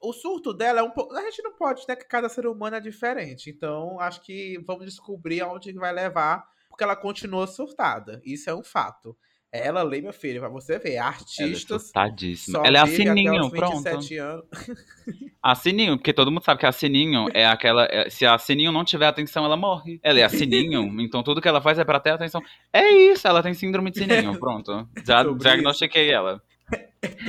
O 0.00 0.12
surto 0.12 0.54
dela 0.54 0.80
é 0.80 0.82
um 0.82 0.90
pouco. 0.90 1.14
A 1.14 1.22
gente 1.22 1.42
não 1.42 1.52
pode, 1.52 1.84
né? 1.86 1.94
Que 1.94 2.06
cada 2.06 2.28
ser 2.28 2.46
humano 2.46 2.76
é 2.76 2.80
diferente. 2.80 3.50
Então, 3.50 4.00
acho 4.00 4.22
que 4.22 4.58
vamos 4.66 4.86
descobrir 4.86 5.42
aonde 5.42 5.72
vai 5.74 5.92
levar, 5.92 6.48
porque 6.68 6.82
ela 6.82 6.96
continua 6.96 7.46
surtada. 7.46 8.20
Isso 8.24 8.48
é 8.48 8.54
um 8.54 8.62
fato. 8.64 9.16
Ela 9.52 9.82
lê, 9.82 10.00
meu 10.00 10.14
filho, 10.14 10.40
pra 10.40 10.48
você 10.48 10.78
ver. 10.78 10.92
Ela 10.94 11.04
é 11.04 11.08
Artistas. 11.08 11.82
surtadíssima. 11.82 12.58
só 12.60 12.64
Ela 12.64 12.78
é 12.78 12.80
a 12.80 12.86
Sininho, 12.86 13.50
pronto. 13.50 13.82
27 13.82 14.16
anos. 14.16 14.44
A 15.42 15.54
Sininho, 15.56 15.96
porque 15.96 16.12
todo 16.12 16.30
mundo 16.30 16.44
sabe 16.44 16.60
que 16.60 16.66
a 16.66 16.70
Sininho 16.72 17.26
é 17.34 17.44
aquela. 17.44 17.84
é- 17.90 18.08
se 18.08 18.24
a 18.24 18.38
Sininho 18.38 18.70
não 18.70 18.84
tiver 18.84 19.06
atenção, 19.06 19.44
ela 19.44 19.56
morre. 19.56 19.98
Ela 20.02 20.20
é 20.20 20.22
a 20.22 20.28
Sininho, 20.28 20.84
então 21.02 21.20
tudo 21.22 21.40
que 21.40 21.48
ela 21.48 21.60
faz 21.60 21.78
é 21.80 21.84
pra 21.84 21.98
ter 21.98 22.10
atenção. 22.10 22.40
É 22.72 22.88
isso, 22.88 23.26
ela 23.26 23.42
tem 23.42 23.52
síndrome 23.52 23.90
de 23.90 23.98
Sininho, 23.98 24.38
pronto. 24.40 24.88
Já 25.04 25.24
Sobre 25.24 25.40
diagnostiquei 25.42 26.10
ela. 26.12 26.40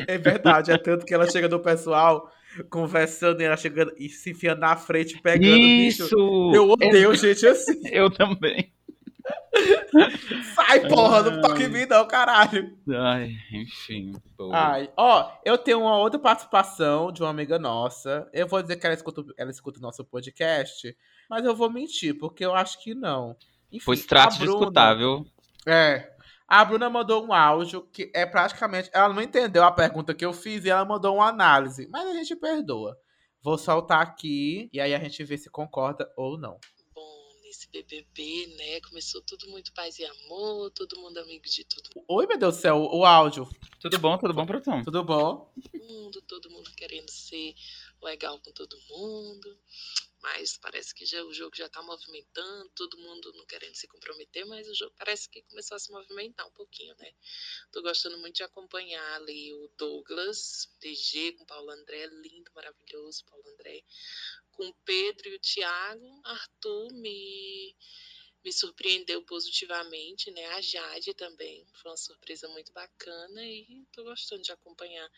É 0.07 0.17
verdade, 0.19 0.71
é 0.71 0.78
tanto 0.78 1.05
que 1.07 1.13
ela 1.13 1.28
chega 1.28 1.49
no 1.49 1.59
pessoal 1.59 2.30
conversando 2.69 3.41
e 3.41 3.45
ela 3.45 3.57
chegando 3.57 3.91
e 3.97 4.07
se 4.09 4.30
enfiando 4.30 4.59
na 4.59 4.76
frente, 4.76 5.19
pegando 5.19 5.47
Isso! 5.57 6.03
bicho. 6.03 6.51
Eu 6.53 6.69
odeio 6.69 7.15
gente 7.15 7.47
assim. 7.47 7.82
Eu 7.91 8.11
também. 8.11 8.71
Sai, 10.55 10.88
porra, 10.88 11.24
não 11.24 11.41
toque 11.41 11.64
em 11.64 11.70
mim, 11.70 11.86
não, 11.86 12.05
caralho. 12.07 12.78
Ai, 12.89 13.36
enfim. 13.51 14.14
pô. 14.38 14.51
Ai, 14.53 14.91
ó, 14.97 15.32
eu 15.45 15.57
tenho 15.57 15.82
uma 15.82 15.97
outra 15.97 16.20
participação 16.20 17.11
de 17.11 17.22
uma 17.22 17.30
amiga 17.30 17.57
nossa. 17.59 18.30
Eu 18.34 18.47
vou 18.47 18.61
dizer 18.61 18.78
que 18.78 18.86
ela 18.86 18.95
escuta, 18.95 19.24
ela 19.38 19.51
escuta 19.51 19.80
o 19.80 19.82
nosso 19.82 20.03
podcast, 20.05 20.95
mas 21.30 21.45
eu 21.45 21.55
vou 21.55 21.70
mentir, 21.70 22.18
porque 22.18 22.45
eu 22.45 22.53
acho 22.55 22.82
que 22.82 22.93
não. 22.93 23.36
Enfim, 23.72 23.86
Pois 23.86 24.05
trate 24.05 24.36
a 24.36 24.45
de 24.45 24.45
escutar, 24.45 24.93
viu? 24.95 25.26
É. 25.68 26.11
A 26.47 26.64
Bruna 26.64 26.89
mandou 26.89 27.26
um 27.26 27.34
áudio 27.34 27.82
que 27.91 28.11
é 28.14 28.26
praticamente. 28.26 28.89
Ela 28.93 29.14
não 29.14 29.22
entendeu 29.22 29.64
a 29.64 29.72
pergunta 29.72 30.14
que 30.14 30.24
eu 30.24 30.34
fiz 30.34 30.66
e 30.66 30.70
ela 30.70 30.86
mandou 30.86 31.16
uma 31.16 31.28
análise. 31.28 31.88
Mas 31.91 32.07
a 32.07 32.14
gente 32.14 32.36
perdoa. 32.36 32.97
Vou 33.41 33.57
soltar 33.57 34.01
aqui 34.01 34.70
e 34.72 34.80
aí 34.80 34.93
a 34.93 34.99
gente 34.99 35.24
vê 35.24 35.38
se 35.38 35.49
concorda 35.49 36.09
ou 36.16 36.38
não. 36.38 36.59
Nesse 37.54 37.70
BBB, 37.70 38.47
né? 38.58 38.82
Começou 38.82 39.22
tudo 39.22 39.47
muito 39.47 39.72
paz 39.74 39.99
e 39.99 40.04
amor, 40.04 40.72
todo 40.72 40.99
mundo 40.99 41.20
amigo 41.20 41.45
de 41.45 41.64
todo 41.64 41.88
Oi, 42.08 42.26
meu 42.26 42.36
Deus 42.36 42.56
do 42.56 42.62
céu, 42.62 42.78
o 42.78 43.06
áudio. 43.06 43.47
Tudo 43.80 43.99
bom, 43.99 44.18
tudo 44.18 44.34
bom, 44.34 44.43
produção? 44.43 44.84
Tudo 44.84 45.04
bom? 45.04 45.54
mundo, 45.76 46.20
todo 46.24 46.49
mundo 46.49 46.72
querendo 46.76 47.12
ser 47.12 47.54
legal 48.01 48.39
com 48.39 48.51
todo 48.54 48.76
mundo. 48.89 49.56
Mas 50.24 50.58
parece 50.58 50.95
que 50.95 51.06
já, 51.06 51.22
o 51.24 51.34
jogo 51.34 51.56
já 51.56 51.70
tá 51.70 51.82
movimentando, 51.84 52.70
todo 52.70 52.97
mundo 52.97 53.32
não 53.36 53.45
querendo 53.45 53.76
se 53.76 53.88
comprometer, 53.88 54.45
mas 54.45 54.68
o 54.70 54.74
jogo 54.74 54.95
parece 54.97 55.30
que 55.30 55.43
começou 55.43 55.76
a 55.76 55.80
se 55.80 55.91
movimentar 55.91 56.47
um 56.47 56.51
pouquinho, 56.51 56.95
né? 56.97 57.14
Tô 57.72 57.82
gostando 57.82 58.18
muito 58.18 58.38
de 58.38 58.43
acompanhar 58.43 59.16
ali 59.16 59.54
o 59.54 59.70
Douglas, 59.78 60.70
DG 60.80 61.34
com 61.34 61.45
Paulo 61.45 61.70
André, 61.70 62.08
lindo, 62.08 62.51
maravilhoso, 62.56 63.26
Paulo 63.26 63.43
André, 63.49 63.84
com 64.54 64.68
o 64.68 64.74
Pedro 64.86 65.30
e 65.30 65.36
o 65.36 65.39
Thiago. 65.39 66.22
Arthur 66.24 66.93
me, 66.93 67.76
me 68.43 68.51
surpreendeu 68.51 69.22
positivamente, 69.24 70.32
né? 70.32 70.45
A 70.47 70.62
Jade 70.62 71.14
também, 71.14 71.66
foi 71.74 71.91
uma 71.91 71.97
surpresa 71.97 72.47
muito 72.49 72.72
bacana 72.74 73.45
e 73.45 73.86
tô 73.91 74.04
gostando 74.04 74.41
de 74.41 74.51
acompanhar 74.51 75.10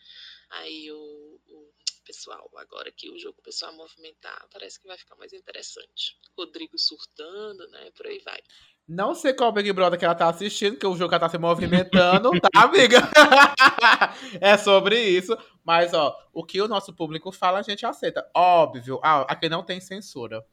aí 0.50 0.90
o, 0.90 1.40
o 1.48 1.72
pessoal. 2.04 2.50
Agora 2.56 2.90
que 2.92 3.10
o 3.10 3.18
jogo 3.18 3.42
a 3.68 3.72
movimentar, 3.72 4.48
parece 4.52 4.80
que 4.80 4.86
vai 4.86 4.96
ficar 4.96 5.16
mais 5.16 5.32
interessante. 5.32 6.16
Rodrigo 6.36 6.78
surtando, 6.78 7.68
né? 7.68 7.90
Por 7.92 8.06
aí 8.06 8.18
vai. 8.20 8.40
Não 8.88 9.14
sei 9.16 9.32
qual 9.32 9.50
Big 9.50 9.72
Brother 9.72 9.98
que 9.98 10.04
ela 10.04 10.14
tá 10.14 10.28
assistindo, 10.28 10.76
que 10.76 10.86
o 10.86 10.96
jogo 10.96 11.12
ela 11.12 11.20
tá 11.20 11.28
se 11.28 11.36
movimentando, 11.38 12.30
tá, 12.40 12.48
amiga? 12.62 12.98
é 14.40 14.56
sobre 14.56 15.00
isso. 15.00 15.36
Mas, 15.64 15.92
ó, 15.92 16.16
o 16.32 16.44
que 16.44 16.60
o 16.62 16.68
nosso 16.68 16.92
público 16.94 17.32
fala, 17.32 17.58
a 17.58 17.62
gente 17.62 17.84
aceita. 17.84 18.24
Óbvio. 18.32 19.00
Ah, 19.02 19.22
aqui 19.28 19.48
não 19.48 19.64
tem 19.64 19.80
censura. 19.80 20.44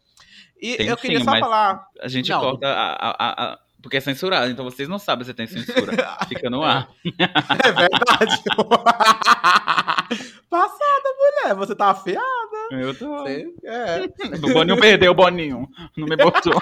E 0.59 0.77
Tem 0.77 0.87
eu 0.87 0.97
queria 0.97 1.19
sim, 1.19 1.25
só 1.25 1.37
falar. 1.39 1.85
A 2.01 2.07
gente 2.07 2.31
Não. 2.31 2.39
corta 2.39 2.67
a, 2.67 2.93
a- 2.93 3.15
a- 3.19 3.43
a- 3.53 3.59
Porque 3.81 3.97
é 3.97 3.99
censurado, 4.01 4.49
então 4.49 4.65
vocês 4.65 4.89
não 4.89 4.97
sabem 4.97 5.25
se 5.25 5.33
tem 5.35 5.45
censura. 5.45 5.91
Fica 6.27 6.49
no 6.49 6.63
ar. 6.63 6.89
É 7.05 7.71
verdade. 7.71 8.43
Passada, 10.49 11.09
mulher. 11.19 11.55
Você 11.55 11.75
tá 11.75 11.87
afiada. 11.91 12.23
Eu 12.71 12.97
tô. 12.97 13.17
Você- 13.23 13.45
é. 13.65 14.05
O 14.47 14.53
Boninho 14.53 14.79
perdeu 14.79 15.11
o 15.11 15.15
Boninho. 15.15 15.67
Não 15.95 16.07
me 16.07 16.15
botou. 16.15 16.53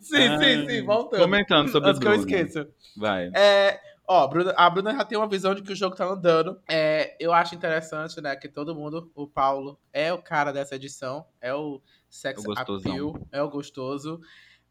Sim, 0.00 0.38
sim, 0.38 0.68
sim. 0.68 0.82
Voltando. 0.84 1.20
Comentando 1.20 1.68
sobre 1.68 1.88
Antes 1.90 2.00
que 2.00 2.06
eu 2.06 2.10
Bruno. 2.12 2.26
esqueça. 2.28 2.68
Vai. 2.96 3.30
É, 3.34 3.80
ó, 4.06 4.26
Bruna- 4.26 4.54
a 4.56 4.68
Bruna 4.70 4.92
já 4.94 5.04
tem 5.04 5.16
uma 5.18 5.28
visão 5.28 5.54
de 5.54 5.62
que 5.62 5.72
o 5.72 5.76
jogo 5.76 5.96
tá 5.96 6.04
andando. 6.06 6.60
É, 6.68 7.16
eu 7.18 7.32
acho 7.32 7.54
interessante, 7.54 8.20
né, 8.20 8.34
que 8.36 8.48
todo 8.48 8.74
mundo, 8.74 9.10
o 9.14 9.26
Paulo 9.26 9.78
é 9.92 10.12
o 10.12 10.18
cara 10.22 10.52
dessa 10.52 10.76
edição, 10.76 11.24
é 11.40 11.54
o 11.54 11.80
sex 12.08 12.44
O 12.44 12.52
appeal, 12.52 13.26
é 13.32 13.42
o 13.42 13.48
gostoso. 13.48 14.20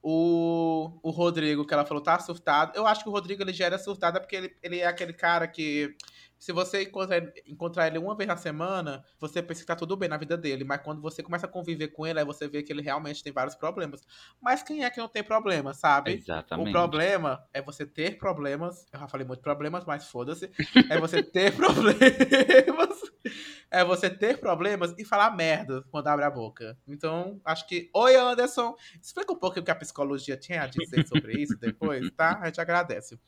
O, 0.05 0.99
o 1.01 1.11
Rodrigo, 1.11 1.65
que 1.65 1.73
ela 1.73 1.86
falou, 1.86 2.03
tá 2.03 2.19
surtado. 2.19 2.73
Eu 2.75 2.86
acho 2.86 3.03
que 3.03 3.09
o 3.09 3.11
Rodrigo 3.11 3.41
ele 3.41 3.53
já 3.53 3.65
era 3.65 3.77
surtado 3.79 4.19
porque 4.19 4.36
ele, 4.36 4.55
ele 4.61 4.79
é 4.79 4.86
aquele 4.86 5.13
cara 5.13 5.47
que, 5.47 5.95
se 6.43 6.51
você 6.51 6.83
encontrar, 6.83 7.17
ele- 7.17 7.33
encontrar 7.47 7.87
ele 7.87 7.97
uma 7.97 8.13
vez 8.15 8.27
na 8.27 8.35
semana, 8.35 9.01
você 9.17 9.41
pensa 9.41 9.61
que 9.61 9.67
tá 9.67 9.75
tudo 9.77 9.95
bem 9.95 10.09
na 10.09 10.17
vida 10.17 10.35
dele. 10.37 10.65
Mas 10.65 10.81
quando 10.81 11.01
você 11.01 11.23
começa 11.23 11.45
a 11.45 11.49
conviver 11.49 11.87
com 11.87 12.05
ele, 12.05 12.19
aí 12.19 12.25
você 12.25 12.49
vê 12.49 12.61
que 12.61 12.73
ele 12.73 12.81
realmente 12.81 13.23
tem 13.23 13.31
vários 13.31 13.55
problemas. 13.55 14.01
Mas 14.41 14.61
quem 14.61 14.83
é 14.83 14.89
que 14.89 14.99
não 14.99 15.07
tem 15.07 15.23
problema, 15.23 15.73
sabe? 15.73 16.11
Exatamente. 16.13 16.67
O 16.67 16.71
problema 16.71 17.41
é 17.53 17.61
você 17.61 17.85
ter 17.85 18.17
problemas. 18.17 18.85
Eu 18.91 18.99
já 18.99 19.07
falei 19.07 19.25
muito 19.25 19.39
problemas, 19.41 19.85
mas 19.85 20.05
foda-se. 20.09 20.51
É 20.89 20.99
você 20.99 21.23
ter 21.23 21.53
problemas. 21.55 22.99
É 23.74 23.84
você 23.84 24.07
ter 24.07 24.38
problemas 24.38 24.93
e 24.99 25.03
falar 25.03 25.36
merda 25.36 25.84
quando 25.89 26.07
abre 26.07 26.24
a 26.24 26.30
boca. 26.30 26.78
Então, 26.88 27.41
acho 27.43 27.67
que. 27.67 27.89
Oi, 27.91 28.15
Anderson. 28.15 28.76
Explica 29.01 29.34
um 29.34 29.36
pouco 29.36 29.59
o 29.59 29.63
que 29.63 29.71
a 29.71 29.76
psicologia 29.76 30.38
tinha 30.38 30.61
a 30.61 30.67
dizer 30.67 31.07
sobre 31.07 31.41
isso 31.41 31.57
depois, 31.59 32.11
tá? 32.11 32.38
A 32.39 32.45
gente 32.45 32.61
agradece. 32.61 33.19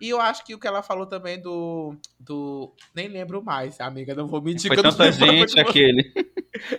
E 0.00 0.08
eu 0.08 0.20
acho 0.20 0.44
que 0.44 0.54
o 0.54 0.60
que 0.60 0.66
ela 0.68 0.80
falou 0.80 1.06
também 1.06 1.42
do. 1.42 1.96
do 2.20 2.72
nem 2.94 3.08
lembro 3.08 3.42
mais, 3.42 3.80
amiga. 3.80 4.14
Não 4.14 4.28
vou 4.28 4.40
mentir 4.40 4.68
Foi 4.68 4.76
que 4.76 4.80
eu 4.80 4.84
não 4.84 4.92
tanta 4.92 5.10
gente 5.10 5.58
aquele. 5.58 6.12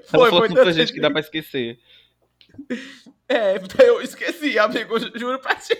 Foi, 0.05 0.29
foi 0.29 0.47
tanta 0.49 0.59
tanta 0.59 0.73
gente 0.73 0.93
que 0.93 0.99
dá 0.99 1.09
pra 1.09 1.21
esquecer. 1.21 1.79
É, 3.27 3.55
eu 3.79 4.01
esqueci, 4.01 4.59
amigo. 4.59 4.99
Juro 5.17 5.39
pra 5.39 5.55
ti. 5.55 5.75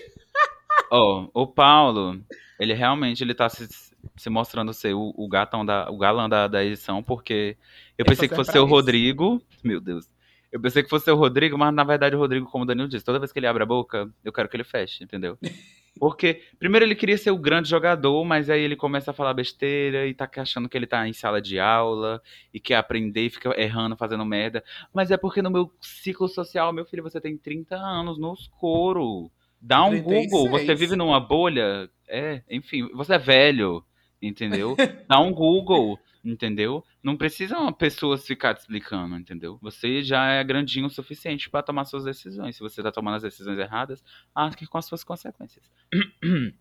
Ó, 0.90 1.28
o 1.32 1.46
Paulo, 1.46 2.20
ele 2.58 2.72
realmente 2.72 3.22
ele 3.22 3.34
tá 3.34 3.48
se, 3.48 3.68
se 4.16 4.30
mostrando 4.30 4.72
ser 4.72 4.94
o, 4.94 5.12
o 5.16 5.28
gatão 5.28 5.64
da, 5.64 5.90
o 5.90 5.98
galã 5.98 6.28
da, 6.28 6.48
da 6.48 6.64
edição, 6.64 7.02
porque 7.02 7.56
eu 7.98 8.04
Ele 8.04 8.08
pensei 8.08 8.28
que 8.28 8.34
fosse 8.34 8.58
o 8.58 8.64
isso. 8.64 8.66
Rodrigo. 8.66 9.42
Meu 9.62 9.80
Deus. 9.80 10.08
Eu 10.50 10.60
pensei 10.60 10.82
que 10.82 10.90
fosse 10.90 11.10
o 11.10 11.16
Rodrigo, 11.16 11.56
mas 11.56 11.72
na 11.72 11.82
verdade 11.82 12.14
o 12.14 12.18
Rodrigo, 12.18 12.46
como 12.46 12.64
o 12.64 12.66
Danilo 12.66 12.88
disse, 12.88 13.04
toda 13.04 13.18
vez 13.18 13.32
que 13.32 13.38
ele 13.38 13.46
abre 13.46 13.62
a 13.62 13.66
boca, 13.66 14.10
eu 14.22 14.32
quero 14.32 14.48
que 14.48 14.56
ele 14.56 14.64
feche, 14.64 15.02
entendeu? 15.02 15.38
Porque, 15.98 16.42
primeiro, 16.58 16.86
ele 16.86 16.94
queria 16.94 17.18
ser 17.18 17.30
o 17.30 17.38
grande 17.38 17.68
jogador, 17.68 18.24
mas 18.24 18.48
aí 18.48 18.62
ele 18.62 18.74
começa 18.74 19.10
a 19.10 19.14
falar 19.14 19.34
besteira 19.34 20.06
e 20.06 20.14
tá 20.14 20.28
achando 20.38 20.68
que 20.68 20.76
ele 20.76 20.86
tá 20.86 21.06
em 21.06 21.12
sala 21.12 21.40
de 21.40 21.60
aula 21.60 22.20
e 22.52 22.58
quer 22.58 22.76
aprender 22.76 23.26
e 23.26 23.30
fica 23.30 23.54
errando, 23.60 23.96
fazendo 23.96 24.24
merda. 24.24 24.64
Mas 24.92 25.10
é 25.10 25.16
porque 25.16 25.42
no 25.42 25.50
meu 25.50 25.70
ciclo 25.80 26.28
social, 26.28 26.72
meu 26.72 26.84
filho, 26.84 27.02
você 27.02 27.20
tem 27.20 27.36
30 27.36 27.76
anos 27.76 28.18
nos 28.18 28.48
couro. 28.58 29.30
Dá 29.60 29.84
um 29.84 29.90
36. 29.90 30.30
Google, 30.30 30.50
você 30.50 30.74
vive 30.74 30.96
numa 30.96 31.20
bolha. 31.20 31.88
É, 32.08 32.42
enfim, 32.50 32.88
você 32.94 33.14
é 33.14 33.18
velho, 33.18 33.84
entendeu? 34.22 34.76
Dá 35.08 35.20
um 35.20 35.32
Google. 35.32 35.98
entendeu? 36.24 36.84
Não 37.02 37.16
precisam 37.16 37.72
pessoas 37.72 38.24
ficar 38.24 38.54
te 38.54 38.60
explicando, 38.60 39.16
entendeu? 39.16 39.58
Você 39.60 40.02
já 40.02 40.24
é 40.26 40.44
grandinho 40.44 40.86
o 40.86 40.90
suficiente 40.90 41.50
para 41.50 41.62
tomar 41.62 41.84
suas 41.84 42.04
decisões. 42.04 42.56
Se 42.56 42.62
você 42.62 42.82
tá 42.82 42.92
tomando 42.92 43.16
as 43.16 43.22
decisões 43.22 43.58
erradas, 43.58 44.02
arque 44.34 44.66
com 44.66 44.78
as 44.78 44.86
suas 44.86 45.02
consequências. 45.02 45.68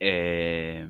é... 0.00 0.88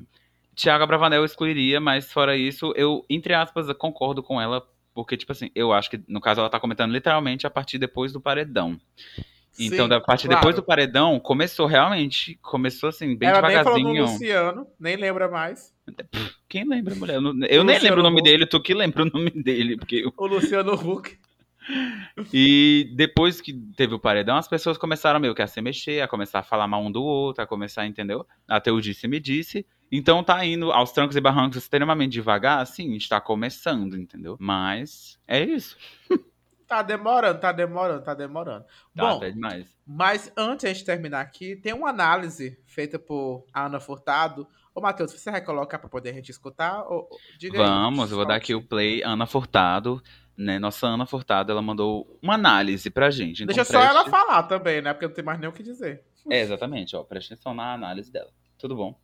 Tiago 0.55 0.87
Bravanel 0.87 1.19
eu 1.19 1.25
excluiria, 1.25 1.79
mas 1.79 2.11
fora 2.11 2.35
isso, 2.35 2.73
eu, 2.75 3.05
entre 3.09 3.33
aspas, 3.33 3.71
concordo 3.73 4.23
com 4.23 4.41
ela, 4.41 4.65
porque, 4.93 5.17
tipo 5.17 5.33
assim, 5.33 5.51
eu 5.53 5.73
acho 5.73 5.89
que, 5.89 6.01
no 6.07 6.21
caso, 6.21 6.39
ela 6.39 6.49
tá 6.49 6.59
comentando 6.59 6.93
literalmente 6.93 7.45
a 7.45 7.49
partir 7.49 7.77
depois 7.77 8.13
do 8.13 8.21
paredão. 8.21 8.79
Então, 9.59 9.85
Sim, 9.85 9.89
da 9.89 10.01
partir 10.01 10.27
claro. 10.27 10.39
depois 10.39 10.55
do 10.55 10.63
paredão, 10.63 11.19
começou 11.19 11.65
realmente, 11.65 12.39
começou 12.41 12.89
assim, 12.89 13.15
bem 13.15 13.29
Ela 13.29 13.41
nem 13.41 13.63
falou 13.63 13.77
devagarzinho. 13.77 14.05
no 14.05 14.11
Luciano, 14.11 14.67
nem 14.79 14.95
lembra 14.95 15.29
mais. 15.29 15.74
Quem 16.49 16.67
lembra, 16.67 16.95
mulher? 16.95 17.15
Eu, 17.15 17.21
eu 17.23 17.63
nem 17.63 17.75
Luciano 17.75 17.83
lembro 17.83 17.99
o 17.99 18.03
nome 18.03 18.19
Huck. 18.21 18.23
dele, 18.29 18.45
tu 18.45 18.61
que 18.61 18.73
lembra 18.73 19.03
o 19.03 19.05
nome 19.05 19.29
dele, 19.31 19.77
porque 19.77 19.97
eu- 20.05 20.13
O 20.17 20.25
Luciano 20.27 20.73
Huck. 20.73 21.17
E 22.33 22.91
depois 22.95 23.41
que 23.41 23.53
teve 23.75 23.93
o 23.95 23.99
paredão, 23.99 24.37
as 24.37 24.47
pessoas 24.47 24.77
começaram 24.77 25.19
meio 25.19 25.33
que 25.33 25.41
a 25.41 25.47
se 25.47 25.61
mexer, 25.61 26.01
a 26.01 26.07
começar 26.07 26.39
a 26.39 26.43
falar 26.43 26.67
mal 26.67 26.81
um 26.83 26.91
do 26.91 27.03
outro, 27.03 27.43
a 27.43 27.47
começar, 27.47 27.85
entendeu? 27.85 28.25
Até 28.47 28.71
o 28.71 28.79
disse-me 28.79 29.19
disse. 29.19 29.65
Então 29.91 30.23
tá 30.23 30.43
indo 30.45 30.71
aos 30.71 30.91
trancos 30.91 31.15
e 31.15 31.21
barrancos 31.21 31.57
extremamente 31.57 32.13
devagar, 32.13 32.65
sim, 32.67 32.93
está 32.95 33.19
começando, 33.21 33.95
entendeu? 33.97 34.35
Mas 34.39 35.19
é 35.27 35.43
isso. 35.43 35.77
Tá 36.67 36.81
demorando, 36.81 37.39
tá 37.39 37.51
demorando, 37.51 38.03
tá 38.03 38.15
demorando. 38.15 38.63
Tá, 38.65 38.71
Bom, 38.95 39.17
até 39.17 39.29
demais. 39.29 39.67
mas 39.85 40.33
antes 40.35 40.79
de 40.79 40.83
terminar 40.83 41.21
aqui, 41.21 41.55
tem 41.55 41.73
uma 41.73 41.89
análise 41.91 42.57
feita 42.65 42.97
por 42.97 43.45
Ana 43.53 43.79
Furtado. 43.79 44.47
Ô, 44.75 44.81
Matheus, 44.81 45.13
você 45.13 45.31
vai 45.31 45.41
colocar 45.41 45.79
pra 45.79 45.89
poder 45.89 46.09
a 46.09 46.13
gente 46.13 46.29
escutar? 46.29 46.83
Ou, 46.89 47.07
diga 47.39 47.57
aí. 47.57 47.65
Vamos, 47.65 48.11
eu 48.11 48.17
vou 48.17 48.25
dar 48.25 48.35
aqui 48.35 48.53
o 48.53 48.61
play. 48.61 49.01
Ana 49.03 49.25
Furtado, 49.25 50.03
né? 50.37 50.59
Nossa 50.59 50.85
Ana 50.85 51.05
Furtado, 51.05 51.49
ela 51.49 51.61
mandou 51.61 52.19
uma 52.21 52.33
análise 52.33 52.89
pra 52.89 53.09
gente. 53.09 53.43
Então 53.43 53.55
Deixa 53.55 53.63
só 53.71 53.79
preste- 53.79 53.89
ela 53.95 54.09
falar 54.09 54.43
também, 54.43 54.81
né? 54.81 54.93
Porque 54.93 55.07
não 55.07 55.13
tem 55.13 55.23
mais 55.23 55.39
nem 55.39 55.49
o 55.49 55.53
que 55.53 55.63
dizer. 55.63 56.03
É, 56.29 56.41
exatamente, 56.41 56.93
ó. 56.95 57.03
Preste 57.03 57.33
atenção 57.33 57.53
na 57.53 57.73
análise 57.73 58.11
dela. 58.11 58.29
Tudo 58.57 58.75
bom? 58.75 58.99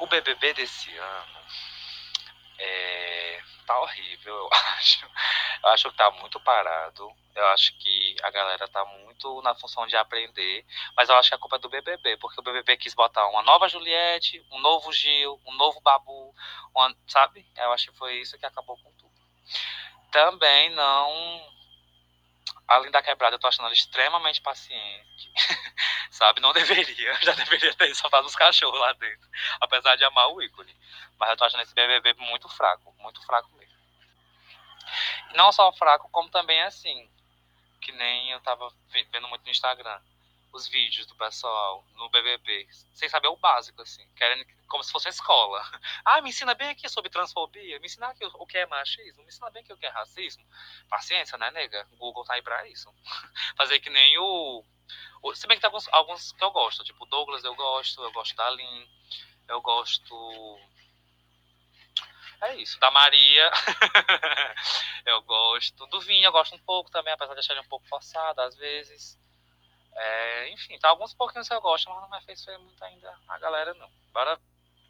O 0.00 0.06
BBB 0.06 0.52
desse 0.54 0.90
ano 0.90 1.40
é, 2.58 3.40
tá 3.66 3.78
horrível, 3.80 4.34
eu 4.34 4.50
acho. 4.78 5.06
Eu 5.62 5.68
acho 5.70 5.90
que 5.90 5.96
tá 5.96 6.10
muito 6.12 6.40
parado. 6.40 7.10
Eu 7.34 7.46
acho 7.48 7.76
que 7.78 8.16
a 8.22 8.30
galera 8.30 8.68
tá 8.68 8.84
muito 8.84 9.40
na 9.42 9.54
função 9.54 9.86
de 9.86 9.96
aprender. 9.96 10.64
Mas 10.96 11.08
eu 11.08 11.16
acho 11.16 11.30
que 11.30 11.34
a 11.34 11.38
culpa 11.38 11.56
é 11.56 11.58
do 11.58 11.68
BBB, 11.68 12.16
porque 12.18 12.40
o 12.40 12.44
BBB 12.44 12.76
quis 12.76 12.94
botar 12.94 13.26
uma 13.28 13.42
nova 13.42 13.68
Juliette, 13.68 14.44
um 14.50 14.58
novo 14.60 14.92
Gil, 14.92 15.40
um 15.46 15.54
novo 15.54 15.80
Babu, 15.80 16.34
uma- 16.74 16.94
sabe? 17.08 17.46
Eu 17.56 17.72
acho 17.72 17.90
que 17.90 17.96
foi 17.98 18.16
isso 18.20 18.38
que 18.38 18.46
acabou 18.46 18.76
com 18.76 18.92
tudo. 18.92 19.12
Também 20.10 20.70
não. 20.70 21.51
Além 22.72 22.90
da 22.90 23.02
quebrada, 23.02 23.36
eu 23.36 23.38
tô 23.40 23.46
achando 23.46 23.66
ela 23.66 23.74
extremamente 23.74 24.40
paciente. 24.40 25.30
sabe? 26.10 26.40
Não 26.40 26.52
deveria. 26.52 27.14
Já 27.22 27.32
deveria 27.32 27.74
ter 27.74 27.94
soltado 27.94 28.26
os 28.26 28.34
cachorros 28.36 28.78
lá 28.80 28.92
dentro. 28.94 29.28
Apesar 29.60 29.96
de 29.96 30.04
amar 30.04 30.28
o 30.28 30.42
ícone. 30.42 30.74
Mas 31.18 31.30
eu 31.30 31.36
tô 31.36 31.44
achando 31.44 31.62
esse 31.62 31.74
BBB 31.74 32.14
muito 32.14 32.48
fraco. 32.48 32.94
Muito 32.98 33.24
fraco 33.26 33.50
mesmo. 33.56 33.72
E 35.30 35.36
não 35.36 35.52
só 35.52 35.72
fraco, 35.72 36.08
como 36.10 36.30
também 36.30 36.60
assim. 36.62 37.10
Que 37.80 37.92
nem 37.92 38.30
eu 38.30 38.40
tava 38.40 38.68
ve- 38.90 39.08
vendo 39.12 39.28
muito 39.28 39.44
no 39.44 39.50
Instagram. 39.50 40.00
Os 40.52 40.68
vídeos 40.68 41.06
do 41.06 41.14
pessoal 41.16 41.82
no 41.94 42.10
BBB. 42.10 42.68
Sem 42.92 43.08
saber 43.08 43.28
o 43.28 43.36
básico, 43.36 43.80
assim. 43.80 44.06
Querendo 44.14 44.44
como 44.68 44.84
se 44.84 44.92
fosse 44.92 45.08
escola. 45.08 45.62
Ah, 46.04 46.20
me 46.20 46.28
ensina 46.30 46.54
bem 46.54 46.68
aqui 46.68 46.88
sobre 46.88 47.10
transfobia. 47.10 47.78
Me 47.80 47.86
ensina 47.86 48.08
aqui 48.08 48.24
o 48.24 48.46
que 48.46 48.58
é 48.58 48.66
machismo. 48.66 49.22
Me 49.22 49.28
ensina 49.28 49.50
bem 49.50 49.62
aqui 49.62 49.72
o 49.72 49.76
que 49.76 49.86
é 49.86 49.88
racismo. 49.88 50.44
Paciência, 50.90 51.38
né, 51.38 51.50
nega? 51.52 51.86
O 51.92 51.96
Google 51.96 52.24
tá 52.24 52.34
aí 52.34 52.42
pra 52.42 52.66
isso. 52.68 52.92
Fazer 53.56 53.80
que 53.80 53.88
nem 53.88 54.18
o. 54.18 54.64
o- 55.22 55.34
se 55.34 55.46
bem 55.46 55.56
que 55.56 55.60
tem 55.62 55.68
alguns, 55.68 55.88
alguns 55.88 56.32
que 56.32 56.44
eu 56.44 56.50
gosto. 56.50 56.84
Tipo, 56.84 57.06
Douglas 57.06 57.44
eu 57.44 57.54
gosto. 57.54 58.02
Eu 58.02 58.12
gosto 58.12 58.36
da 58.36 58.50
Lin. 58.50 58.88
Eu 59.48 59.60
gosto. 59.62 60.58
É 62.42 62.56
isso. 62.56 62.78
Da 62.80 62.90
Maria. 62.90 63.50
eu 65.06 65.22
gosto. 65.22 65.86
Do 65.86 66.00
Vinho 66.00 66.26
eu 66.26 66.32
gosto 66.32 66.54
um 66.54 66.58
pouco 66.64 66.90
também, 66.90 67.12
apesar 67.12 67.32
de 67.34 67.40
achar 67.40 67.52
ele 67.54 67.62
um 67.62 67.68
pouco 67.68 67.86
forçado 67.86 68.40
às 68.42 68.56
vezes. 68.56 69.18
É, 69.94 70.48
enfim, 70.50 70.78
tá 70.78 70.88
alguns 70.88 71.12
pouquinhos 71.14 71.48
que 71.48 71.54
eu 71.54 71.60
gosto, 71.60 71.88
mas 71.90 72.00
não 72.00 72.10
me 72.10 72.16
afeiçoei 72.16 72.56
muito 72.58 72.82
ainda 72.84 73.14
a 73.28 73.38
galera, 73.38 73.74
não. 73.74 73.90
Bora. 74.12 74.38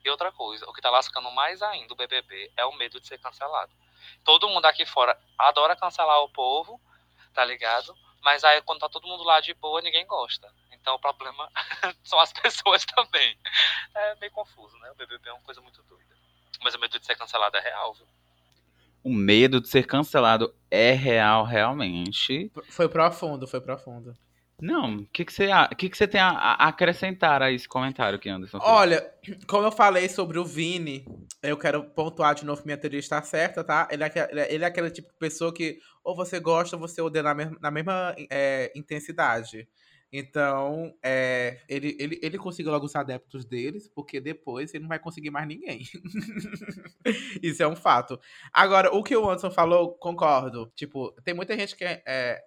E 0.05 0.11
outra 0.11 0.33
coisa, 0.33 0.69
o 0.69 0.73
que 0.73 0.81
tá 0.81 0.91
lascando 0.91 1.31
mais 1.31 1.63
ainda 1.63 1.93
o 1.93 1.97
BBB 1.97 2.51
é 2.57 2.65
o 2.65 2.75
medo 2.77 3.01
de 3.01 3.07
ser 3.07 3.19
cancelado. 3.19 3.73
Todo 4.25 4.49
mundo 4.49 4.67
aqui 4.67 4.85
fora 4.85 5.17
adora 5.39 5.77
cancelar 5.77 6.21
o 6.23 6.29
povo, 6.29 6.81
tá 7.33 7.45
ligado? 7.45 7.97
Mas 8.21 8.43
aí 8.43 8.61
quando 8.63 8.81
tá 8.81 8.89
todo 8.89 9.07
mundo 9.07 9.23
lá 9.23 9.41
de 9.41 9.55
boa, 9.55 9.81
ninguém 9.81 10.05
gosta. 10.05 10.53
Então 10.73 10.97
o 10.97 10.99
problema 10.99 11.49
são 12.03 12.19
as 12.19 12.33
pessoas 12.33 12.85
também. 12.85 13.39
É 13.95 14.17
meio 14.17 14.33
confuso, 14.33 14.77
né? 14.79 14.91
O 14.91 14.95
BBB 14.97 15.29
é 15.29 15.33
uma 15.33 15.43
coisa 15.43 15.61
muito 15.61 15.81
doida. 15.85 16.17
Mas 16.63 16.75
o 16.75 16.81
medo 16.81 16.99
de 16.99 17.07
ser 17.07 17.17
cancelado 17.17 17.57
é 17.57 17.61
real, 17.61 17.95
viu? 17.95 18.07
O 19.05 19.13
medo 19.13 19.61
de 19.61 19.69
ser 19.69 19.87
cancelado 19.87 20.55
é 20.71 20.93
real, 20.93 21.45
realmente. 21.45 22.51
Foi 22.69 22.89
profundo, 22.89 23.47
foi 23.49 23.61
profundo. 23.61 24.17
Não, 24.63 24.99
o 24.99 25.07
que, 25.09 25.25
que, 25.25 25.33
você, 25.33 25.49
que, 25.77 25.91
que 25.91 26.07
tem 26.07 26.21
a, 26.21 26.29
a 26.29 26.69
acrescentar 26.69 27.43
a 27.43 27.51
esse 27.51 27.67
comentário 27.67 28.17
que 28.17 28.29
Anderson 28.29 28.61
fez? 28.61 28.71
Olha, 28.71 29.13
como 29.49 29.67
eu 29.67 29.73
falei 29.73 30.09
sobre 30.09 30.39
o 30.39 30.45
Vini, 30.45 31.05
eu 31.43 31.57
quero 31.57 31.83
pontuar 31.83 32.37
de 32.37 32.45
novo 32.45 32.61
que 32.61 32.67
minha 32.67 32.79
teoria 32.79 33.01
está 33.01 33.21
certa, 33.23 33.65
tá? 33.65 33.89
Ele 33.91 34.05
é, 34.05 34.13
ele 34.31 34.41
é- 34.41 34.55
ele 34.55 34.65
é 34.65 34.67
aquele 34.69 34.89
tipo 34.93 35.09
de 35.09 35.19
pessoa 35.19 35.53
que 35.53 35.81
ou 36.05 36.15
você 36.15 36.39
gosta 36.39 36.77
ou 36.77 36.81
você 36.81 37.03
odeia 37.03 37.25
na 37.25 37.35
mesma, 37.35 37.59
na 37.61 37.71
mesma 37.73 38.15
é, 38.31 38.71
intensidade. 38.77 39.69
Então, 40.13 40.95
é, 41.03 41.59
ele, 41.69 41.97
ele, 41.99 42.21
ele 42.23 42.39
conseguiu 42.39 42.71
logo 42.71 42.87
os 42.87 42.95
adeptos 42.95 43.45
deles, 43.45 43.89
porque 43.89 44.21
depois 44.21 44.73
ele 44.73 44.83
não 44.83 44.89
vai 44.89 44.99
conseguir 45.01 45.31
mais 45.31 45.49
ninguém. 45.49 45.83
Isso 47.43 47.63
é 47.63 47.67
um 47.67 47.75
fato. 47.75 48.21
Agora, 48.53 48.95
o 48.95 49.03
que 49.03 49.17
o 49.17 49.25
Anderson 49.25 49.51
falou, 49.51 49.95
concordo. 49.95 50.71
Tipo, 50.77 51.11
tem 51.25 51.35
muita 51.35 51.57
gente 51.59 51.75
que 51.75 51.85
é, 51.85 52.03
é, 52.07 52.43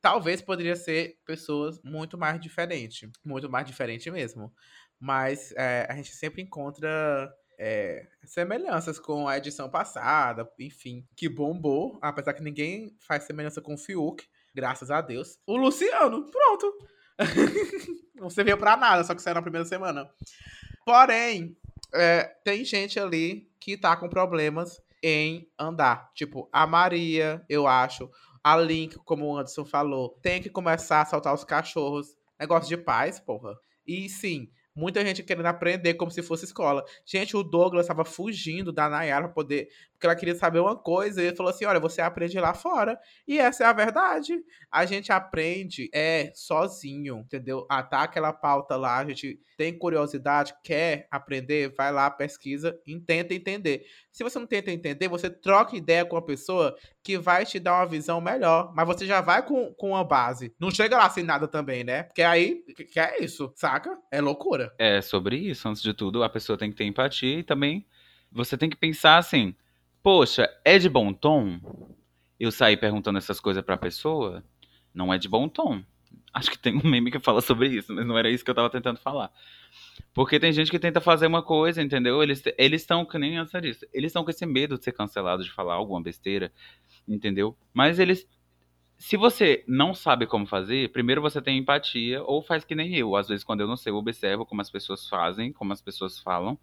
talvez 0.00 0.40
poderia 0.40 0.76
ser 0.76 1.18
pessoas 1.24 1.80
muito 1.82 2.18
mais 2.18 2.40
diferentes. 2.40 3.08
Muito 3.24 3.48
mais 3.50 3.66
diferente 3.66 4.10
mesmo. 4.10 4.52
Mas 4.98 5.52
é, 5.56 5.86
a 5.88 5.94
gente 5.94 6.14
sempre 6.14 6.42
encontra 6.42 7.32
é, 7.58 8.06
semelhanças 8.24 8.98
com 8.98 9.28
a 9.28 9.38
edição 9.38 9.68
passada, 9.68 10.48
enfim, 10.58 11.06
que 11.16 11.28
bombou, 11.28 11.98
apesar 12.02 12.34
que 12.34 12.42
ninguém 12.42 12.96
faz 13.06 13.24
semelhança 13.24 13.60
com 13.60 13.74
o 13.74 13.78
Fiuk, 13.78 14.24
graças 14.54 14.90
a 14.90 15.00
Deus. 15.00 15.38
O 15.46 15.56
Luciano, 15.56 16.30
pronto. 16.30 16.78
Não 18.14 18.30
serviu 18.30 18.56
pra 18.56 18.76
nada, 18.76 19.04
só 19.04 19.14
que 19.14 19.22
saiu 19.22 19.34
na 19.34 19.42
primeira 19.42 19.66
semana. 19.66 20.10
Porém, 20.84 21.56
é, 21.94 22.24
tem 22.44 22.64
gente 22.64 22.98
ali 22.98 23.48
que 23.60 23.76
tá 23.76 23.96
com 23.96 24.08
problemas 24.08 24.80
em 25.02 25.48
andar. 25.58 26.10
Tipo, 26.14 26.48
a 26.52 26.66
Maria, 26.66 27.44
eu 27.48 27.66
acho. 27.66 28.10
A 28.42 28.56
Link, 28.56 28.96
como 29.04 29.26
o 29.26 29.36
Anderson 29.36 29.64
falou, 29.64 30.18
tem 30.20 30.42
que 30.42 30.50
começar 30.50 31.02
a 31.02 31.06
soltar 31.06 31.32
os 31.32 31.44
cachorros. 31.44 32.16
Negócio 32.38 32.68
de 32.68 32.76
paz, 32.76 33.20
porra. 33.20 33.54
E 33.86 34.08
sim, 34.08 34.50
muita 34.74 35.04
gente 35.04 35.22
querendo 35.22 35.46
aprender 35.46 35.94
como 35.94 36.10
se 36.10 36.22
fosse 36.22 36.44
escola. 36.44 36.84
Gente, 37.04 37.36
o 37.36 37.42
Douglas 37.42 37.84
estava 37.84 38.04
fugindo 38.04 38.72
da 38.72 38.88
Nayara 38.88 39.26
pra 39.26 39.34
poder. 39.34 39.68
Porque 40.02 40.08
ela 40.08 40.16
queria 40.16 40.34
saber 40.34 40.58
uma 40.58 40.74
coisa. 40.74 41.22
E 41.22 41.26
ele 41.26 41.36
falou 41.36 41.50
assim: 41.50 41.64
olha, 41.64 41.78
você 41.78 42.02
aprende 42.02 42.38
lá 42.40 42.52
fora. 42.52 42.98
E 43.26 43.38
essa 43.38 43.62
é 43.62 43.66
a 43.68 43.72
verdade. 43.72 44.36
A 44.68 44.84
gente 44.84 45.12
aprende 45.12 45.88
é 45.94 46.32
sozinho, 46.34 47.18
entendeu? 47.20 47.64
Ah, 47.70 47.84
tá 47.84 48.02
aquela 48.02 48.32
pauta 48.32 48.74
lá, 48.74 48.98
a 48.98 49.04
gente 49.04 49.38
tem 49.56 49.78
curiosidade, 49.78 50.54
quer 50.64 51.06
aprender, 51.08 51.72
vai 51.76 51.92
lá, 51.92 52.10
pesquisa, 52.10 52.76
e 52.84 52.98
tenta 52.98 53.32
entender. 53.32 53.84
Se 54.10 54.24
você 54.24 54.40
não 54.40 54.46
tenta 54.46 54.72
entender, 54.72 55.06
você 55.06 55.30
troca 55.30 55.76
ideia 55.76 56.04
com 56.04 56.16
uma 56.16 56.24
pessoa 56.24 56.74
que 57.00 57.16
vai 57.16 57.46
te 57.46 57.60
dar 57.60 57.74
uma 57.76 57.86
visão 57.86 58.20
melhor. 58.20 58.72
Mas 58.74 58.86
você 58.88 59.06
já 59.06 59.20
vai 59.20 59.46
com, 59.46 59.72
com 59.74 59.90
uma 59.90 60.02
base. 60.02 60.52
Não 60.58 60.72
chega 60.72 60.96
lá 60.96 61.08
sem 61.10 61.22
nada 61.22 61.46
também, 61.46 61.84
né? 61.84 62.02
Porque 62.02 62.22
aí, 62.22 62.64
que 62.92 62.98
é 62.98 63.22
isso, 63.22 63.52
saca? 63.54 63.96
É 64.10 64.20
loucura. 64.20 64.74
É 64.80 65.00
sobre 65.00 65.36
isso, 65.36 65.68
antes 65.68 65.80
de 65.80 65.94
tudo, 65.94 66.24
a 66.24 66.28
pessoa 66.28 66.58
tem 66.58 66.72
que 66.72 66.76
ter 66.76 66.84
empatia 66.84 67.38
e 67.38 67.44
também 67.44 67.86
você 68.32 68.56
tem 68.56 68.70
que 68.70 68.76
pensar 68.76 69.18
assim: 69.18 69.54
poxa, 70.02 70.48
é 70.64 70.78
de 70.78 70.88
bom 70.88 71.12
tom 71.12 71.60
eu 72.38 72.50
sair 72.50 72.76
perguntando 72.76 73.18
essas 73.18 73.38
coisas 73.38 73.62
pra 73.62 73.76
pessoa? 73.76 74.42
Não 74.92 75.12
é 75.12 75.18
de 75.18 75.28
bom 75.28 75.48
tom. 75.48 75.82
Acho 76.34 76.50
que 76.50 76.58
tem 76.58 76.74
um 76.76 76.88
meme 76.88 77.10
que 77.10 77.18
fala 77.18 77.40
sobre 77.40 77.68
isso, 77.68 77.92
mas 77.92 78.06
não 78.06 78.18
era 78.18 78.30
isso 78.30 78.44
que 78.44 78.50
eu 78.50 78.54
tava 78.54 78.70
tentando 78.70 78.98
falar. 78.98 79.30
Porque 80.14 80.40
tem 80.40 80.52
gente 80.52 80.70
que 80.70 80.78
tenta 80.78 81.00
fazer 81.00 81.26
uma 81.26 81.42
coisa, 81.42 81.82
entendeu? 81.82 82.22
Eles 82.22 82.42
estão, 82.58 83.04
que 83.04 83.18
nem 83.18 83.36
antes 83.36 83.60
disso, 83.60 83.86
eles 83.92 84.08
estão 84.10 84.24
com 84.24 84.30
esse 84.30 84.44
medo 84.44 84.78
de 84.78 84.84
ser 84.84 84.92
cancelados, 84.92 85.46
de 85.46 85.52
falar 85.52 85.74
alguma 85.74 86.02
besteira, 86.02 86.52
entendeu? 87.06 87.56
Mas 87.72 87.98
eles. 87.98 88.26
Se 88.98 89.16
você 89.16 89.64
não 89.66 89.94
sabe 89.94 90.26
como 90.26 90.46
fazer, 90.46 90.90
primeiro 90.92 91.20
você 91.20 91.42
tem 91.42 91.58
empatia, 91.58 92.22
ou 92.22 92.42
faz 92.42 92.64
que 92.64 92.74
nem 92.74 92.94
eu. 92.94 93.16
Às 93.16 93.28
vezes, 93.28 93.44
quando 93.44 93.60
eu 93.60 93.66
não 93.66 93.76
sei, 93.76 93.92
eu 93.92 93.96
observo 93.96 94.46
como 94.46 94.60
as 94.60 94.70
pessoas 94.70 95.08
fazem, 95.08 95.52
como 95.52 95.72
as 95.72 95.82
pessoas 95.82 96.18
falam, 96.18 96.58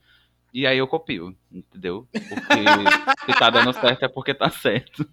E 0.53 0.65
aí 0.65 0.77
eu 0.77 0.87
copio, 0.87 1.35
entendeu? 1.51 2.07
Porque 2.11 2.23
se 3.33 3.39
tá 3.39 3.49
dando 3.49 3.71
certo 3.73 4.03
é 4.03 4.07
porque 4.07 4.33
tá 4.33 4.49
certo. 4.49 5.05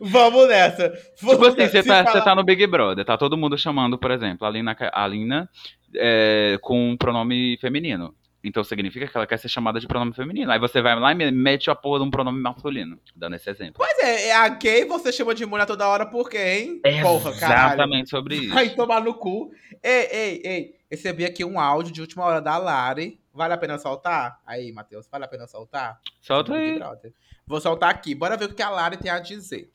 Vamos 0.00 0.48
nessa. 0.48 0.88
Vamos 1.20 1.36
Tipo 1.48 1.62
assim, 1.62 1.68
você 1.70 1.82
tá, 1.82 2.04
falar- 2.04 2.24
tá 2.24 2.34
no 2.34 2.44
Big 2.44 2.66
Brother, 2.66 3.04
tá 3.04 3.16
todo 3.16 3.36
mundo 3.36 3.56
chamando, 3.56 3.98
por 3.98 4.10
exemplo, 4.10 4.46
a 4.46 4.50
Lina, 4.50 4.76
a 4.92 5.06
Lina 5.06 5.48
é, 5.94 6.58
com 6.60 6.90
um 6.90 6.96
pronome 6.96 7.56
feminino. 7.60 8.14
Então 8.46 8.62
significa 8.62 9.06
que 9.08 9.16
ela 9.16 9.26
quer 9.26 9.38
ser 9.38 9.48
chamada 9.48 9.80
de 9.80 9.86
pronome 9.86 10.12
feminino. 10.12 10.50
Aí 10.50 10.58
você 10.58 10.82
vai 10.82 10.98
lá 11.00 11.12
e 11.12 11.14
me- 11.14 11.30
mete 11.30 11.70
a 11.70 11.74
porra 11.74 12.00
de 12.00 12.04
um 12.04 12.10
pronome 12.10 12.38
masculino, 12.42 12.98
dando 13.16 13.36
esse 13.36 13.48
exemplo. 13.48 13.74
Pois 13.78 13.98
é, 14.00 14.28
é 14.28 14.34
a 14.36 14.46
gay 14.50 14.84
você 14.84 15.10
chama 15.10 15.34
de 15.34 15.46
mulher 15.46 15.64
toda 15.64 15.88
hora 15.88 16.04
por 16.04 16.28
quê, 16.28 16.38
hein? 16.84 17.00
Porra, 17.00 17.32
caralho. 17.38 17.68
Exatamente 17.68 18.10
sobre 18.10 18.36
isso. 18.36 18.52
Vai 18.54 18.68
tomar 18.70 19.00
no 19.00 19.14
cu. 19.14 19.50
Ei, 19.82 20.08
ei, 20.12 20.42
ei. 20.44 20.74
Recebi 20.90 21.24
aqui 21.24 21.42
um 21.42 21.58
áudio 21.58 21.90
de 21.92 22.02
última 22.02 22.22
hora 22.24 22.40
da 22.40 22.58
Lari. 22.58 23.18
Vale 23.34 23.52
a 23.52 23.58
pena 23.58 23.76
soltar? 23.78 24.40
Aí, 24.46 24.70
Matheus, 24.70 25.08
vale 25.08 25.24
a 25.24 25.28
pena 25.28 25.48
soltar? 25.48 26.00
Solta 26.22 26.52
Big 26.52 26.80
aí. 26.80 27.12
Vou 27.44 27.60
soltar 27.60 27.90
aqui. 27.90 28.14
Bora 28.14 28.36
ver 28.36 28.44
o 28.44 28.54
que 28.54 28.62
a 28.62 28.70
Lari 28.70 28.96
tem 28.96 29.10
a 29.10 29.18
dizer. 29.18 29.70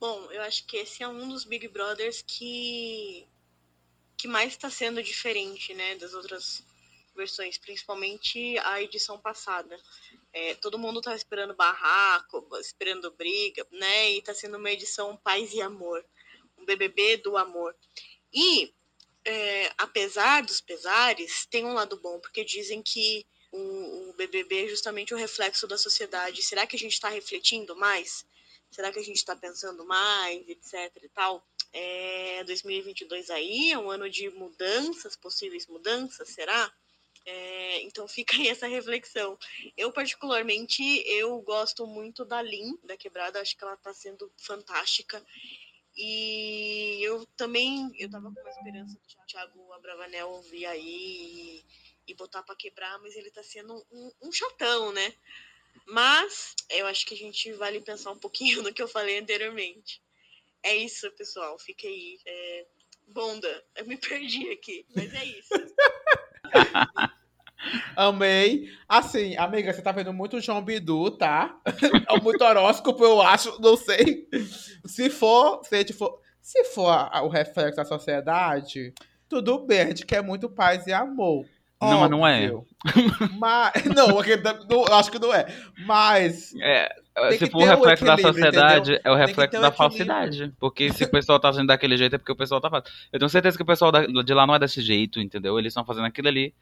Bom, 0.00 0.30
eu 0.32 0.40
acho 0.42 0.66
que 0.66 0.78
esse 0.78 1.02
é 1.02 1.08
um 1.08 1.28
dos 1.28 1.44
Big 1.44 1.68
Brothers 1.68 2.22
que 2.26 3.28
que 4.16 4.26
mais 4.26 4.52
está 4.52 4.70
sendo 4.70 5.02
diferente, 5.02 5.74
né, 5.74 5.94
das 5.96 6.14
outras 6.14 6.64
versões, 7.14 7.58
principalmente 7.58 8.56
a 8.60 8.80
edição 8.80 9.18
passada. 9.18 9.78
É, 10.32 10.54
todo 10.54 10.78
mundo 10.78 11.02
tá 11.02 11.14
esperando 11.14 11.54
barraco, 11.54 12.48
esperando 12.58 13.10
briga, 13.10 13.66
né, 13.70 14.12
e 14.12 14.22
tá 14.22 14.32
sendo 14.32 14.56
uma 14.56 14.70
edição 14.70 15.18
paz 15.18 15.52
e 15.52 15.60
amor, 15.60 16.02
um 16.56 16.64
BBB 16.64 17.18
do 17.18 17.36
amor. 17.36 17.76
E 18.32 18.72
é, 19.26 19.72
apesar 19.76 20.42
dos 20.42 20.60
pesares, 20.60 21.46
tem 21.46 21.64
um 21.64 21.74
lado 21.74 22.00
bom, 22.00 22.20
porque 22.20 22.44
dizem 22.44 22.80
que 22.80 23.26
o, 23.50 24.10
o 24.10 24.12
BBB 24.12 24.66
é 24.66 24.68
justamente 24.68 25.12
o 25.12 25.16
reflexo 25.16 25.66
da 25.66 25.76
sociedade. 25.76 26.42
Será 26.42 26.64
que 26.64 26.76
a 26.76 26.78
gente 26.78 26.92
está 26.92 27.08
refletindo 27.08 27.74
mais? 27.74 28.24
Será 28.70 28.92
que 28.92 29.00
a 29.00 29.02
gente 29.02 29.16
está 29.16 29.34
pensando 29.34 29.84
mais, 29.84 30.48
etc 30.48 30.92
e 31.02 31.08
tal? 31.08 31.44
É, 31.72 32.44
2022 32.44 33.28
aí 33.30 33.72
é 33.72 33.78
um 33.78 33.90
ano 33.90 34.08
de 34.08 34.30
mudanças, 34.30 35.16
possíveis 35.16 35.66
mudanças, 35.66 36.28
será? 36.28 36.72
É, 37.24 37.82
então 37.82 38.06
fica 38.06 38.36
aí 38.36 38.48
essa 38.48 38.68
reflexão. 38.68 39.36
Eu, 39.76 39.90
particularmente, 39.90 40.82
eu 41.04 41.40
gosto 41.40 41.84
muito 41.84 42.24
da 42.24 42.40
Lin, 42.40 42.78
da 42.84 42.96
Quebrada, 42.96 43.40
acho 43.40 43.56
que 43.56 43.64
ela 43.64 43.76
tá 43.76 43.92
sendo 43.92 44.32
fantástica. 44.36 45.20
E 45.96 46.98
eu 47.02 47.24
também, 47.36 47.90
eu 47.98 48.10
tava 48.10 48.30
com 48.30 48.40
uma 48.40 48.50
esperança 48.50 48.94
do 48.94 49.26
Thiago 49.26 49.72
Abravanel 49.72 50.42
vir 50.42 50.66
aí 50.66 50.84
e, 50.84 51.64
e 52.08 52.14
botar 52.14 52.42
pra 52.42 52.54
quebrar, 52.54 52.98
mas 52.98 53.16
ele 53.16 53.30
tá 53.30 53.42
sendo 53.42 53.74
um, 53.90 54.12
um 54.22 54.32
chatão, 54.32 54.92
né? 54.92 55.14
Mas 55.86 56.54
eu 56.70 56.86
acho 56.86 57.06
que 57.06 57.14
a 57.14 57.16
gente 57.16 57.52
vale 57.52 57.80
pensar 57.80 58.10
um 58.10 58.18
pouquinho 58.18 58.62
no 58.62 58.74
que 58.74 58.82
eu 58.82 58.88
falei 58.88 59.18
anteriormente. 59.18 60.02
É 60.62 60.74
isso, 60.76 61.10
pessoal. 61.12 61.58
Fica 61.58 61.86
aí. 61.86 62.18
É... 62.26 62.66
Bonda, 63.08 63.64
eu 63.76 63.86
me 63.86 63.96
perdi 63.96 64.50
aqui, 64.50 64.84
mas 64.94 65.14
é 65.14 65.24
isso. 65.24 65.54
Amei. 67.96 68.68
Assim, 68.88 69.36
amiga, 69.36 69.72
você 69.72 69.82
tá 69.82 69.92
vendo 69.92 70.12
muito 70.12 70.40
João 70.40 70.62
Bidu, 70.62 71.10
tá? 71.12 71.56
É 72.08 72.20
muito 72.20 72.42
horóscopo, 72.44 73.04
eu 73.04 73.20
acho, 73.22 73.60
não 73.60 73.76
sei. 73.76 74.28
Se 74.84 75.10
for, 75.10 75.60
se 75.64 75.74
a 75.76 75.78
for, 75.92 76.18
se 76.40 76.64
for 76.64 76.88
a- 76.90 77.22
o 77.22 77.28
reflexo 77.28 77.76
da 77.76 77.84
sociedade, 77.84 78.92
tudo 79.28 79.58
bem, 79.66 79.80
a 79.80 79.86
gente 79.86 80.06
quer 80.06 80.22
muito 80.22 80.48
paz 80.48 80.86
e 80.86 80.92
amor. 80.92 81.44
Não, 81.80 82.00
mas 82.00 82.10
não 82.10 82.26
é. 82.26 82.50
Mas, 83.38 83.72
não, 83.94 84.18
aqui 84.18 84.36
não- 84.36 84.66
não, 84.86 84.94
acho 84.96 85.10
que 85.10 85.18
não 85.18 85.34
é. 85.34 85.46
Mas. 85.84 86.54
É, 86.62 86.88
se 87.38 87.50
for 87.50 87.62
o 87.62 87.64
reflexo 87.66 88.04
da 88.04 88.16
sociedade, 88.16 88.92
entendeu? 88.92 89.00
é 89.04 89.10
o 89.10 89.14
reflexo 89.14 89.50
ter 89.56 89.60
da 89.60 89.70
falsidade. 89.72 90.52
Porque 90.58 90.90
se 90.92 91.04
o 91.04 91.10
pessoal 91.10 91.38
tá 91.38 91.50
agindo 91.50 91.66
daquele 91.66 91.96
jeito, 91.98 92.14
é 92.14 92.18
porque 92.18 92.32
o 92.32 92.36
pessoal 92.36 92.60
tá 92.62 92.70
fazendo. 92.70 92.90
Eu 93.12 93.18
tenho 93.18 93.28
certeza 93.28 93.56
que 93.58 93.62
o 93.62 93.66
pessoal 93.66 93.92
de 93.92 94.34
lá 94.34 94.46
não 94.46 94.54
é 94.54 94.58
desse 94.58 94.80
jeito, 94.80 95.20
entendeu? 95.20 95.58
Eles 95.58 95.70
estão 95.70 95.84
fazendo 95.84 96.06
aquilo 96.06 96.28
ali 96.28 96.54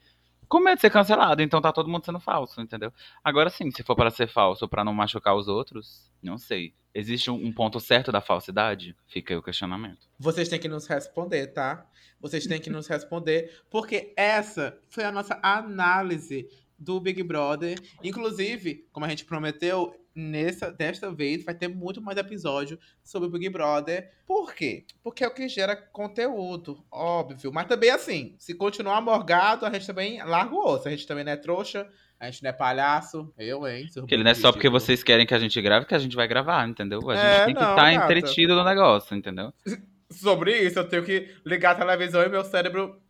com 0.47 0.59
medo 0.59 0.75
de 0.75 0.81
ser 0.81 0.89
cancelado, 0.89 1.41
então 1.41 1.61
tá 1.61 1.71
todo 1.71 1.89
mundo 1.89 2.05
sendo 2.05 2.19
falso, 2.19 2.61
entendeu? 2.61 2.91
Agora 3.23 3.49
sim, 3.49 3.71
se 3.71 3.83
for 3.83 3.95
para 3.95 4.09
ser 4.09 4.27
falso, 4.27 4.67
pra 4.67 4.83
não 4.83 4.93
machucar 4.93 5.35
os 5.35 5.47
outros, 5.47 6.11
não 6.21 6.37
sei. 6.37 6.73
Existe 6.93 7.29
um 7.29 7.51
ponto 7.51 7.79
certo 7.79 8.11
da 8.11 8.21
falsidade? 8.21 8.95
Fica 9.05 9.33
aí 9.33 9.37
o 9.37 9.43
questionamento. 9.43 10.07
Vocês 10.17 10.47
têm 10.47 10.59
que 10.59 10.67
nos 10.69 10.87
responder, 10.87 11.47
tá? 11.47 11.85
Vocês 12.21 12.47
têm 12.47 12.59
que 12.59 12.69
nos 12.69 12.87
responder, 12.87 13.63
porque 13.69 14.13
essa 14.15 14.79
foi 14.89 15.03
a 15.03 15.11
nossa 15.11 15.37
análise 15.43 16.47
do 16.77 16.99
Big 16.99 17.21
Brother. 17.23 17.77
Inclusive, 18.03 18.87
como 18.91 19.05
a 19.05 19.09
gente 19.09 19.25
prometeu, 19.25 19.93
nessa, 20.15 20.71
desta 20.71 21.11
vez 21.11 21.43
vai 21.43 21.53
ter 21.53 21.67
muito 21.67 22.01
mais 22.01 22.17
episódio 22.17 22.79
sobre 23.03 23.27
o 23.27 23.31
Big 23.31 23.49
Brother. 23.49 24.09
Por 24.25 24.53
quê? 24.53 24.85
Porque 25.03 25.23
é 25.23 25.27
o 25.27 25.33
que 25.33 25.49
gera 25.49 25.75
conteúdo, 25.75 26.83
óbvio. 26.89 27.51
Mas 27.51 27.67
também, 27.67 27.89
assim, 27.89 28.35
se 28.39 28.55
continuar 28.55 29.01
morgado, 29.01 29.65
a 29.65 29.73
gente 29.73 29.85
também 29.85 30.23
larga 30.23 30.55
o 30.55 30.65
osso. 30.65 30.87
A 30.87 30.91
gente 30.91 31.05
também 31.05 31.23
não 31.25 31.33
é 31.33 31.35
trouxa, 31.35 31.87
a 32.19 32.29
gente 32.31 32.41
não 32.43 32.49
é 32.49 32.53
palhaço. 32.53 33.33
Eu, 33.37 33.67
hein? 33.67 33.87
Porque 33.93 34.15
não 34.15 34.31
é 34.31 34.33
só 34.33 34.51
porque 34.51 34.69
vocês 34.69 35.03
querem 35.03 35.25
que 35.25 35.33
a 35.33 35.39
gente 35.39 35.61
grave 35.61 35.85
que 35.85 35.95
a 35.95 35.99
gente 35.99 36.15
vai 36.15 36.27
gravar, 36.27 36.67
entendeu? 36.67 36.99
A 37.09 37.15
gente 37.15 37.25
É, 37.25 37.45
tem 37.45 37.53
que 37.53 37.61
não, 37.61 37.71
estar 37.71 37.91
gata. 37.91 38.05
entretido 38.05 38.55
no 38.55 38.63
negócio, 38.63 39.15
entendeu? 39.15 39.53
sobre 40.09 40.57
isso, 40.61 40.79
eu 40.79 40.87
tenho 40.87 41.03
que 41.03 41.35
ligar 41.45 41.71
a 41.71 41.75
televisão 41.75 42.21
e 42.23 42.29
meu 42.29 42.43
cérebro 42.45 43.01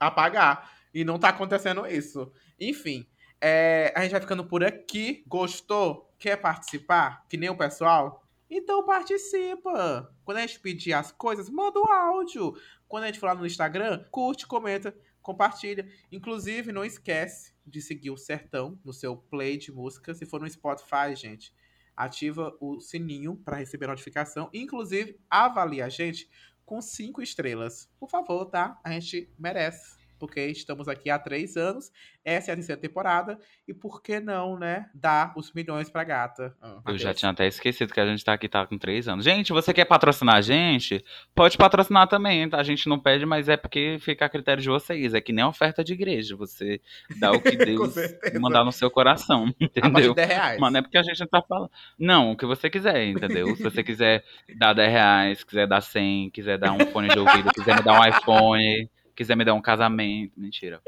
apagar. 0.00 0.72
E 0.94 1.04
não 1.04 1.18
tá 1.18 1.28
acontecendo 1.28 1.86
isso. 1.86 2.30
Enfim, 2.58 3.04
é, 3.46 3.92
a 3.94 4.00
gente 4.00 4.12
vai 4.12 4.22
ficando 4.22 4.42
por 4.42 4.64
aqui. 4.64 5.22
Gostou? 5.26 6.10
Quer 6.18 6.36
participar? 6.38 7.26
Que 7.28 7.36
nem 7.36 7.50
o 7.50 7.56
pessoal? 7.58 8.26
Então 8.48 8.86
participa. 8.86 10.10
Quando 10.24 10.38
a 10.38 10.40
gente 10.40 10.60
pedir 10.60 10.94
as 10.94 11.12
coisas, 11.12 11.50
manda 11.50 11.78
o 11.78 11.84
áudio. 11.84 12.54
Quando 12.88 13.04
a 13.04 13.06
gente 13.08 13.18
falar 13.18 13.34
no 13.34 13.44
Instagram, 13.44 14.02
curte, 14.10 14.46
comenta, 14.46 14.96
compartilha. 15.20 15.86
Inclusive, 16.10 16.72
não 16.72 16.86
esquece 16.86 17.52
de 17.66 17.82
seguir 17.82 18.10
o 18.10 18.16
Sertão 18.16 18.80
no 18.82 18.94
seu 18.94 19.14
play 19.14 19.58
de 19.58 19.70
música. 19.70 20.14
Se 20.14 20.24
for 20.24 20.40
no 20.40 20.48
Spotify, 20.48 21.14
gente, 21.14 21.54
ativa 21.94 22.56
o 22.58 22.80
sininho 22.80 23.36
para 23.36 23.58
receber 23.58 23.88
notificação. 23.88 24.48
Inclusive, 24.54 25.20
avalie 25.28 25.82
a 25.82 25.90
gente 25.90 26.30
com 26.64 26.80
cinco 26.80 27.20
estrelas. 27.20 27.90
Por 28.00 28.08
favor, 28.08 28.46
tá? 28.46 28.80
A 28.82 28.90
gente 28.90 29.30
merece. 29.38 30.02
Porque 30.18 30.46
estamos 30.46 30.88
aqui 30.88 31.10
há 31.10 31.18
três 31.18 31.56
anos. 31.56 31.90
Essa 32.24 32.50
é 32.50 32.52
a 32.52 32.56
terceira 32.56 32.80
temporada. 32.80 33.38
E 33.68 33.74
por 33.74 34.02
que 34.02 34.20
não, 34.20 34.58
né? 34.58 34.88
Dar 34.94 35.32
os 35.36 35.52
milhões 35.52 35.90
pra 35.90 36.04
gata. 36.04 36.54
Ah, 36.62 36.78
Eu 36.86 36.96
já 36.96 37.12
tinha 37.12 37.30
até 37.30 37.46
esquecido 37.46 37.92
que 37.92 38.00
a 38.00 38.06
gente 38.06 38.24
tá 38.24 38.32
aqui 38.32 38.48
tá 38.48 38.66
com 38.66 38.78
três 38.78 39.06
anos. 39.08 39.24
Gente, 39.24 39.52
você 39.52 39.74
quer 39.74 39.84
patrocinar 39.84 40.36
a 40.36 40.40
gente? 40.40 41.04
Pode 41.34 41.58
patrocinar 41.58 42.08
também. 42.08 42.48
tá? 42.48 42.58
A 42.58 42.62
gente 42.62 42.88
não 42.88 42.98
pede, 42.98 43.26
mas 43.26 43.48
é 43.48 43.56
porque 43.56 43.98
fica 44.00 44.24
a 44.24 44.28
critério 44.28 44.62
de 44.62 44.68
vocês. 44.68 45.12
É 45.14 45.20
que 45.20 45.32
nem 45.32 45.44
oferta 45.44 45.84
de 45.84 45.92
igreja. 45.92 46.34
Você 46.36 46.80
dá 47.18 47.32
o 47.32 47.40
que 47.40 47.56
Deus 47.56 47.94
mandar 48.40 48.64
no 48.64 48.72
seu 48.72 48.90
coração, 48.90 49.44
A 49.44 49.46
partir 49.46 49.56
de 49.58 49.64
entendeu? 49.80 50.14
10 50.14 50.28
reais. 50.28 50.60
Mas 50.60 50.72
não 50.72 50.78
é 50.78 50.82
porque 50.82 50.98
a 50.98 51.02
gente 51.02 51.20
não 51.20 51.26
tá 51.26 51.42
falando. 51.42 51.70
Não, 51.98 52.32
o 52.32 52.36
que 52.36 52.46
você 52.46 52.70
quiser, 52.70 53.04
entendeu? 53.06 53.54
Se 53.56 53.62
você 53.62 53.82
quiser 53.82 54.24
dar 54.56 54.72
10 54.72 54.90
reais, 54.90 55.44
quiser 55.44 55.66
dar 55.66 55.80
100, 55.80 56.30
quiser 56.30 56.58
dar 56.58 56.72
um 56.72 56.86
fone 56.86 57.08
de 57.08 57.18
ouvido, 57.18 57.50
quiser 57.52 57.76
me 57.76 57.82
dar 57.82 58.00
um 58.00 58.04
iPhone, 58.08 58.88
quiser 59.14 59.36
me 59.36 59.44
dar 59.44 59.54
um 59.54 59.62
casamento. 59.62 60.32
Mentira. 60.36 60.80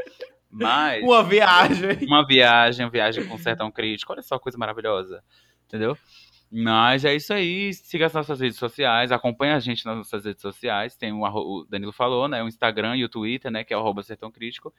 Mas. 0.51 1.03
Uma 1.03 1.23
viagem. 1.23 2.07
Uma 2.07 2.27
viagem, 2.27 2.85
uma 2.85 2.91
viagem 2.91 3.27
com 3.27 3.39
sertão 3.39 3.71
crítico. 3.71 4.13
Olha 4.13 4.23
só, 4.23 4.39
coisa 4.39 4.57
maravilhosa. 4.57 5.23
Entendeu? 5.67 5.97
Mas 6.51 7.05
é 7.05 7.15
isso 7.15 7.33
aí. 7.33 7.73
Siga 7.75 8.07
as 8.07 8.15
nossas 8.15 8.41
redes 8.41 8.57
sociais, 8.57 9.11
acompanha 9.11 9.57
a 9.57 9.61
gente 9.61 9.85
nas 9.85 9.97
nossas 9.97 10.25
redes 10.25 10.41
sociais. 10.41 10.97
Tem 10.97 11.13
o, 11.13 11.23
o 11.23 11.67
Danilo 11.69 11.93
falou, 11.93 12.29
né? 12.29 12.43
O 12.43 12.49
Instagram 12.49 12.97
e 12.97 13.05
o 13.05 13.09
Twitter, 13.09 13.51
né? 13.51 13.65
Que 13.65 13.75
é 13.75 13.77
o 13.77 14.03
sertão 14.03 14.31
crítico. 14.31 14.73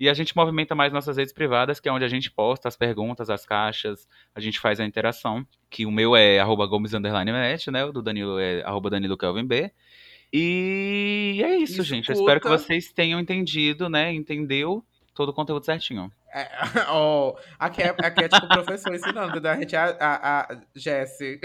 E 0.00 0.08
a 0.08 0.14
gente 0.14 0.36
movimenta 0.36 0.74
mais 0.74 0.92
nossas 0.92 1.16
redes 1.16 1.32
privadas, 1.32 1.78
que 1.78 1.88
é 1.88 1.92
onde 1.92 2.04
a 2.04 2.08
gente 2.08 2.30
posta 2.30 2.66
as 2.66 2.76
perguntas, 2.76 3.30
as 3.30 3.46
caixas, 3.46 4.08
a 4.34 4.40
gente 4.40 4.58
faz 4.58 4.80
a 4.80 4.84
interação. 4.84 5.46
Que 5.70 5.86
o 5.86 5.90
meu 5.90 6.16
é 6.16 6.40
arroba 6.40 6.66
Gomes 6.66 6.92
né? 6.92 7.84
O 7.84 7.92
do 7.92 8.02
Danilo 8.02 8.38
é 8.38 8.62
arroba 8.62 8.90
Danilo 8.90 9.16
Kelvin 9.16 9.46
B. 9.46 9.70
E 10.36 11.40
é 11.44 11.58
isso, 11.58 11.80
gente. 11.84 12.08
Eu 12.08 12.14
espero 12.14 12.40
que 12.40 12.48
Escuta. 12.48 12.64
vocês 12.64 12.92
tenham 12.92 13.20
entendido, 13.20 13.88
né? 13.88 14.12
Entendeu 14.12 14.84
todo 15.14 15.28
o 15.28 15.32
conteúdo 15.32 15.64
certinho. 15.64 16.10
É, 16.34 16.48
ó, 16.90 17.36
aqui, 17.56 17.82
é, 17.82 17.94
aqui 17.96 18.24
é 18.24 18.28
tipo 18.28 18.48
professor 18.48 18.92
ensinando, 18.92 19.40
da 19.40 19.54
gente 19.54 19.76
a, 19.76 19.96
a, 20.00 20.40
a 20.40 20.60
Jessie. 20.74 21.38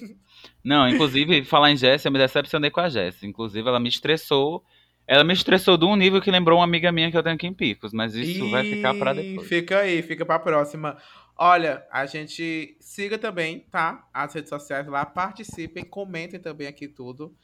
Não, 0.62 0.86
inclusive, 0.86 1.46
falar 1.46 1.70
em 1.70 1.78
Jess, 1.78 2.04
eu 2.04 2.12
me 2.12 2.18
decepcionei 2.18 2.70
com 2.70 2.80
a 2.80 2.90
Jess. 2.90 3.22
Inclusive, 3.22 3.66
ela 3.66 3.80
me 3.80 3.88
estressou. 3.88 4.62
Ela 5.06 5.24
me 5.24 5.32
estressou 5.32 5.78
de 5.78 5.86
um 5.86 5.96
nível 5.96 6.20
que 6.20 6.30
lembrou 6.30 6.58
uma 6.58 6.64
amiga 6.64 6.92
minha 6.92 7.10
que 7.10 7.16
eu 7.16 7.22
tenho 7.22 7.36
aqui 7.36 7.46
em 7.46 7.54
Picos. 7.54 7.94
Mas 7.94 8.14
isso 8.14 8.50
vai 8.50 8.64
ficar 8.64 8.92
pra 8.96 9.14
depois. 9.14 9.48
Fica 9.48 9.78
aí, 9.78 10.02
fica 10.02 10.26
pra 10.26 10.38
próxima. 10.38 10.98
Olha, 11.38 11.86
a 11.90 12.04
gente 12.04 12.76
siga 12.80 13.16
também, 13.16 13.60
tá? 13.60 14.06
As 14.12 14.34
redes 14.34 14.50
sociais 14.50 14.86
lá, 14.86 15.06
participem, 15.06 15.84
comentem 15.84 16.38
também 16.38 16.66
aqui 16.66 16.86
tudo. 16.86 17.34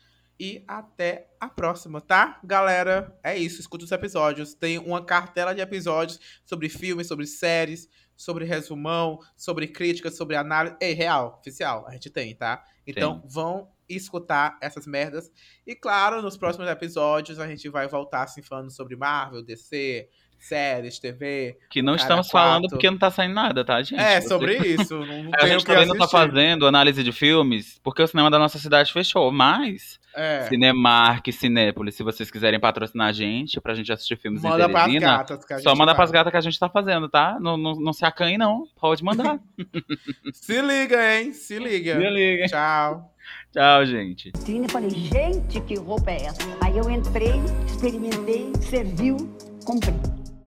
E 0.43 0.65
até 0.67 1.29
a 1.39 1.49
próxima, 1.49 2.01
tá? 2.01 2.41
Galera, 2.43 3.17
é 3.23 3.39
isso. 3.39 3.61
Escuta 3.61 3.85
os 3.85 3.93
episódios. 3.93 4.55
Tem 4.55 4.77
uma 4.77 5.01
cartela 5.01 5.55
de 5.55 5.61
episódios 5.61 6.19
sobre 6.45 6.69
filmes, 6.69 7.07
sobre 7.07 7.29
séries, 7.29 7.89
sobre 8.17 8.45
resumão, 8.45 9.21
sobre 9.37 9.69
críticas, 9.69 10.17
sobre 10.17 10.35
análise. 10.35 10.75
Ei, 10.81 10.95
real, 10.95 11.39
oficial, 11.39 11.87
a 11.87 11.93
gente 11.93 12.11
tem, 12.11 12.35
tá? 12.35 12.65
Então 12.85 13.21
Tem. 13.21 13.31
vão 13.31 13.71
escutar 13.89 14.59
essas 14.61 14.85
merdas. 14.85 15.31
E 15.65 15.77
claro, 15.77 16.21
nos 16.21 16.37
próximos 16.37 16.69
episódios 16.69 17.39
a 17.39 17.47
gente 17.47 17.69
vai 17.69 17.87
voltar 17.87 18.25
assim 18.25 18.43
falando 18.43 18.73
sobre 18.73 18.97
Marvel, 18.97 19.45
DC, 19.45 20.09
séries, 20.45 20.99
TV. 20.99 21.57
Que 21.71 21.81
não 21.83 21.95
estamos 21.95 22.29
falando 22.31 22.63
quatro. 22.63 22.71
porque 22.77 22.91
não 22.91 22.99
tá 22.99 23.11
saindo 23.11 23.35
nada, 23.35 23.65
tá, 23.65 23.81
gente? 23.83 24.01
É, 24.01 24.21
Você- 24.21 24.29
sobre 24.29 24.57
isso. 24.59 24.95
Não, 24.99 25.07
não 25.25 25.31
a 25.35 25.47
gente 25.47 25.65
que 25.65 25.67
também 25.73 25.87
não 25.87 25.97
tá 25.97 26.05
assistir. 26.05 26.19
fazendo 26.27 26.67
análise 26.67 27.03
de 27.03 27.13
filmes 27.13 27.79
porque 27.83 28.03
o 28.03 28.07
cinema 28.07 28.31
da 28.31 28.39
nossa 28.39 28.59
cidade 28.59 28.93
fechou. 28.93 29.31
Mas, 29.33 29.99
É. 30.15 30.43
Cinemark, 30.49 31.27
Cinépolis, 31.33 31.95
se 31.95 32.03
vocês 32.03 32.31
quiserem 32.31 32.61
patrocinar 32.61 33.09
a 33.09 33.13
gente 33.13 33.61
pra 33.61 33.75
gente 33.75 33.91
assistir 33.93 34.17
filmes 34.19 34.43
Manda 34.43 34.65
em 34.65 34.69
pras 34.71 34.85
Teresina, 34.85 35.17
gatas 35.19 35.45
que 35.45 35.53
a 35.55 35.59
só 35.59 35.71
gente 35.71 35.79
manda 35.79 35.93
vai. 35.93 35.97
pras 35.97 36.11
gatas 36.11 36.31
que 36.31 36.37
a 36.37 36.41
gente 36.43 36.59
tá 36.59 36.69
fazendo, 36.69 37.09
tá? 37.09 37.39
Não, 37.41 37.57
não, 37.57 37.75
não 37.77 37.93
se 37.93 38.05
acanhe, 38.05 38.37
não. 38.37 38.65
Pode 38.81 39.03
mandar. 39.03 39.39
Se 40.35 40.61
liga, 40.61 41.19
hein? 41.19 41.33
Se 41.33 41.59
liga. 41.59 41.95
Se 42.01 42.11
liga. 42.11 42.47
Tchau. 42.47 43.09
Tchau, 43.53 43.87
gente. 43.87 44.33
Trina, 44.33 44.67
eu 44.67 44.71
falei, 44.71 44.91
gente, 44.91 45.61
que 45.63 45.75
roupa 45.77 46.11
é 46.11 46.25
essa? 46.25 46.41
Aí 46.61 46.77
eu 46.77 46.91
entrei, 46.91 47.33
experimentei, 47.67 48.53
serviu, 48.61 49.17
comprei. 49.65 49.95